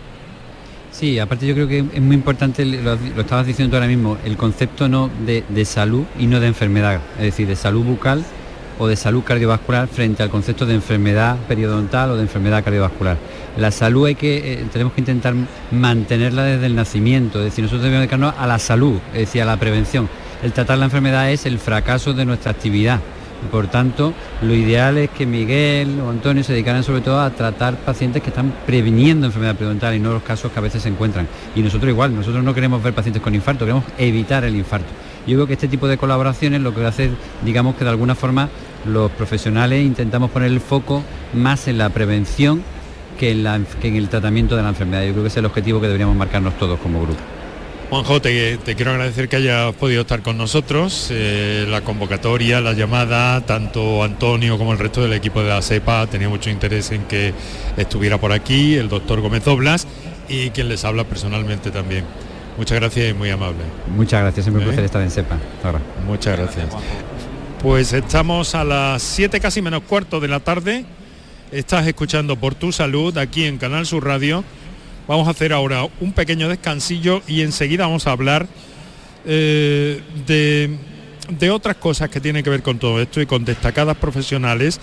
Sí, 0.99 1.16
aparte 1.20 1.46
yo 1.46 1.55
creo 1.55 1.68
que 1.68 1.78
es 1.78 2.03
muy 2.03 2.16
importante, 2.16 2.64
lo, 2.64 2.94
estabas 2.94 3.46
diciendo 3.46 3.70
tú 3.70 3.76
ahora 3.76 3.86
mismo, 3.86 4.18
el 4.24 4.36
concepto 4.36 4.88
no 4.88 5.09
de, 5.24 5.64
salud 5.64 6.03
y 6.18 6.26
no 6.26 6.40
de 6.40 6.49
enfermedad, 6.49 7.01
es 7.18 7.26
decir, 7.26 7.46
de 7.46 7.55
salud 7.55 7.84
bucal 7.84 8.24
o 8.80 8.88
de 8.88 8.96
salud 8.96 9.22
cardiovascular 9.22 9.86
frente 9.86 10.24
al 10.24 10.28
concepto 10.28 10.66
de 10.66 10.74
enfermedad 10.74 11.36
periodontal 11.46 12.11
o 12.11 12.16
de 12.16 12.22
enfermedad 12.22 12.64
cardiovascular. 12.64 13.16
La 13.57 13.70
salud 13.70 14.07
hay 14.07 14.16
que, 14.16 14.55
eh, 14.55 14.66
tenemos 14.72 14.92
que 14.92 15.03
intentar 15.03 15.34
mantenerla 15.70 16.42
desde 16.42 16.66
el 16.66 16.74
nacimiento, 16.74 17.38
es 17.38 17.44
decir, 17.44 17.62
nosotros 17.62 17.84
debemos 17.84 18.01
dedicarnos 18.01 18.34
a 18.36 18.49
la 18.49 18.59
salud, 18.59 18.99
es 19.12 19.20
decir, 19.20 19.42
a 19.42 19.44
la 19.44 19.57
prevención. 19.57 20.09
El 20.42 20.53
tratar 20.53 20.78
la 20.78 20.86
enfermedad 20.86 21.30
es 21.30 21.46
el 21.46 21.61
fracaso 21.61 22.12
de 22.12 22.24
nuestra 22.24 22.51
actividad 22.51 22.99
por 23.51 23.68
tanto, 23.68 24.12
lo 24.43 24.55
ideal 24.55 24.99
es 24.99 25.11
que 25.11 25.24
Miguel 25.24 26.01
o 26.01 26.11
Antonio 26.11 26.43
se 26.43 26.53
dedicaran 26.53 26.82
sobre 26.82 27.01
todo 27.01 27.20
a 27.20 27.30
tratar 27.30 27.76
pacientes 27.76 28.22
que 28.22 28.30
están 28.30 28.53
previniendo 28.66 29.26
enfermedad 29.26 29.55
periodontal 29.55 29.95
y 29.95 30.01
no 30.01 30.12
los 30.12 30.22
casos 30.22 30.53
que 30.53 30.59
a 30.59 30.62
veces 30.62 30.82
se 30.82 30.89
encuentran. 30.89 31.28
Y 31.55 31.62
nosotros 31.62 31.91
igual, 31.91 32.14
nosotros 32.14 32.43
no 32.43 32.53
queremos 32.55 32.82
ver 32.82 32.95
pacientes 32.95 33.22
con 33.22 33.34
infarto, 33.34 33.64
queremos 33.64 33.84
evitar 33.97 34.45
el 34.45 34.57
infarto. 34.57 34.89
Yo 35.26 35.34
creo 35.36 35.47
que 35.47 35.53
este 35.55 35.68
tipo 35.68 35.86
de 35.89 35.99
colaboraciones 35.99 36.61
lo 36.61 36.74
que 36.74 36.84
hace, 36.84 37.11
digamos 37.45 37.76
que 37.76 37.84
de 37.84 37.91
alguna 37.91 38.14
forma 38.14 38.49
los 38.84 39.11
profesionales 39.12 39.84
intentamos 39.84 40.30
poner 40.30 40.51
el 40.51 40.61
foco 40.61 41.03
más 41.34 41.68
en 41.68 41.78
la 41.78 41.91
prevención 41.91 42.62
que 43.18 43.32
en, 43.32 43.66
que 43.80 43.89
en 43.89 43.97
el 43.97 44.09
tratamiento 44.09 44.57
de 44.57 44.62
la 44.62 44.70
enfermedad. 44.70 45.05
Yo 45.05 45.12
creo 45.12 45.22
que 45.22 45.28
ese 45.28 45.41
es 45.41 45.43
el 45.43 45.47
objetivo 45.47 45.80
que 45.80 45.86
deberíamos 45.86 46.16
marcarnos 46.16 46.57
todos 46.59 46.78
como 46.80 47.03
grupo. 47.03 47.38
Juanjo, 47.91 48.20
te, 48.20 48.59
quiero 48.76 48.91
agradecer 48.91 49.30
que 49.30 49.36
hayas 49.36 49.74
podido 49.74 50.03
estar 50.03 50.20
con 50.20 50.36
nosotros. 50.36 51.09
Eh, 51.11 51.64
la 51.70 51.80
convocatoria, 51.80 52.61
la 52.61 52.74
llamada, 52.74 53.41
tanto 53.47 54.05
Antonio 54.05 54.59
como 54.59 54.72
el 54.72 54.78
resto 54.78 55.01
del 55.01 55.14
equipo 55.14 55.43
de 55.43 55.49
la 55.49 55.62
CEPA 55.62 56.07
tenía 56.07 56.28
mucho 56.28 56.51
interés 56.51 56.91
en 56.91 57.05
que 57.05 57.32
estuviera 57.78 58.18
por 58.18 58.32
aquí, 58.32 58.74
el 58.74 58.91
doctor 58.91 59.22
Gómez 59.22 59.47
Oblas 59.47 59.86
y 60.28 60.51
quien 60.51 60.68
les 60.68 60.84
habla 60.84 61.05
personalmente 61.05 61.70
también. 61.70 62.05
Muchas 62.59 62.78
gracias 62.78 63.11
y 63.11 63.14
muy 63.14 63.30
amable. 63.30 63.61
Muchas 63.97 64.20
gracias, 64.20 64.45
siempre 64.45 64.64
un 64.64 64.66
placer 64.66 64.82
¿Eh? 64.82 64.86
estar 64.86 65.01
en 65.01 65.11
CEPA. 65.11 65.39
Muchas 66.07 66.39
gracias. 66.39 66.66
Pues 67.62 67.95
estamos 67.95 68.55
a 68.55 68.64
las 68.64 69.03
7 69.03 69.41
casi 69.41 69.62
menos 69.62 69.82
cuarto 69.84 70.20
de 70.20 70.28
la 70.28 70.41
tarde. 70.41 70.84
Estás 71.53 71.86
escuchando 71.86 72.36
por 72.36 72.55
tu 72.55 72.70
salud 72.70 73.16
aquí 73.16 73.45
en 73.45 73.57
Canal 73.57 73.86
Sur 73.86 74.05
Radio 74.05 74.45
Vamos 75.09 75.27
a 75.27 75.31
hacer 75.31 75.55
ahora 75.55 75.89
un 76.01 76.13
pequeño 76.13 76.51
descansillo 76.51 77.23
y 77.27 77.41
enseguida 77.41 77.87
vamos 77.87 78.07
a 78.07 78.13
hablar 78.13 78.47
eh, 79.25 80.03
de, 80.27 81.51
otras 81.51 81.77
cosas 81.77 82.11
que 82.11 82.21
tienen 82.21 82.45
que 82.45 82.51
ver 82.51 82.63
con 82.63 82.79
todo 82.79 83.01
esto 83.01 83.23
y 83.23 83.27
con 83.27 83.47
destacadas 83.47 83.97
profesionales 83.97 84.81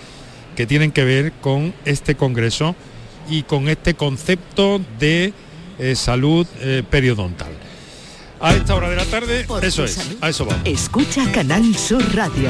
que 0.55 0.65
tienen 0.65 0.91
que 0.91 1.03
ver 1.03 1.31
con 1.41 1.75
este 1.85 2.15
congreso 2.15 2.75
y 3.29 3.43
con 3.43 3.69
este 3.69 3.93
concepto 3.93 4.81
de 4.99 5.31
eh, 5.77 5.95
salud 5.95 6.47
eh, 6.59 6.81
periodontal. 6.89 7.51
A 8.39 8.55
esta 8.55 8.73
hora 8.73 8.89
de 8.89 8.95
la 8.95 9.05
tarde, 9.05 9.45
eso 9.61 9.85
es, 9.85 9.99
a 10.21 10.29
eso 10.29 10.45
vamos. 10.45 10.61
Escucha 10.65 11.31
Canal 11.31 11.75
Sur 11.75 12.03
Radio. 12.15 12.49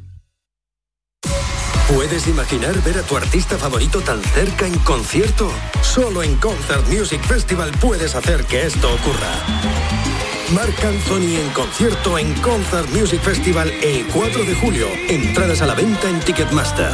¿Puedes 1.93 2.25
imaginar 2.27 2.81
ver 2.83 2.99
a 2.99 3.03
tu 3.03 3.17
artista 3.17 3.57
favorito 3.57 3.99
tan 3.99 4.23
cerca 4.23 4.65
en 4.65 4.77
concierto? 4.79 5.51
Solo 5.81 6.23
en 6.23 6.37
Concert 6.37 6.87
Music 6.87 7.21
Festival 7.21 7.71
puedes 7.81 8.15
hacer 8.15 8.45
que 8.45 8.65
esto 8.65 8.87
ocurra. 8.93 9.29
Marc 10.55 10.83
Anthony 10.83 11.35
en 11.37 11.49
concierto 11.49 12.17
en 12.17 12.33
Concert 12.35 12.89
Music 12.91 13.21
Festival 13.21 13.69
el 13.83 14.05
4 14.07 14.43
de 14.45 14.55
julio. 14.55 14.87
Entradas 15.09 15.61
a 15.61 15.65
la 15.65 15.75
venta 15.75 16.09
en 16.09 16.21
Ticketmaster. 16.21 16.93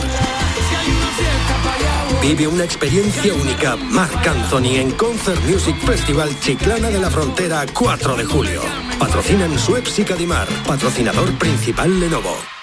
Vive 2.21 2.47
una 2.47 2.63
experiencia 2.63 3.33
única. 3.35 3.75
Marc 3.75 4.27
Anthony 4.27 4.77
en 4.77 4.91
Concert 4.91 5.43
Music 5.45 5.77
Festival 5.85 6.39
Chiclana 6.39 6.89
de 6.89 6.99
la 6.99 7.11
Frontera 7.11 7.65
4 7.71 8.15
de 8.15 8.25
julio. 8.25 8.61
Patrocinan 8.97 9.59
Suez 9.59 9.99
y 9.99 10.03
Cadimar. 10.03 10.47
Patrocinador 10.65 11.31
principal 11.37 11.99
Lenovo. 11.99 12.56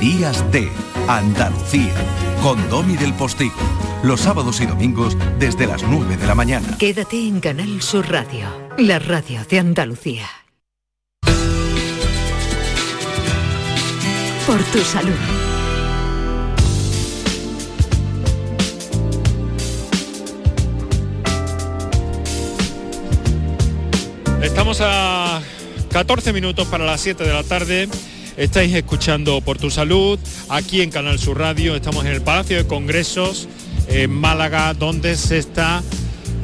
Días 0.00 0.50
de 0.50 0.66
Andalucía, 1.08 1.92
con 2.42 2.70
Domi 2.70 2.96
del 2.96 3.12
Postigo, 3.12 3.52
los 4.02 4.22
sábados 4.22 4.58
y 4.62 4.66
domingos 4.66 5.14
desde 5.38 5.66
las 5.66 5.82
9 5.82 6.16
de 6.16 6.26
la 6.26 6.34
mañana. 6.34 6.78
Quédate 6.78 7.18
en 7.28 7.38
Canal 7.38 7.82
Sur 7.82 8.08
Radio, 8.08 8.46
la 8.78 8.98
radio 8.98 9.44
de 9.44 9.58
Andalucía. 9.58 10.26
Por 14.46 14.62
tu 14.72 14.78
salud. 14.78 15.12
Estamos 24.42 24.80
a 24.80 25.42
14 25.90 26.32
minutos 26.32 26.66
para 26.68 26.86
las 26.86 27.02
7 27.02 27.22
de 27.22 27.32
la 27.34 27.42
tarde. 27.42 27.86
Estáis 28.36 28.74
escuchando 28.74 29.40
Por 29.40 29.58
tu 29.58 29.70
Salud 29.70 30.18
aquí 30.48 30.80
en 30.80 30.90
Canal 30.90 31.18
Sur 31.18 31.38
Radio. 31.38 31.74
Estamos 31.74 32.04
en 32.04 32.12
el 32.12 32.22
Palacio 32.22 32.56
de 32.56 32.66
Congresos 32.66 33.48
en 33.88 34.10
Málaga, 34.10 34.72
donde 34.74 35.16
se 35.16 35.38
está 35.38 35.82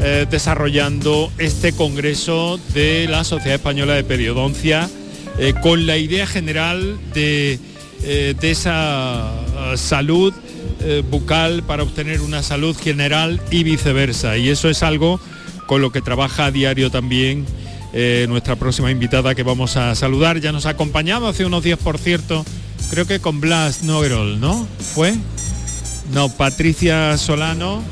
eh, 0.01 0.27
desarrollando 0.29 1.33
este 1.39 1.73
congreso 1.73 2.59
de 2.75 3.07
la 3.09 3.25
Sociedad 3.25 3.55
Española 3.55 3.95
de 3.95 4.05
Periodoncia 4.05 4.91
eh, 5.39 5.55
con 5.63 5.87
la 5.87 5.97
idea 5.97 6.27
general 6.27 6.99
de, 7.15 7.59
eh, 8.03 8.35
de 8.39 8.51
esa 8.51 9.31
salud 9.77 10.35
bucal 11.11 11.63
para 11.65 11.83
obtener 11.83 12.21
una 12.21 12.43
salud 12.43 12.77
general 12.77 13.41
y 13.51 13.65
viceversa. 13.65 14.37
Y 14.37 14.51
eso 14.51 14.69
es 14.69 14.83
algo 14.83 15.19
con 15.67 15.81
lo 15.81 15.91
que 15.91 16.01
trabaja 16.01 16.47
a 16.47 16.51
diario 16.51 16.91
también 16.91 17.45
eh, 17.93 18.27
nuestra 18.29 18.57
próxima 18.57 18.91
invitada 18.91 19.35
que 19.35 19.43
vamos 19.43 19.77
a 19.77 19.95
saludar. 19.95 20.41
Ya 20.41 20.53
nos 20.53 20.67
ha 20.67 20.71
acompañado 20.71 21.29
hace 21.29 21.45
unos 21.45 21.63
días, 21.63 21.79
por 21.79 21.99
cierto, 21.99 22.45
creo 22.91 23.07
que 23.07 23.21
con 23.21 23.41
Blas 23.41 23.83
Nogerol, 23.83 24.41
¿no? 24.41 24.67
¿Fue? 24.95 25.15
No, 26.13 26.29
Patricia 26.29 27.17
Solano. 27.19 27.83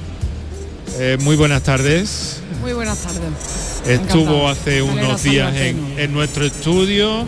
Eh, 0.99 1.19
muy 1.21 1.37
buenas 1.37 1.63
tardes. 1.63 2.41
Muy 2.61 2.73
buenas 2.73 2.99
tardes. 2.99 3.64
Estuvo 3.87 4.49
hace 4.49 4.81
unos 4.81 5.23
días 5.23 5.55
en, 5.57 5.99
en 5.99 6.13
nuestro 6.13 6.45
estudio. 6.45 7.27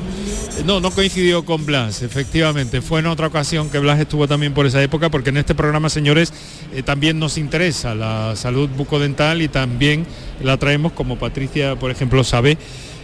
No, 0.65 0.81
no 0.81 0.91
coincidió 0.91 1.45
con 1.45 1.67
Blas, 1.67 2.01
efectivamente. 2.01 2.81
Fue 2.81 3.01
en 3.01 3.07
otra 3.07 3.27
ocasión 3.27 3.69
que 3.69 3.79
Blas 3.79 4.01
estuvo 4.01 4.27
también 4.27 4.55
por 4.55 4.65
esa 4.65 4.83
época, 4.83 5.11
porque 5.11 5.29
en 5.29 5.37
este 5.37 5.55
programa, 5.55 5.91
señores, 5.91 6.33
eh, 6.75 6.83
también 6.83 7.19
nos 7.19 7.37
interesa 7.37 7.95
la 7.95 8.35
salud 8.37 8.71
bucodental 8.71 9.43
y 9.43 9.49
también 9.49 10.07
la 10.43 10.57
traemos, 10.57 10.93
como 10.93 11.19
Patricia, 11.19 11.77
por 11.77 11.91
ejemplo, 11.91 12.25
sabe, 12.25 12.57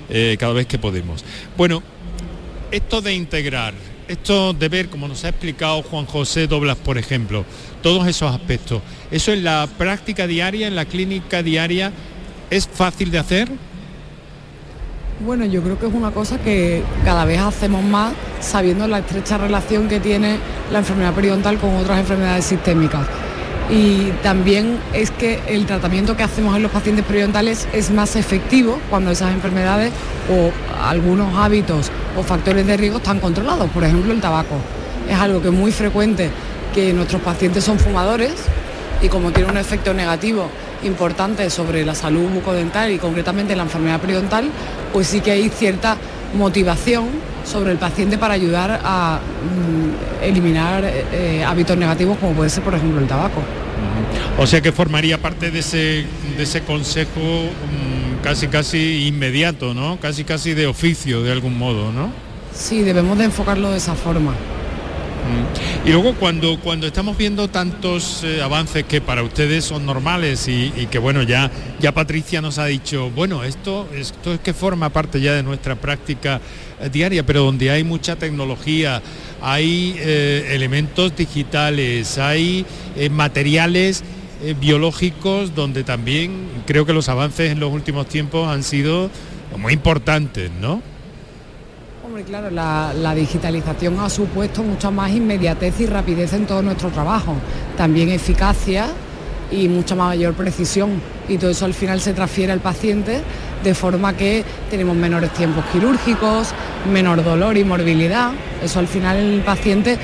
eh, 0.08 0.36
cada 0.40 0.54
vez 0.54 0.66
que 0.66 0.78
podemos. 0.78 1.22
Bueno, 1.58 1.82
esto 2.70 3.02
de 3.02 3.12
integrar, 3.12 3.74
esto 4.08 4.54
de 4.54 4.68
ver, 4.70 4.88
como 4.88 5.08
nos 5.08 5.24
ha 5.24 5.28
explicado 5.28 5.82
Juan 5.82 6.06
José 6.06 6.46
Doblas, 6.46 6.78
por 6.78 6.96
ejemplo, 6.96 7.44
todos 7.82 8.08
esos 8.08 8.34
aspectos, 8.34 8.80
eso 9.10 9.30
en 9.30 9.44
la 9.44 9.68
práctica 9.76 10.26
diaria, 10.26 10.66
en 10.68 10.74
la 10.74 10.86
clínica 10.86 11.42
diaria, 11.42 11.92
¿es 12.52 12.68
fácil 12.68 13.10
de 13.10 13.18
hacer? 13.18 13.48
Bueno, 15.24 15.46
yo 15.46 15.62
creo 15.62 15.78
que 15.78 15.86
es 15.86 15.94
una 15.94 16.10
cosa 16.10 16.38
que 16.38 16.82
cada 17.02 17.24
vez 17.24 17.40
hacemos 17.40 17.82
más 17.82 18.12
sabiendo 18.40 18.86
la 18.86 18.98
estrecha 18.98 19.38
relación 19.38 19.88
que 19.88 20.00
tiene 20.00 20.36
la 20.70 20.80
enfermedad 20.80 21.14
periodontal 21.14 21.58
con 21.58 21.74
otras 21.76 21.98
enfermedades 21.98 22.44
sistémicas. 22.44 23.06
Y 23.70 24.10
también 24.22 24.78
es 24.92 25.10
que 25.10 25.40
el 25.46 25.64
tratamiento 25.64 26.14
que 26.14 26.24
hacemos 26.24 26.54
en 26.54 26.62
los 26.62 26.70
pacientes 26.70 27.06
periodontales 27.06 27.66
es 27.72 27.90
más 27.90 28.16
efectivo 28.16 28.78
cuando 28.90 29.12
esas 29.12 29.32
enfermedades 29.32 29.90
o 30.30 30.50
algunos 30.84 31.34
hábitos 31.34 31.90
o 32.18 32.22
factores 32.22 32.66
de 32.66 32.76
riesgo 32.76 32.98
están 32.98 33.18
controlados. 33.18 33.70
Por 33.70 33.84
ejemplo, 33.84 34.12
el 34.12 34.20
tabaco. 34.20 34.56
Es 35.08 35.16
algo 35.16 35.40
que 35.40 35.48
es 35.48 35.54
muy 35.54 35.72
frecuente 35.72 36.28
que 36.74 36.92
nuestros 36.92 37.22
pacientes 37.22 37.64
son 37.64 37.78
fumadores 37.78 38.34
y 39.00 39.08
como 39.08 39.30
tiene 39.30 39.50
un 39.50 39.56
efecto 39.56 39.94
negativo 39.94 40.48
importante 40.84 41.48
sobre 41.50 41.84
la 41.84 41.94
salud 41.94 42.28
bucodental 42.30 42.90
y 42.90 42.98
concretamente 42.98 43.56
la 43.56 43.62
enfermedad 43.64 44.00
periodontal, 44.00 44.50
pues 44.92 45.06
sí 45.08 45.20
que 45.20 45.32
hay 45.32 45.48
cierta 45.48 45.96
motivación 46.34 47.06
sobre 47.44 47.72
el 47.72 47.78
paciente 47.78 48.18
para 48.18 48.34
ayudar 48.34 48.80
a 48.84 49.20
mm, 49.20 50.24
eliminar 50.24 50.84
eh, 50.84 51.44
hábitos 51.46 51.76
negativos 51.76 52.18
como 52.18 52.32
puede 52.32 52.50
ser 52.50 52.62
por 52.62 52.74
ejemplo 52.74 53.00
el 53.00 53.06
tabaco. 53.06 53.42
O 54.38 54.46
sea 54.46 54.60
que 54.60 54.72
formaría 54.72 55.18
parte 55.18 55.50
de 55.50 55.58
ese, 55.58 56.06
de 56.36 56.42
ese 56.42 56.62
consejo 56.62 57.20
mm, 57.20 58.22
casi 58.22 58.48
casi 58.48 59.06
inmediato, 59.06 59.74
¿no? 59.74 59.98
Casi 60.00 60.24
casi 60.24 60.54
de 60.54 60.66
oficio 60.66 61.22
de 61.22 61.32
algún 61.32 61.58
modo, 61.58 61.92
¿no? 61.92 62.10
Sí, 62.54 62.82
debemos 62.82 63.18
de 63.18 63.24
enfocarlo 63.24 63.70
de 63.70 63.78
esa 63.78 63.94
forma. 63.94 64.34
Y 65.84 65.90
luego 65.90 66.14
cuando, 66.14 66.60
cuando 66.60 66.86
estamos 66.86 67.16
viendo 67.16 67.48
tantos 67.48 68.22
eh, 68.22 68.40
avances 68.40 68.84
que 68.84 69.00
para 69.00 69.24
ustedes 69.24 69.64
son 69.64 69.84
normales 69.84 70.46
y, 70.46 70.70
que 70.90 70.98
bueno, 70.98 71.24
ya, 71.24 71.50
ya 71.80 71.92
Patricia 71.92 72.40
nos 72.40 72.58
ha 72.58 72.66
dicho, 72.66 73.10
bueno, 73.10 73.42
esto, 73.42 73.88
esto 73.92 74.32
es 74.32 74.38
que 74.38 74.54
forma 74.54 74.90
parte 74.90 75.20
ya 75.20 75.34
de 75.34 75.42
nuestra 75.42 75.74
práctica 75.74 76.40
eh, 76.80 76.88
diaria, 76.88 77.26
pero 77.26 77.42
donde 77.42 77.72
hay 77.72 77.82
mucha 77.82 78.14
tecnología, 78.14 79.02
hay 79.40 79.96
eh, 79.98 80.50
elementos 80.52 81.16
digitales, 81.16 82.16
hay 82.18 82.64
materiales 83.10 84.04
biológicos 84.60 85.54
donde 85.54 85.82
también 85.82 86.48
creo 86.66 86.86
que 86.86 86.92
los 86.92 87.08
avances 87.08 87.50
en 87.50 87.58
los 87.58 87.72
últimos 87.72 88.06
tiempos 88.08 88.48
han 88.48 88.62
sido 88.62 89.10
muy 89.56 89.72
importantes, 89.72 90.50
¿no? 90.60 90.82
Hombre, 92.12 92.24
claro, 92.24 92.50
la, 92.50 92.92
la 92.92 93.14
digitalización 93.14 93.98
ha 93.98 94.10
supuesto 94.10 94.62
mucha 94.62 94.90
más 94.90 95.10
inmediatez 95.12 95.80
y 95.80 95.86
rapidez 95.86 96.34
en 96.34 96.44
todo 96.44 96.60
nuestro 96.60 96.90
trabajo, 96.90 97.34
también 97.74 98.10
eficacia 98.10 98.88
y 99.50 99.66
mucha 99.66 99.94
mayor 99.94 100.34
precisión. 100.34 101.00
Y 101.26 101.38
todo 101.38 101.48
eso 101.48 101.64
al 101.64 101.72
final 101.72 102.02
se 102.02 102.12
transfiere 102.12 102.52
al 102.52 102.60
paciente 102.60 103.22
de 103.64 103.74
forma 103.74 104.14
que 104.14 104.44
tenemos 104.70 104.94
menores 104.94 105.30
tiempos 105.30 105.64
quirúrgicos, 105.72 106.48
menor 106.92 107.24
dolor 107.24 107.56
y 107.56 107.64
morbilidad. 107.64 108.32
Eso 108.62 108.80
al 108.80 108.88
final 108.88 109.16
el 109.16 109.40
paciente 109.40 109.96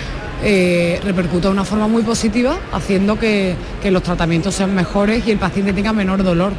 eh, 0.42 0.98
repercute 1.04 1.48
de 1.48 1.52
una 1.52 1.64
forma 1.64 1.88
muy 1.88 2.04
positiva, 2.04 2.56
haciendo 2.72 3.18
que, 3.18 3.54
que 3.82 3.90
los 3.90 4.02
tratamientos 4.02 4.54
sean 4.54 4.74
mejores 4.74 5.26
y 5.26 5.32
el 5.32 5.38
paciente 5.38 5.74
tenga 5.74 5.92
menor 5.92 6.24
dolor 6.24 6.54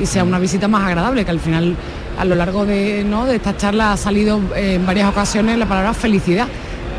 y 0.00 0.06
sea 0.06 0.22
una 0.22 0.38
visita 0.38 0.68
más 0.68 0.84
agradable, 0.86 1.24
que 1.24 1.30
al 1.32 1.40
final 1.40 1.76
a 2.18 2.24
lo 2.24 2.34
largo 2.34 2.66
de, 2.66 3.04
¿no? 3.04 3.26
de 3.26 3.36
esta 3.36 3.56
charla 3.56 3.92
ha 3.92 3.96
salido 3.96 4.40
en 4.54 4.84
varias 4.86 5.08
ocasiones 5.08 5.58
la 5.58 5.66
palabra 5.66 5.94
felicidad. 5.94 6.48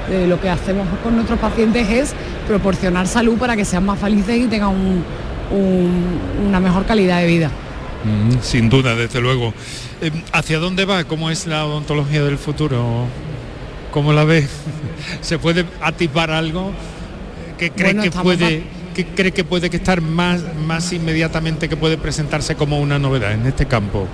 Eh, 0.10 0.26
lo 0.28 0.40
que 0.40 0.50
hacemos 0.50 0.86
con 1.02 1.16
nuestros 1.16 1.40
pacientes 1.40 1.90
es 1.90 2.14
proporcionar 2.48 3.08
salud 3.08 3.38
para 3.38 3.56
que 3.56 3.64
sean 3.64 3.86
más 3.86 4.00
felices 4.00 4.38
y 4.38 4.48
tengan 4.48 4.74
una 6.46 6.60
mejor 6.60 6.86
calidad 6.86 7.20
de 7.22 7.28
vida. 7.28 7.52
Mm, 8.04 8.42
sin 8.42 8.70
duda, 8.70 8.96
desde 8.96 9.22
luego. 9.22 9.54
Eh, 10.02 10.12
¿Hacia 10.34 10.60
dónde 10.60 10.86
va? 10.86 11.06
¿Cómo 11.06 11.30
es 11.30 11.48
la 11.48 11.66
odontología 11.66 12.24
del 12.24 12.38
futuro? 12.38 13.06
¿Cómo 13.92 14.12
la 14.12 14.26
ve? 14.26 14.46
¿Se 15.22 15.40
puede 15.40 15.66
atisbar 15.82 16.32
algo? 16.32 16.72
¿Qué 17.58 17.72
cree 17.72 17.96
que 17.96 18.12
puede, 18.12 18.64
¿qué 18.94 19.06
cree 19.06 19.32
que 19.32 19.46
puede 19.46 19.70
que 19.70 19.78
estar 19.78 20.02
más, 20.02 20.42
más 20.66 20.92
inmediatamente 20.92 21.70
que 21.70 21.78
puede 21.78 21.98
presentarse 21.98 22.56
como 22.56 22.80
una 22.80 23.00
novedad 23.00 23.32
en 23.32 23.46
este 23.46 23.68
campo? 23.68 24.08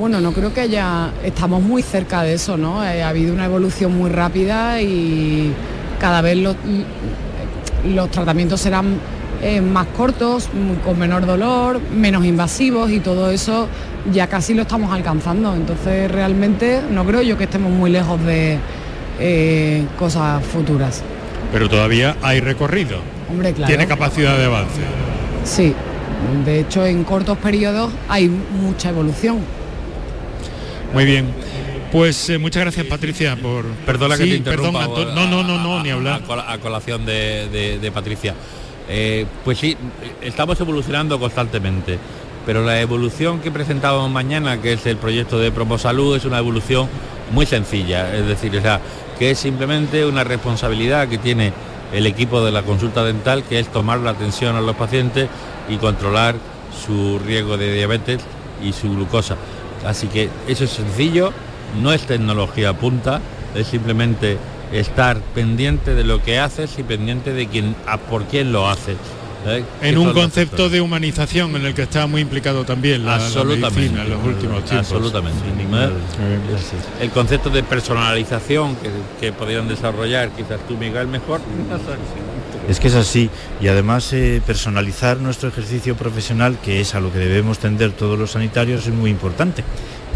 Bueno, 0.00 0.18
no 0.22 0.32
creo 0.32 0.54
que 0.54 0.62
haya, 0.62 1.10
estamos 1.22 1.62
muy 1.62 1.82
cerca 1.82 2.22
de 2.22 2.32
eso, 2.32 2.56
¿no? 2.56 2.82
Eh, 2.82 3.02
ha 3.02 3.10
habido 3.10 3.34
una 3.34 3.44
evolución 3.44 3.94
muy 3.94 4.08
rápida 4.08 4.80
y 4.80 5.52
cada 6.00 6.22
vez 6.22 6.38
los, 6.38 6.56
los 7.84 8.10
tratamientos 8.10 8.62
serán 8.62 8.94
eh, 9.42 9.60
más 9.60 9.88
cortos, 9.88 10.48
con 10.82 10.98
menor 10.98 11.26
dolor, 11.26 11.82
menos 11.94 12.24
invasivos 12.24 12.90
y 12.90 13.00
todo 13.00 13.30
eso 13.30 13.68
ya 14.10 14.26
casi 14.26 14.54
lo 14.54 14.62
estamos 14.62 14.90
alcanzando. 14.90 15.54
Entonces 15.54 16.10
realmente 16.10 16.80
no 16.90 17.04
creo 17.04 17.20
yo 17.20 17.36
que 17.36 17.44
estemos 17.44 17.70
muy 17.70 17.90
lejos 17.90 18.24
de 18.24 18.56
eh, 19.18 19.84
cosas 19.98 20.42
futuras. 20.42 21.02
Pero 21.52 21.68
todavía 21.68 22.16
hay 22.22 22.40
recorrido. 22.40 23.00
Hombre, 23.28 23.52
claro. 23.52 23.68
Tiene 23.68 23.86
capacidad 23.86 24.38
de 24.38 24.46
avance. 24.46 24.80
Sí, 25.44 25.74
de 26.46 26.60
hecho 26.60 26.86
en 26.86 27.04
cortos 27.04 27.36
periodos 27.36 27.92
hay 28.08 28.30
mucha 28.30 28.88
evolución. 28.88 29.59
Muy 30.92 31.04
bien. 31.04 31.26
Pues 31.92 32.30
eh, 32.30 32.38
muchas 32.38 32.62
gracias 32.62 32.86
Patricia 32.86 33.36
por... 33.36 33.64
Perdona 33.64 34.16
que 34.16 34.24
te 34.24 34.36
interrumpa. 34.36 34.86
no, 34.86 35.26
no, 35.26 35.42
no, 35.42 35.58
no, 35.58 35.82
ni 35.82 35.90
hablar. 35.90 36.22
A, 36.46 36.58
colación 36.58 37.04
de, 37.04 37.90
Patricia. 37.92 38.34
Eh, 38.88 39.26
pues 39.44 39.58
sí, 39.58 39.76
estamos 40.20 40.60
evolucionando 40.60 41.18
constantemente, 41.18 41.98
pero 42.46 42.64
la 42.64 42.80
evolución 42.80 43.40
que 43.40 43.50
presentamos 43.50 44.10
mañana, 44.10 44.60
que 44.60 44.72
es 44.72 44.86
el 44.86 44.96
proyecto 44.96 45.38
de 45.38 45.52
Promosalud, 45.52 46.16
es 46.16 46.24
una 46.24 46.38
evolución 46.38 46.88
muy 47.32 47.46
sencilla, 47.46 48.14
es 48.16 48.26
decir, 48.26 48.56
o 48.56 48.60
sea, 48.60 48.80
que 49.18 49.30
es 49.30 49.38
simplemente 49.38 50.04
una 50.04 50.24
responsabilidad 50.24 51.08
que 51.08 51.18
tiene 51.18 51.52
el 51.92 52.06
equipo 52.06 52.44
de 52.44 52.52
la 52.52 52.62
consulta 52.62 53.04
dental, 53.04 53.44
que 53.44 53.58
es 53.58 53.68
tomar 53.68 53.98
la 54.00 54.10
atención 54.10 54.56
a 54.56 54.60
los 54.60 54.76
pacientes 54.76 55.28
y 55.68 55.76
controlar 55.76 56.36
su 56.84 57.18
riesgo 57.18 57.56
de 57.56 57.72
diabetes 57.74 58.20
y 58.62 58.72
su 58.72 58.90
glucosa. 58.90 59.36
Así 59.84 60.06
que 60.08 60.28
eso 60.48 60.64
es 60.64 60.70
sencillo, 60.70 61.32
no 61.80 61.92
es 61.92 62.02
tecnología 62.02 62.72
punta, 62.74 63.20
es 63.54 63.66
simplemente 63.66 64.38
estar 64.72 65.20
pendiente 65.34 65.94
de 65.94 66.04
lo 66.04 66.22
que 66.22 66.38
haces 66.38 66.78
y 66.78 66.82
pendiente 66.82 67.32
de 67.32 67.46
quién, 67.48 67.74
a 67.86 67.98
por 67.98 68.24
quién 68.24 68.52
lo 68.52 68.68
haces. 68.68 68.96
¿eh? 69.46 69.64
En 69.82 69.98
un 69.98 70.12
concepto 70.12 70.68
de 70.68 70.80
humanización 70.80 71.56
en 71.56 71.66
el 71.66 71.74
que 71.74 71.82
está 71.82 72.06
muy 72.06 72.20
implicado 72.20 72.64
también 72.64 73.04
la, 73.04 73.16
absolutamente, 73.16 73.80
medicina 73.80 74.02
en 74.02 74.10
los 74.10 74.24
últimos 74.24 74.64
tiempos. 74.64 74.92
Absolutamente. 74.92 75.38
¿eh? 75.48 75.90
El 77.00 77.10
concepto 77.10 77.50
de 77.50 77.62
personalización 77.62 78.76
que, 78.76 78.90
que 79.20 79.32
podrían 79.32 79.66
desarrollar 79.66 80.30
quizás 80.30 80.60
tú, 80.68 80.76
Miguel, 80.76 81.08
mejor. 81.08 81.40
Es 82.68 82.78
que 82.78 82.88
es 82.88 82.94
así 82.94 83.30
y 83.60 83.68
además 83.68 84.12
eh, 84.12 84.42
personalizar 84.46 85.18
nuestro 85.18 85.48
ejercicio 85.48 85.96
profesional, 85.96 86.58
que 86.62 86.80
es 86.80 86.94
a 86.94 87.00
lo 87.00 87.12
que 87.12 87.18
debemos 87.18 87.58
tender 87.58 87.92
todos 87.92 88.18
los 88.18 88.32
sanitarios, 88.32 88.86
es 88.86 88.94
muy 88.94 89.10
importante. 89.10 89.64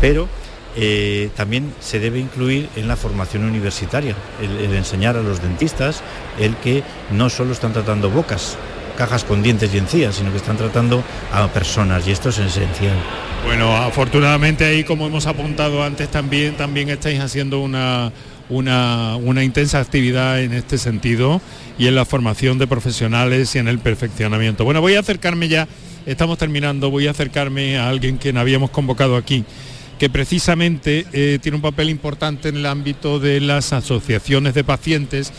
Pero 0.00 0.28
eh, 0.76 1.30
también 1.36 1.72
se 1.80 2.00
debe 2.00 2.18
incluir 2.18 2.68
en 2.74 2.88
la 2.88 2.96
formación 2.96 3.44
universitaria, 3.44 4.16
el, 4.42 4.74
enseñar 4.74 5.16
a 5.16 5.22
los 5.22 5.40
dentistas 5.40 6.02
el 6.38 6.56
que 6.56 6.82
no 7.12 7.30
solo 7.30 7.52
están 7.52 7.72
tratando 7.72 8.10
bocas, 8.10 8.56
cajas 8.96 9.22
con 9.22 9.42
dientes 9.42 9.72
y 9.72 9.78
encías, 9.78 10.16
sino 10.16 10.32
que 10.32 10.38
están 10.38 10.56
tratando 10.56 11.04
a 11.32 11.46
personas 11.48 12.06
y 12.08 12.10
esto 12.10 12.30
es 12.30 12.38
esencial. 12.38 12.96
Bueno, 13.44 13.76
afortunadamente 13.76 14.64
ahí 14.64 14.82
como 14.82 15.06
hemos 15.06 15.26
apuntado 15.26 15.82
antes 15.84 16.08
también, 16.08 16.56
también 16.56 16.88
estáis 16.88 17.20
haciendo 17.20 17.60
una, 17.60 18.10
una, 18.48 19.16
una 19.16 19.44
intensa 19.44 19.80
actividad 19.80 20.42
en 20.42 20.52
este 20.52 20.78
sentido 20.78 21.40
y 21.78 21.86
en 21.86 21.94
la 21.94 22.04
formación 22.04 22.58
de 22.58 22.66
profesionales 22.66 23.54
y 23.54 23.58
en 23.58 23.68
el 23.68 23.78
perfeccionamiento. 23.78 24.64
Bueno, 24.64 24.80
voy 24.80 24.94
a 24.94 25.00
acercarme 25.00 25.48
ya, 25.48 25.68
estamos 26.06 26.38
terminando, 26.38 26.90
voy 26.90 27.06
a 27.06 27.12
acercarme 27.12 27.78
a 27.78 27.88
alguien 27.88 28.18
que 28.18 28.30
habíamos 28.36 28.70
convocado 28.70 29.16
aquí 29.16 29.44
que 29.98 30.10
precisamente 30.10 31.06
eh, 31.12 31.38
tiene 31.40 31.56
un 31.56 31.62
papel 31.62 31.90
importante 31.90 32.48
en 32.48 32.56
el 32.56 32.66
ámbito 32.66 33.20
de 33.20 33.40
las 33.40 33.72
asociaciones 33.72 34.54
de 34.54 34.64
pacientes, 34.64 35.32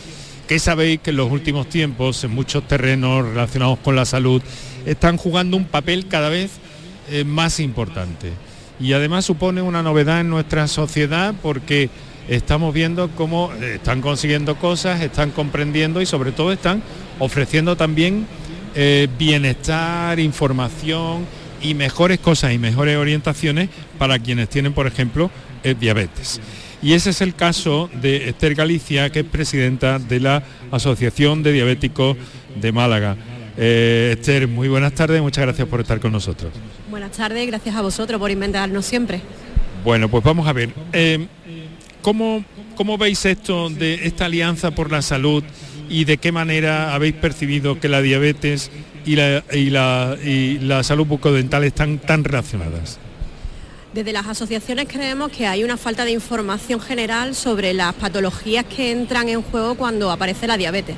que 0.48 0.60
sabéis 0.60 1.02
que 1.02 1.10
en 1.10 1.18
los 1.18 1.32
últimos 1.32 1.68
tiempos, 1.68 2.24
en 2.24 2.32
muchos 2.32 2.68
terrenos 2.68 3.28
relacionados 3.28 3.80
con 3.80 3.96
la 3.96 4.06
salud, 4.06 4.42
están 4.86 5.18
jugando 5.18 5.58
un 5.58 5.66
papel 5.66 6.08
cada 6.08 6.30
vez 6.30 6.52
eh, 7.12 7.24
más 7.24 7.60
importante. 7.60 8.32
Y 8.80 8.94
además 8.94 9.26
supone 9.26 9.62
una 9.62 9.84
novedad 9.84 10.22
en 10.22 10.30
nuestra 10.30 10.68
sociedad 10.68 11.34
porque 11.42 11.90
estamos 12.28 12.74
viendo 12.74 13.10
cómo 13.12 13.52
están 13.54 14.02
consiguiendo 14.02 14.56
cosas, 14.56 15.02
están 15.02 15.32
comprendiendo 15.32 16.02
y 16.02 16.06
sobre 16.06 16.32
todo 16.32 16.52
están 16.52 16.82
ofreciendo 17.20 17.76
también 17.76 18.28
eh, 18.76 19.08
bienestar, 19.18 20.20
información 20.20 21.26
y 21.62 21.74
mejores 21.74 22.20
cosas 22.20 22.54
y 22.54 22.58
mejores 22.58 22.98
orientaciones 22.98 23.70
para 23.98 24.20
quienes 24.20 24.50
tienen, 24.50 24.74
por 24.74 24.88
ejemplo, 24.88 25.32
eh, 25.64 25.76
diabetes. 25.80 26.40
Y 26.82 26.94
ese 26.94 27.10
es 27.12 27.22
el 27.22 27.34
caso 27.34 27.90
de 28.02 28.30
Esther 28.30 28.54
Galicia, 28.54 29.10
que 29.10 29.22
es 29.22 29.26
presidenta 29.26 29.98
de 29.98 30.20
la 30.20 30.44
Asociación 30.72 31.42
de 31.42 31.54
Diabéticos 31.54 32.18
de 32.62 32.72
Málaga. 32.72 33.16
Eh, 33.58 34.16
Esther, 34.18 34.48
muy 34.48 34.68
buenas 34.68 34.94
tardes, 34.94 35.22
muchas 35.22 35.46
gracias 35.46 35.68
por 35.68 35.80
estar 35.82 36.00
con 36.00 36.12
nosotros. 36.12 36.52
Buenas 36.90 37.12
tardes, 37.12 37.48
gracias 37.48 37.76
a 37.76 37.82
vosotros 37.82 38.20
por 38.20 38.30
inventarnos 38.30 38.86
siempre. 38.86 39.22
Bueno, 39.84 40.10
pues 40.10 40.24
vamos 40.24 40.48
a 40.48 40.54
ver. 40.54 40.70
Eh, 40.94 41.28
¿cómo, 42.06 42.46
¿Cómo 42.76 43.00
veis 43.00 43.26
esto 43.26 43.72
de 43.72 44.06
esta 44.06 44.26
alianza 44.26 44.70
por 44.70 44.92
la 44.92 45.02
salud 45.02 45.44
y 45.90 46.06
de 46.06 46.18
qué 46.18 46.32
manera 46.32 46.94
habéis 46.94 47.16
percibido 47.16 47.80
que 47.80 47.90
la 47.90 48.04
diabetes 48.04 48.70
y 49.08 49.16
la, 49.16 49.44
y 49.52 49.72
la, 49.72 50.16
y 50.24 50.60
la 50.60 50.84
salud 50.84 51.08
bucodental 51.08 51.64
están 51.64 51.98
tan 51.98 52.24
relacionadas? 52.24 53.00
Desde 53.92 54.14
las 54.14 54.28
asociaciones 54.28 54.88
creemos 54.88 55.32
que 55.32 55.48
hay 55.48 55.64
una 55.64 55.78
falta 55.78 56.06
de 56.06 56.12
información 56.12 56.80
general 56.80 57.34
sobre 57.34 57.74
las 57.74 57.96
patologías 57.96 58.66
que 58.66 58.92
entran 58.92 59.28
en 59.28 59.42
juego 59.42 59.74
cuando 59.74 60.12
aparece 60.12 60.46
la 60.46 60.58
diabetes. 60.58 60.96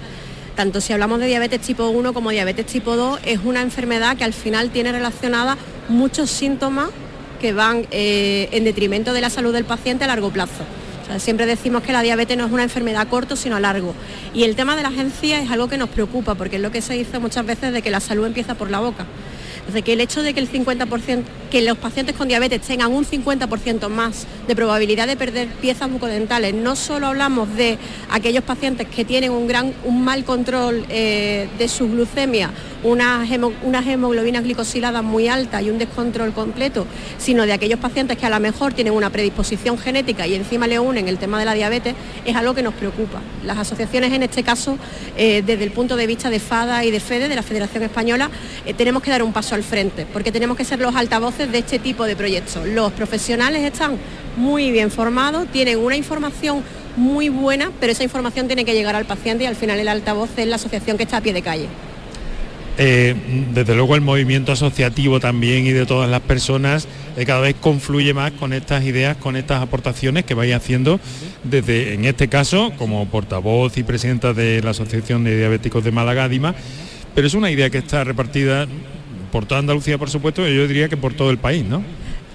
Tanto 0.58 0.82
si 0.82 0.91
hablamos 0.91 1.22
de 1.22 1.28
diabetes 1.28 1.62
tipo 1.62 1.88
1 1.88 2.14
como 2.14 2.32
diabetes 2.32 2.66
tipo 2.66 2.97
2, 2.97 3.22
es 3.24 3.39
una 3.45 3.62
enfermedad 3.62 4.18
que 4.18 4.26
al 4.26 4.34
final 4.34 4.72
tiene 4.72 4.91
relacionada 4.91 5.58
muchos 5.88 6.30
síntomas 6.30 6.89
que 7.39 7.53
van 7.53 7.88
eh, 7.91 8.49
en 8.51 8.66
detrimento 8.66 9.14
de 9.14 9.22
la 9.22 9.30
salud 9.30 9.53
del 9.53 9.64
paciente 9.64 10.03
a 10.03 10.08
largo 10.08 10.32
plazo 10.32 10.66
siempre 11.20 11.45
decimos 11.45 11.84
que 11.84 11.91
la 11.91 12.01
diabetes 12.01 12.38
no 12.38 12.45
es 12.45 12.51
una 12.51 12.64
enfermedad 12.64 13.01
a 13.01 13.05
corto, 13.10 13.36
sino 13.36 13.55
a 13.55 13.60
largo. 13.60 13.93
Y 14.34 14.43
el 14.43 14.55
tema 14.55 14.76
de 14.76 14.84
la 14.84 14.89
agencia 14.89 15.39
es 15.41 15.49
algo 15.51 15.68
que 15.68 15.78
nos 15.78 15.89
preocupa, 15.89 16.36
porque 16.36 16.58
es 16.58 16.62
lo 16.62 16.72
que 16.72 16.82
se 16.82 16.93
dice 16.93 17.20
muchas 17.20 17.45
veces 17.45 17.74
de 17.74 17.82
que 17.82 17.89
la 17.89 17.99
salud 17.99 18.26
empieza 18.26 18.55
por 18.55 18.70
la 18.70 18.80
boca. 18.80 19.05
Entonces, 19.60 19.84
que 19.84 19.93
el 19.93 20.01
hecho 20.01 20.24
de 20.24 20.34
que 20.34 20.39
el 20.39 20.49
50%, 20.49 21.24
que 21.49 21.61
los 21.61 21.77
pacientes 21.77 22.15
con 22.15 22.27
diabetes 22.27 22.61
tengan 22.61 22.91
un 22.91 23.05
50% 23.05 23.89
más 23.89 24.27
de 24.47 24.55
probabilidad 24.55 25.07
de 25.07 25.15
perder 25.15 25.47
piezas 25.47 25.91
bucodentales, 25.91 26.53
no 26.53 26.75
solo 26.75 27.07
hablamos 27.07 27.53
de 27.55 27.77
aquellos 28.09 28.43
pacientes 28.43 28.87
que 28.87 29.05
tienen 29.05 29.31
un 29.31 29.47
gran, 29.47 29.73
un 29.83 30.03
mal 30.03 30.23
control 30.23 30.85
eh, 30.89 31.47
de 31.57 31.67
su 31.67 31.87
glucemia, 31.89 32.51
unas, 32.83 33.29
hemoglobinas 33.87 34.43
glicosiladas 34.43 35.03
muy 35.03 35.27
altas 35.27 35.61
y 35.63 35.69
un 35.69 35.77
descontrol 35.77 36.33
completo, 36.33 36.85
sino 37.17 37.45
de 37.45 37.53
aquellos 37.53 37.79
pacientes 37.79 38.17
que 38.17 38.25
a 38.25 38.29
lo 38.29 38.39
mejor 38.39 38.73
tienen 38.73 38.93
una 38.93 39.09
predisposición 39.09 39.77
genética 39.77 40.27
y 40.27 40.35
encima 40.35 40.67
le 40.67 40.79
unen 40.79 41.07
el 41.07 41.17
tema 41.17 41.39
de 41.39 41.45
la 41.45 41.53
diabetes, 41.53 41.95
es 42.25 42.35
algo 42.35 42.53
que 42.53 42.63
nos 42.63 42.73
preocupa. 42.73 43.19
Las 43.45 43.57
asociaciones 43.57 44.13
en 44.13 44.23
este 44.23 44.43
caso, 44.43 44.77
eh, 45.17 45.43
desde 45.45 45.63
el 45.63 45.71
punto 45.71 45.95
de 45.95 46.07
vista 46.07 46.29
de 46.29 46.39
FADA 46.39 46.85
y 46.85 46.91
de 46.91 46.99
FEDE, 46.99 47.27
de 47.27 47.35
la 47.35 47.43
Federación 47.43 47.83
Española, 47.83 48.29
eh, 48.65 48.73
tenemos 48.73 49.01
que 49.03 49.11
dar 49.11 49.23
un 49.23 49.33
paso 49.33 49.55
al 49.55 49.63
frente, 49.63 50.05
porque 50.11 50.31
tenemos 50.31 50.57
que 50.57 50.65
ser 50.65 50.79
los 50.79 50.95
altavoces 50.95 51.36
de 51.45 51.57
este 51.59 51.79
tipo 51.79 52.05
de 52.05 52.15
proyectos. 52.15 52.65
Los 52.67 52.91
profesionales 52.93 53.63
están 53.63 53.97
muy 54.35 54.71
bien 54.71 54.89
formados, 54.91 55.47
tienen 55.51 55.77
una 55.77 55.95
información 55.95 56.63
muy 56.95 57.29
buena, 57.29 57.71
pero 57.79 57.91
esa 57.91 58.03
información 58.03 58.47
tiene 58.47 58.65
que 58.65 58.73
llegar 58.73 58.95
al 58.95 59.05
paciente 59.05 59.43
y 59.43 59.47
al 59.47 59.55
final 59.55 59.79
el 59.79 59.88
altavoz 59.88 60.29
es 60.38 60.47
la 60.47 60.55
asociación 60.55 60.97
que 60.97 61.03
está 61.03 61.17
a 61.17 61.21
pie 61.21 61.33
de 61.33 61.41
calle. 61.41 61.67
Eh, 62.79 63.15
desde 63.53 63.73
luego 63.73 63.95
el 63.95 64.01
movimiento 64.01 64.51
asociativo 64.51 65.19
también 65.19 65.65
y 65.65 65.71
de 65.71 65.88
todas 65.88 66.07
las 66.07 66.21
personas 66.21 66.88
eh, 67.15 67.25
cada 67.25 67.41
vez 67.41 67.55
confluye 67.59 68.13
más 68.13 68.33
con 68.33 68.53
estas 68.53 68.83
ideas, 68.83 69.17
con 69.17 69.35
estas 69.35 69.63
aportaciones 69.63 70.25
que 70.25 70.35
vais 70.35 70.53
haciendo 70.53 70.99
desde, 71.43 71.95
en 71.95 72.05
este 72.05 72.27
caso, 72.27 72.71
como 72.77 73.07
portavoz 73.07 73.77
y 73.77 73.83
presidenta 73.83 74.33
de 74.33 74.61
la 74.61 74.71
Asociación 74.71 75.23
de 75.23 75.38
Diabéticos 75.38 75.83
de 75.83 75.91
Málaga, 75.91 76.29
DIMA, 76.29 76.53
pero 77.15 77.25
es 77.25 77.33
una 77.33 77.49
idea 77.49 77.71
que 77.71 77.79
está 77.79 78.03
repartida 78.03 78.67
por 79.32 79.45
toda 79.45 79.59
Andalucía, 79.59 79.97
por 79.97 80.09
supuesto, 80.09 80.47
yo 80.47 80.67
diría 80.67 80.89
que 80.89 80.97
por 80.97 81.13
todo 81.13 81.30
el 81.32 81.38
país, 81.38 81.65
¿no? 81.65 81.84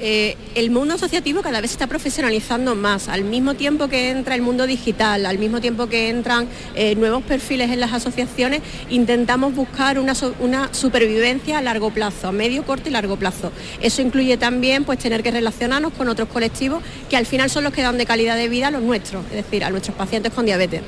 Eh, 0.05 0.37
el 0.57 0.73
mundo 0.73 0.95
asociativo 0.95 1.43
cada 1.43 1.61
vez 1.61 1.71
se 1.71 1.77
está 1.77 1.87
profesionalizando 1.87 2.75
más, 2.75 3.07
al 3.09 3.23
mismo 3.23 3.55
tiempo 3.55 3.87
que 3.87 4.11
entra 4.11 4.35
el 4.35 4.43
mundo 4.43 4.67
digital, 4.67 5.27
al 5.27 5.39
mismo 5.39 5.61
tiempo 5.61 5.87
que 5.87 6.09
entran 6.09 6.49
eh, 6.75 6.97
nuevos 6.97 7.23
perfiles 7.23 7.71
en 7.71 7.79
las 7.79 7.93
asociaciones, 7.93 8.63
intentamos 8.91 9.55
buscar 9.55 10.01
una, 10.01 10.15
una, 10.41 10.75
supervivencia 10.75 11.59
a 11.59 11.63
largo 11.63 11.91
plazo, 11.91 12.27
a 12.27 12.33
medio, 12.33 12.65
corto 12.65 12.89
y 12.89 12.93
largo 12.93 13.17
plazo. 13.17 13.53
Eso 13.81 14.03
incluye 14.03 14.37
también 14.37 14.83
pues, 14.83 14.99
tener 14.99 15.23
que 15.23 15.31
relacionarnos 15.31 15.93
con 15.93 16.09
otros 16.09 16.29
colectivos 16.29 16.83
que 17.09 17.17
al 17.17 17.25
final 17.25 17.49
son 17.49 17.63
los 17.63 17.73
que 17.73 17.83
dan 17.83 17.97
de 17.97 18.05
calidad 18.05 18.37
de 18.37 18.49
vida 18.49 18.67
a 18.67 18.71
los 18.73 18.83
nuestros, 18.83 19.25
es 19.27 19.45
decir, 19.45 19.63
a 19.63 19.71
nuestros 19.71 19.97
pacientes 19.97 20.33
con 20.33 20.47
diabetes. 20.47 20.83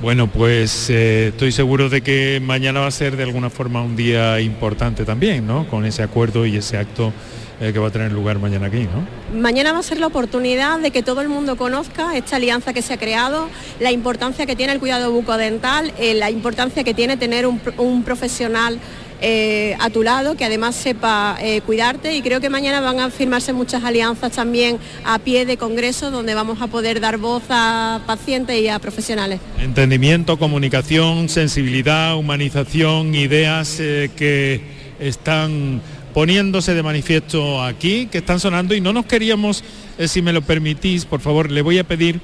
Bueno, 0.00 0.28
pues 0.28 0.90
eh, 0.90 1.28
estoy 1.28 1.50
seguro 1.50 1.88
de 1.88 2.02
que 2.02 2.40
mañana 2.40 2.78
va 2.78 2.86
a 2.86 2.90
ser 2.92 3.16
de 3.16 3.24
alguna 3.24 3.50
forma 3.50 3.82
un 3.82 3.96
día 3.96 4.40
importante 4.40 5.04
también, 5.04 5.44
¿no? 5.44 5.66
Con 5.66 5.84
ese 5.84 6.04
acuerdo 6.04 6.46
y 6.46 6.56
ese 6.56 6.76
acto 6.76 7.12
eh, 7.60 7.72
que 7.72 7.80
va 7.80 7.88
a 7.88 7.90
tener 7.90 8.12
lugar 8.12 8.38
mañana 8.38 8.66
aquí, 8.66 8.84
¿no? 8.84 9.36
Mañana 9.36 9.72
va 9.72 9.80
a 9.80 9.82
ser 9.82 9.98
la 9.98 10.06
oportunidad 10.06 10.78
de 10.78 10.92
que 10.92 11.02
todo 11.02 11.20
el 11.20 11.28
mundo 11.28 11.56
conozca 11.56 12.16
esta 12.16 12.36
alianza 12.36 12.72
que 12.72 12.80
se 12.80 12.94
ha 12.94 12.96
creado, 12.96 13.48
la 13.80 13.90
importancia 13.90 14.46
que 14.46 14.54
tiene 14.54 14.72
el 14.72 14.78
cuidado 14.78 15.10
bucodental, 15.10 15.92
eh, 15.98 16.14
la 16.14 16.30
importancia 16.30 16.84
que 16.84 16.94
tiene 16.94 17.16
tener 17.16 17.44
un, 17.48 18.04
profesional 18.04 18.78
eh, 19.20 19.76
a 19.80 19.90
tu 19.90 20.02
lado 20.02 20.36
que 20.36 20.44
además 20.44 20.74
sepa 20.74 21.36
cuidarte. 21.66 22.14
Y 22.14 22.22
creo 22.22 22.40
que 22.40 22.50
mañana 22.50 22.80
van 22.80 23.00
a 23.00 23.10
firmarse 23.10 23.52
muchas 23.52 23.84
alianzas 23.84 24.32
también 24.32 24.78
a 25.04 25.18
pie 25.18 25.46
de 25.46 25.56
congreso 25.56 26.10
donde 26.10 26.34
vamos 26.34 26.60
a 26.62 26.66
poder 26.66 27.00
dar 27.00 27.18
voz 27.18 27.42
a 27.48 28.00
pacientes 28.06 28.60
y 28.60 28.68
a 28.68 28.78
profesionales. 28.78 29.40
Entendimiento, 29.60 30.38
comunicación, 30.38 31.28
sensibilidad, 31.28 32.16
humanización, 32.16 33.14
ideas 33.14 33.76
que 33.78 34.60
están 35.00 35.80
poniéndose 36.18 36.74
de 36.74 36.82
manifiesto 36.82 37.62
aquí, 37.62 38.06
que 38.06 38.18
están 38.18 38.40
sonando. 38.40 38.74
Y 38.74 38.80
no 38.80 38.92
nos 38.92 39.06
queríamos, 39.06 39.62
eh, 39.98 40.08
si 40.08 40.22
me 40.22 40.32
lo 40.32 40.42
permitís, 40.42 41.04
por 41.04 41.20
favor, 41.20 41.48
le 41.50 41.62
voy 41.62 41.78
a 41.78 41.84
pedir 41.84 42.20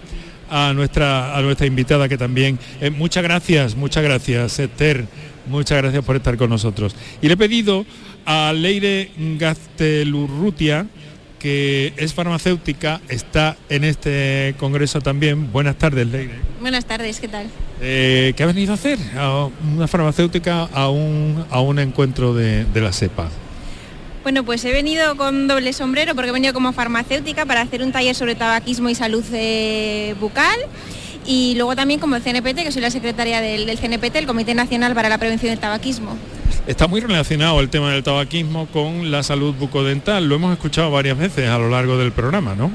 a 0.51 0.72
nuestra, 0.72 1.36
a 1.36 1.42
nuestra 1.42 1.66
invitada 1.66 2.09
que 2.09 2.18
también, 2.18 2.59
eh, 2.80 2.90
muchas 2.90 3.22
gracias, 3.22 3.76
muchas 3.76 4.03
gracias, 4.03 4.59
Esther, 4.59 5.07
muchas 5.47 5.78
gracias 5.78 6.05
por 6.05 6.16
estar 6.16 6.36
con 6.36 6.51
nosotros. 6.51 6.95
Y 7.22 7.28
le 7.28 7.34
he 7.34 7.36
pedido 7.36 7.84
a 8.26 8.53
Leire 8.53 9.11
Gaztelurrutia, 9.38 10.86
que 11.38 11.92
es 11.97 12.14
farmacéutica, 12.14 13.01
está 13.09 13.57
en 13.68 13.84
este 13.84 14.55
congreso 14.59 15.01
también. 15.01 15.53
Buenas 15.53 15.76
tardes, 15.76 16.07
Leire. 16.07 16.34
Buenas 16.61 16.86
tardes, 16.86 17.20
¿qué 17.20 17.28
tal? 17.28 17.47
Eh, 17.80 18.32
¿Qué 18.36 18.42
ha 18.42 18.47
venido 18.47 18.72
a 18.72 18.74
hacer? 18.76 18.99
A 19.16 19.51
una 19.74 19.86
farmacéutica 19.86 20.62
a 20.72 20.88
un, 20.88 21.45
a 21.51 21.61
un 21.61 21.78
encuentro 21.78 22.34
de, 22.34 22.64
de 22.64 22.80
la 22.80 22.92
CEPA. 22.92 23.28
Bueno, 24.22 24.42
pues 24.42 24.64
he 24.64 24.72
venido 24.72 25.18
con 25.18 25.49
doble 25.49 25.74
sombrero 25.74 26.14
porque 26.14 26.30
he 26.30 26.32
venido 26.32 26.55
como 26.55 26.72
farmacéutica 26.72 27.45
para 27.45 27.61
hacer 27.61 27.82
un 27.82 27.92
taller 27.92 28.14
sobre 28.14 28.34
tabaquismo 28.34 28.88
y 28.88 28.95
salud 28.95 29.22
eh, 29.34 30.14
bucal 30.18 30.57
y 31.27 31.55
luego 31.57 31.75
también 31.77 32.01
como 32.01 32.16
el 32.16 32.22
CNPT, 32.22 32.64
que 32.64 32.72
soy 32.72 32.83
la 32.83 32.91
secretaria 32.91 33.41
del, 33.41 33.66
del, 33.66 33.79
CNPT, 33.79 34.16
el 34.16 34.27
Comité 34.27 34.55
Nacional 34.55 34.95
para 34.95 35.09
la 35.09 35.18
Prevención 35.18 35.51
del 35.51 35.59
Tabaquismo. 35.59 36.16
Está 36.66 36.87
muy 36.87 37.01
relacionado 37.01 37.61
el 37.61 37.68
tema 37.68 37.93
del 37.93 38.03
tabaquismo 38.03 38.66
con 38.72 39.11
la 39.11 39.22
salud 39.22 39.55
bucodental, 39.55 40.27
lo 40.27 40.37
hemos 40.37 40.53
escuchado 40.53 40.91
varias 40.91 41.18
veces 41.18 41.49
a 41.49 41.59
lo 41.59 41.68
largo 41.68 41.99
del 41.99 42.12
programa, 42.12 42.55
¿no? 42.55 42.70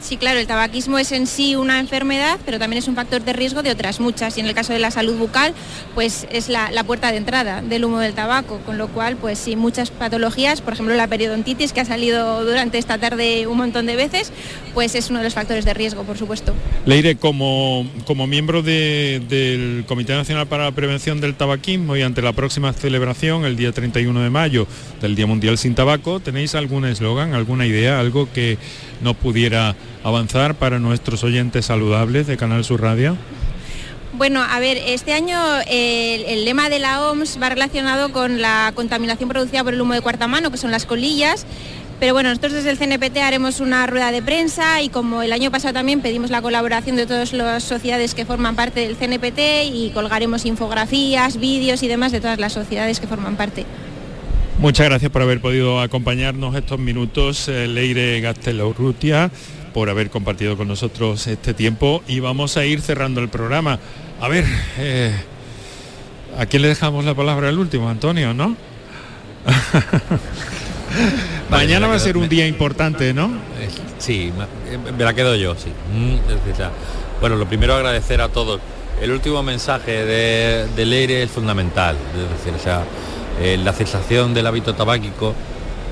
Sí, 0.00 0.16
claro, 0.16 0.40
el 0.40 0.46
tabaquismo 0.46 0.98
es 0.98 1.12
en 1.12 1.26
sí 1.26 1.56
una 1.56 1.78
enfermedad, 1.78 2.38
pero 2.46 2.58
también 2.58 2.78
es 2.78 2.88
un 2.88 2.94
factor 2.94 3.22
de 3.22 3.34
riesgo 3.34 3.62
de 3.62 3.70
otras 3.70 4.00
muchas. 4.00 4.36
Y 4.38 4.40
en 4.40 4.46
el 4.46 4.54
caso 4.54 4.72
de 4.72 4.78
la 4.78 4.90
salud 4.90 5.14
bucal, 5.16 5.52
pues 5.94 6.26
es 6.30 6.48
la, 6.48 6.70
puerta 6.84 7.12
de 7.12 7.18
entrada 7.18 7.60
del 7.60 7.84
humo 7.84 8.00
del 8.00 8.14
tabaco, 8.14 8.58
con 8.64 8.78
lo 8.78 8.88
cual, 8.88 9.16
pues 9.16 9.38
sí, 9.38 9.56
muchas 9.56 9.90
patologías, 9.90 10.62
por 10.62 10.72
ejemplo 10.72 10.94
la 10.94 11.06
periodontitis, 11.06 11.72
que 11.72 11.82
ha 11.82 11.84
salido 11.84 12.44
durante 12.44 12.78
esta 12.78 12.96
tarde 12.96 13.46
un 13.46 13.58
montón 13.58 13.84
de 13.84 13.96
veces, 13.96 14.32
pues 14.72 14.94
es 14.94 15.10
uno 15.10 15.18
de 15.18 15.26
los 15.26 15.34
factores 15.34 15.66
de 15.66 15.74
riesgo, 15.74 16.04
por 16.04 16.16
supuesto. 16.16 16.54
Leire, 16.86 17.16
como, 17.16 17.86
como 18.06 18.26
miembro 18.26 18.62
del 18.62 19.84
Comité 19.86 20.14
Nacional 20.14 20.46
para 20.46 20.64
la 20.64 20.72
Prevención 20.72 21.20
del 21.20 21.34
Tabaquismo 21.34 21.96
y 21.96 22.02
ante 22.02 22.22
la 22.22 22.32
próxima 22.32 22.72
celebración, 22.72 23.44
el 23.44 23.56
día 23.56 23.72
31 23.72 24.22
de 24.22 24.30
mayo, 24.30 24.66
del 25.02 25.14
Día 25.14 25.26
Mundial 25.26 25.58
sin 25.58 25.74
Tabaco, 25.74 26.20
¿tenéis 26.20 26.54
algún 26.54 26.86
eslogan, 26.86 27.34
alguna 27.34 27.66
idea, 27.66 28.00
algo 28.00 28.28
que 28.32 28.56
no 29.02 29.14
pudiera 29.14 29.76
avanzar 30.04 30.54
para 30.54 30.78
nuestros 30.78 31.24
oyentes 31.24 31.66
saludables 31.66 32.26
de 32.26 32.36
Canal 32.36 32.64
Sur 32.64 32.82
Radio? 32.82 33.16
Bueno, 34.12 34.42
a 34.42 34.58
ver, 34.58 34.76
este 34.76 35.12
año 35.12 35.38
el, 35.66 36.44
lema 36.44 36.68
de 36.68 36.78
la 36.78 37.08
OMS 37.08 37.38
va 37.40 37.48
relacionado 37.48 38.12
con 38.12 38.42
la 38.42 38.72
contaminación 38.74 39.28
producida 39.28 39.62
por 39.62 39.74
el 39.74 39.80
humo 39.80 39.94
de 39.94 40.00
cuarta 40.00 40.26
mano, 40.26 40.50
que 40.50 40.56
son 40.56 40.70
las 40.70 40.84
colillas. 40.84 41.46
Pero 42.00 42.14
bueno, 42.14 42.30
nosotros 42.30 42.54
desde 42.54 42.70
el 42.70 42.78
CNPT 42.78 43.18
haremos 43.18 43.60
una 43.60 43.86
rueda 43.86 44.10
de 44.10 44.22
prensa 44.22 44.80
y 44.80 44.88
como 44.88 45.22
el 45.22 45.32
año 45.32 45.50
pasado 45.50 45.74
también 45.74 46.00
pedimos 46.00 46.30
la 46.30 46.40
colaboración 46.40 46.96
de 46.96 47.06
todas 47.06 47.34
las 47.34 47.62
sociedades 47.62 48.14
que 48.14 48.24
forman 48.24 48.56
parte 48.56 48.80
del 48.80 48.96
CNPT 48.96 49.38
y 49.72 49.90
colgaremos 49.94 50.46
infografías, 50.46 51.38
vídeos 51.38 51.82
y 51.82 51.88
demás 51.88 52.10
de 52.10 52.20
todas 52.20 52.40
las 52.40 52.54
sociedades 52.54 53.00
que 53.00 53.06
forman 53.06 53.36
parte. 53.36 53.66
Muchas 54.58 54.86
gracias 54.86 55.10
por 55.10 55.22
haber 55.22 55.40
podido 55.40 55.80
acompañarnos 55.80 56.54
estos 56.54 56.78
minutos, 56.78 57.48
eh, 57.48 57.68
Leire 57.68 58.20
Gastelorrutia 58.20 59.30
por 59.72 59.90
haber 59.90 60.10
compartido 60.10 60.56
con 60.56 60.68
nosotros 60.68 61.26
este 61.26 61.54
tiempo 61.54 62.02
y 62.06 62.20
vamos 62.20 62.56
a 62.56 62.64
ir 62.64 62.80
cerrando 62.80 63.20
el 63.20 63.28
programa. 63.28 63.78
A 64.20 64.28
ver, 64.28 64.44
eh, 64.78 65.14
¿a 66.38 66.46
quién 66.46 66.62
le 66.62 66.68
dejamos 66.68 67.04
la 67.04 67.14
palabra 67.14 67.48
el 67.48 67.58
último? 67.58 67.88
Antonio, 67.88 68.34
¿no? 68.34 68.56
Mañana 71.50 71.86
va 71.86 71.94
a 71.94 71.98
ser 71.98 72.16
un 72.16 72.28
día 72.28 72.46
importante, 72.46 73.14
¿no? 73.14 73.30
Sí, 73.98 74.32
me 74.96 75.04
la 75.04 75.14
quedo 75.14 75.36
yo, 75.36 75.54
sí. 75.54 75.70
Mm, 75.94 76.16
bueno, 77.20 77.36
lo 77.36 77.46
primero 77.46 77.74
agradecer 77.74 78.20
a 78.20 78.28
todos. 78.28 78.60
El 79.00 79.12
último 79.12 79.42
mensaje 79.42 80.04
de, 80.04 80.66
de 80.76 80.84
Leire 80.84 81.22
es 81.22 81.30
fundamental, 81.30 81.96
es 82.14 82.38
decir, 82.38 82.52
o 82.54 82.62
sea, 82.62 82.84
eh, 83.40 83.56
la 83.56 83.72
cesación 83.72 84.34
del 84.34 84.46
hábito 84.46 84.74
tabáquico 84.74 85.34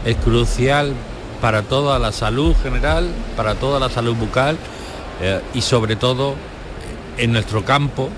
es 0.05 0.16
crucial 0.16 0.93
para 1.41 1.62
toda 1.62 1.99
la 1.99 2.12
salud 2.12 2.55
general, 2.62 3.09
para 3.36 3.55
toda 3.55 3.80
la 3.80 3.89
salud 3.89 4.14
bucal 4.14 4.57
eh, 5.20 5.41
y 5.55 5.61
sobre 5.61 5.97
todo 5.97 6.34
en 7.16 7.32
nuestro 7.32 7.64
campo 7.64 8.09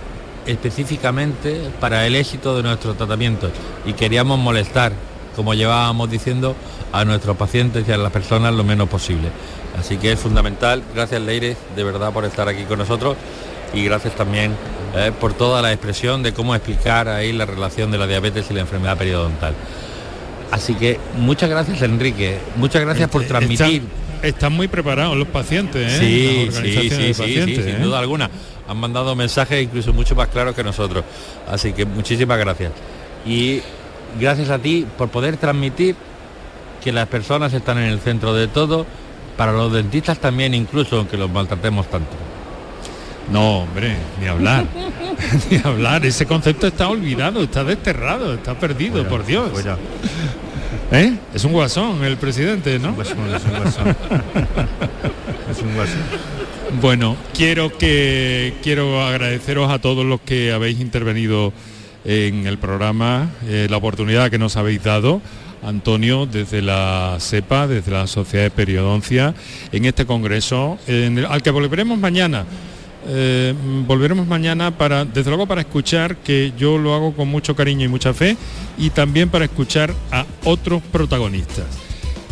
específicamente 0.46 1.70
para 1.80 2.06
el 2.06 2.16
éxito 2.16 2.56
de 2.56 2.62
nuestros 2.62 2.96
tratamientos 2.96 3.52
y 3.84 3.92
queríamos 3.92 4.38
molestar, 4.38 4.92
como 5.36 5.54
llevábamos 5.54 6.10
diciendo, 6.10 6.56
a 6.92 7.04
nuestros 7.04 7.36
pacientes 7.36 7.86
y 7.86 7.92
a 7.92 7.96
las 7.96 8.10
personas 8.10 8.52
lo 8.54 8.64
menos 8.64 8.88
posible. 8.88 9.28
Así 9.78 9.96
que 9.96 10.12
es 10.12 10.18
fundamental, 10.18 10.82
gracias 10.94 11.20
Leire, 11.20 11.56
de 11.76 11.84
verdad 11.84 12.12
por 12.12 12.24
estar 12.24 12.48
aquí 12.48 12.64
con 12.64 12.78
nosotros 12.78 13.16
y 13.72 13.84
gracias 13.84 14.14
también 14.16 14.54
eh, 14.96 15.12
por 15.18 15.34
toda 15.34 15.62
la 15.62 15.72
expresión 15.72 16.22
de 16.22 16.32
cómo 16.32 16.54
explicar 16.54 17.08
ahí 17.08 17.32
la 17.32 17.46
relación 17.46 17.90
de 17.90 17.98
la 17.98 18.06
diabetes 18.06 18.50
y 18.50 18.54
la 18.54 18.60
enfermedad 18.60 18.98
periodontal. 18.98 19.54
Así 20.50 20.74
que 20.74 20.98
muchas 21.16 21.48
gracias 21.48 21.80
Enrique, 21.82 22.38
muchas 22.56 22.82
gracias 22.82 23.08
por 23.08 23.24
transmitir. 23.24 23.82
Están, 24.22 24.52
muy 24.52 24.68
preparados 24.68 25.16
los 25.16 25.28
pacientes, 25.28 25.94
¿eh? 25.94 25.98
Sí, 25.98 26.48
sí, 26.52 26.90
sí, 26.90 27.14
sí, 27.14 27.56
sin 27.56 27.68
¿eh? 27.68 27.78
duda 27.80 27.98
alguna. 27.98 28.30
Han 28.68 28.76
mandado 28.76 29.16
mensajes 29.16 29.62
incluso 29.62 29.94
mucho 29.94 30.14
más 30.14 30.28
claros 30.28 30.54
que 30.54 30.62
nosotros. 30.62 31.04
Así 31.48 31.72
que 31.72 31.86
muchísimas 31.86 32.38
gracias. 32.38 32.72
Y 33.24 33.62
gracias 34.20 34.50
a 34.50 34.58
ti 34.58 34.86
por 34.98 35.08
poder 35.08 35.38
transmitir 35.38 35.96
que 36.82 36.92
las 36.92 37.06
personas 37.08 37.52
están 37.54 37.78
en 37.78 37.84
el 37.84 38.00
centro 38.00 38.34
de 38.34 38.48
todo, 38.48 38.86
para 39.36 39.52
los 39.52 39.72
dentistas 39.72 40.18
también 40.18 40.54
incluso, 40.54 40.98
aunque 40.98 41.16
los 41.16 41.30
maltratemos 41.30 41.88
tanto. 41.88 42.29
No, 43.30 43.60
hombre, 43.60 43.96
ni 44.20 44.26
hablar. 44.26 44.64
ni 45.50 45.58
hablar. 45.62 46.04
Ese 46.04 46.26
concepto 46.26 46.66
está 46.66 46.88
olvidado, 46.88 47.42
está 47.42 47.62
desterrado, 47.62 48.34
está 48.34 48.58
perdido, 48.58 49.08
por 49.08 49.24
Dios. 49.24 49.50
¿Eh? 50.90 51.16
Es 51.32 51.44
un 51.44 51.52
guasón 51.52 52.02
el 52.04 52.16
presidente, 52.16 52.78
¿no? 52.80 53.00
es 53.00 53.12
un 53.12 53.26
guasón. 53.28 53.96
es 55.50 55.62
un 55.62 55.74
guasón. 55.74 56.00
Bueno, 56.80 57.16
quiero 57.34 57.76
que 57.76 58.54
quiero 58.62 59.02
agradeceros 59.02 59.70
a 59.70 59.78
todos 59.78 60.04
los 60.04 60.20
que 60.20 60.52
habéis 60.52 60.80
intervenido 60.80 61.52
en 62.04 62.46
el 62.46 62.58
programa, 62.58 63.30
eh, 63.46 63.68
la 63.70 63.76
oportunidad 63.76 64.30
que 64.30 64.38
nos 64.38 64.56
habéis 64.56 64.82
dado. 64.82 65.20
Antonio, 65.62 66.24
desde 66.24 66.62
la 66.62 67.18
CEPA, 67.20 67.66
desde 67.66 67.92
la 67.92 68.06
Sociedad 68.06 68.44
de 68.44 68.50
Periodoncia, 68.50 69.34
en 69.72 69.84
este 69.84 70.06
congreso, 70.06 70.78
al 71.28 71.42
que 71.42 71.50
volveremos 71.50 71.98
mañana 71.98 72.46
eh, 73.12 73.54
volveremos 73.86 74.26
mañana 74.28 74.70
para, 74.70 75.04
desde 75.04 75.30
luego 75.30 75.46
para 75.46 75.62
escuchar, 75.62 76.16
que 76.18 76.52
yo 76.56 76.78
lo 76.78 76.94
hago 76.94 77.12
con 77.12 77.28
mucho 77.28 77.56
cariño 77.56 77.84
y 77.84 77.88
mucha 77.88 78.14
fe, 78.14 78.36
y 78.78 78.90
también 78.90 79.28
para 79.28 79.46
escuchar 79.46 79.92
a 80.12 80.24
otros 80.44 80.80
protagonistas. 80.92 81.66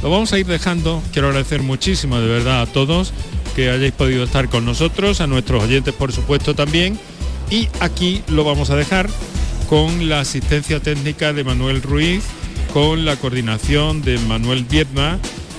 Lo 0.03 0.11
vamos 0.11 0.33
a 0.33 0.39
ir 0.39 0.47
dejando, 0.47 1.03
quiero 1.13 1.29
agradecer 1.29 1.63
muchísimo 1.63 2.21
de 2.21 2.29
verdad 2.29 2.63
a 2.63 2.67
todos 2.67 3.13
que 3.57 3.71
hayáis 3.71 3.93
podido 3.93 4.23
estar 4.23 4.49
con 4.49 4.65
nosotros, 4.65 5.21
a 5.21 5.27
nuestros 5.27 5.65
oyentes 5.65 5.93
por 5.93 6.13
supuesto 6.13 6.55
también, 6.55 6.99
y 7.51 7.69
aquí 7.81 8.23
lo 8.29 8.45
vamos 8.45 8.71
a 8.71 8.77
dejar 8.77 9.11
con 9.69 10.09
la 10.09 10.21
asistencia 10.21 10.81
técnica 10.81 11.33
de 11.33 11.43
Manuel 11.43 11.83
Ruiz 11.83 12.23
con 12.73 13.05
la 13.05 13.17
coordinación 13.17 14.03
de 14.03 14.19
Manuel 14.19 14.65
Viedma 14.65 15.19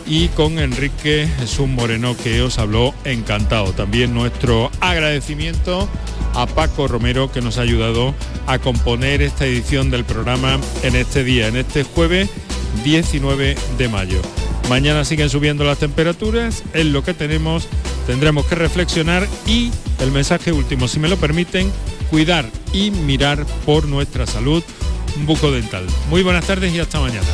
y 0.10 0.28
con 0.30 0.58
Enrique 0.58 1.30
Jesús 1.40 1.68
Moreno 1.68 2.18
que 2.18 2.42
os 2.42 2.58
habló 2.58 2.94
encantado. 3.06 3.72
También 3.74 4.14
nuestro 4.14 4.72
agradecimiento 4.82 5.88
a 6.34 6.48
Paco 6.48 6.88
Romero 6.88 7.32
que 7.32 7.42
nos 7.42 7.60
ha 7.60 7.62
ayudado 7.62 8.16
a 8.48 8.58
componer 8.58 9.22
esta 9.22 9.46
edición 9.46 9.92
del 9.92 10.04
programa 10.04 10.60
en 10.82 10.96
este 10.96 11.24
día, 11.24 11.48
en 11.48 11.56
este 11.56 11.84
jueves 11.84 12.30
19 12.84 13.56
de 13.78 13.88
mayo. 13.88 14.20
Mañana 14.68 15.06
siguen 15.06 15.30
subiendo 15.30 15.64
las 15.64 15.78
temperaturas, 15.78 16.64
es 16.74 16.86
lo 16.86 17.04
que 17.04 17.14
tenemos, 17.14 17.68
tendremos 18.08 18.46
que 18.46 18.56
reflexionar 18.56 19.28
y 19.48 19.72
el 20.00 20.12
mensaje 20.12 20.52
último, 20.52 20.88
si 20.88 21.00
me 21.00 21.08
lo 21.08 21.18
permiten, 21.18 21.72
cuidar 22.10 22.50
y 22.74 22.92
mirar 22.92 23.46
por 23.66 23.88
nuestra 23.88 24.26
salud 24.26 24.64
un 25.16 25.26
buco 25.26 25.52
dental. 25.52 25.86
Muy 26.10 26.24
buenas 26.24 26.46
tardes 26.46 26.74
y 26.74 26.80
hasta 26.80 27.00
mañana. 27.00 27.28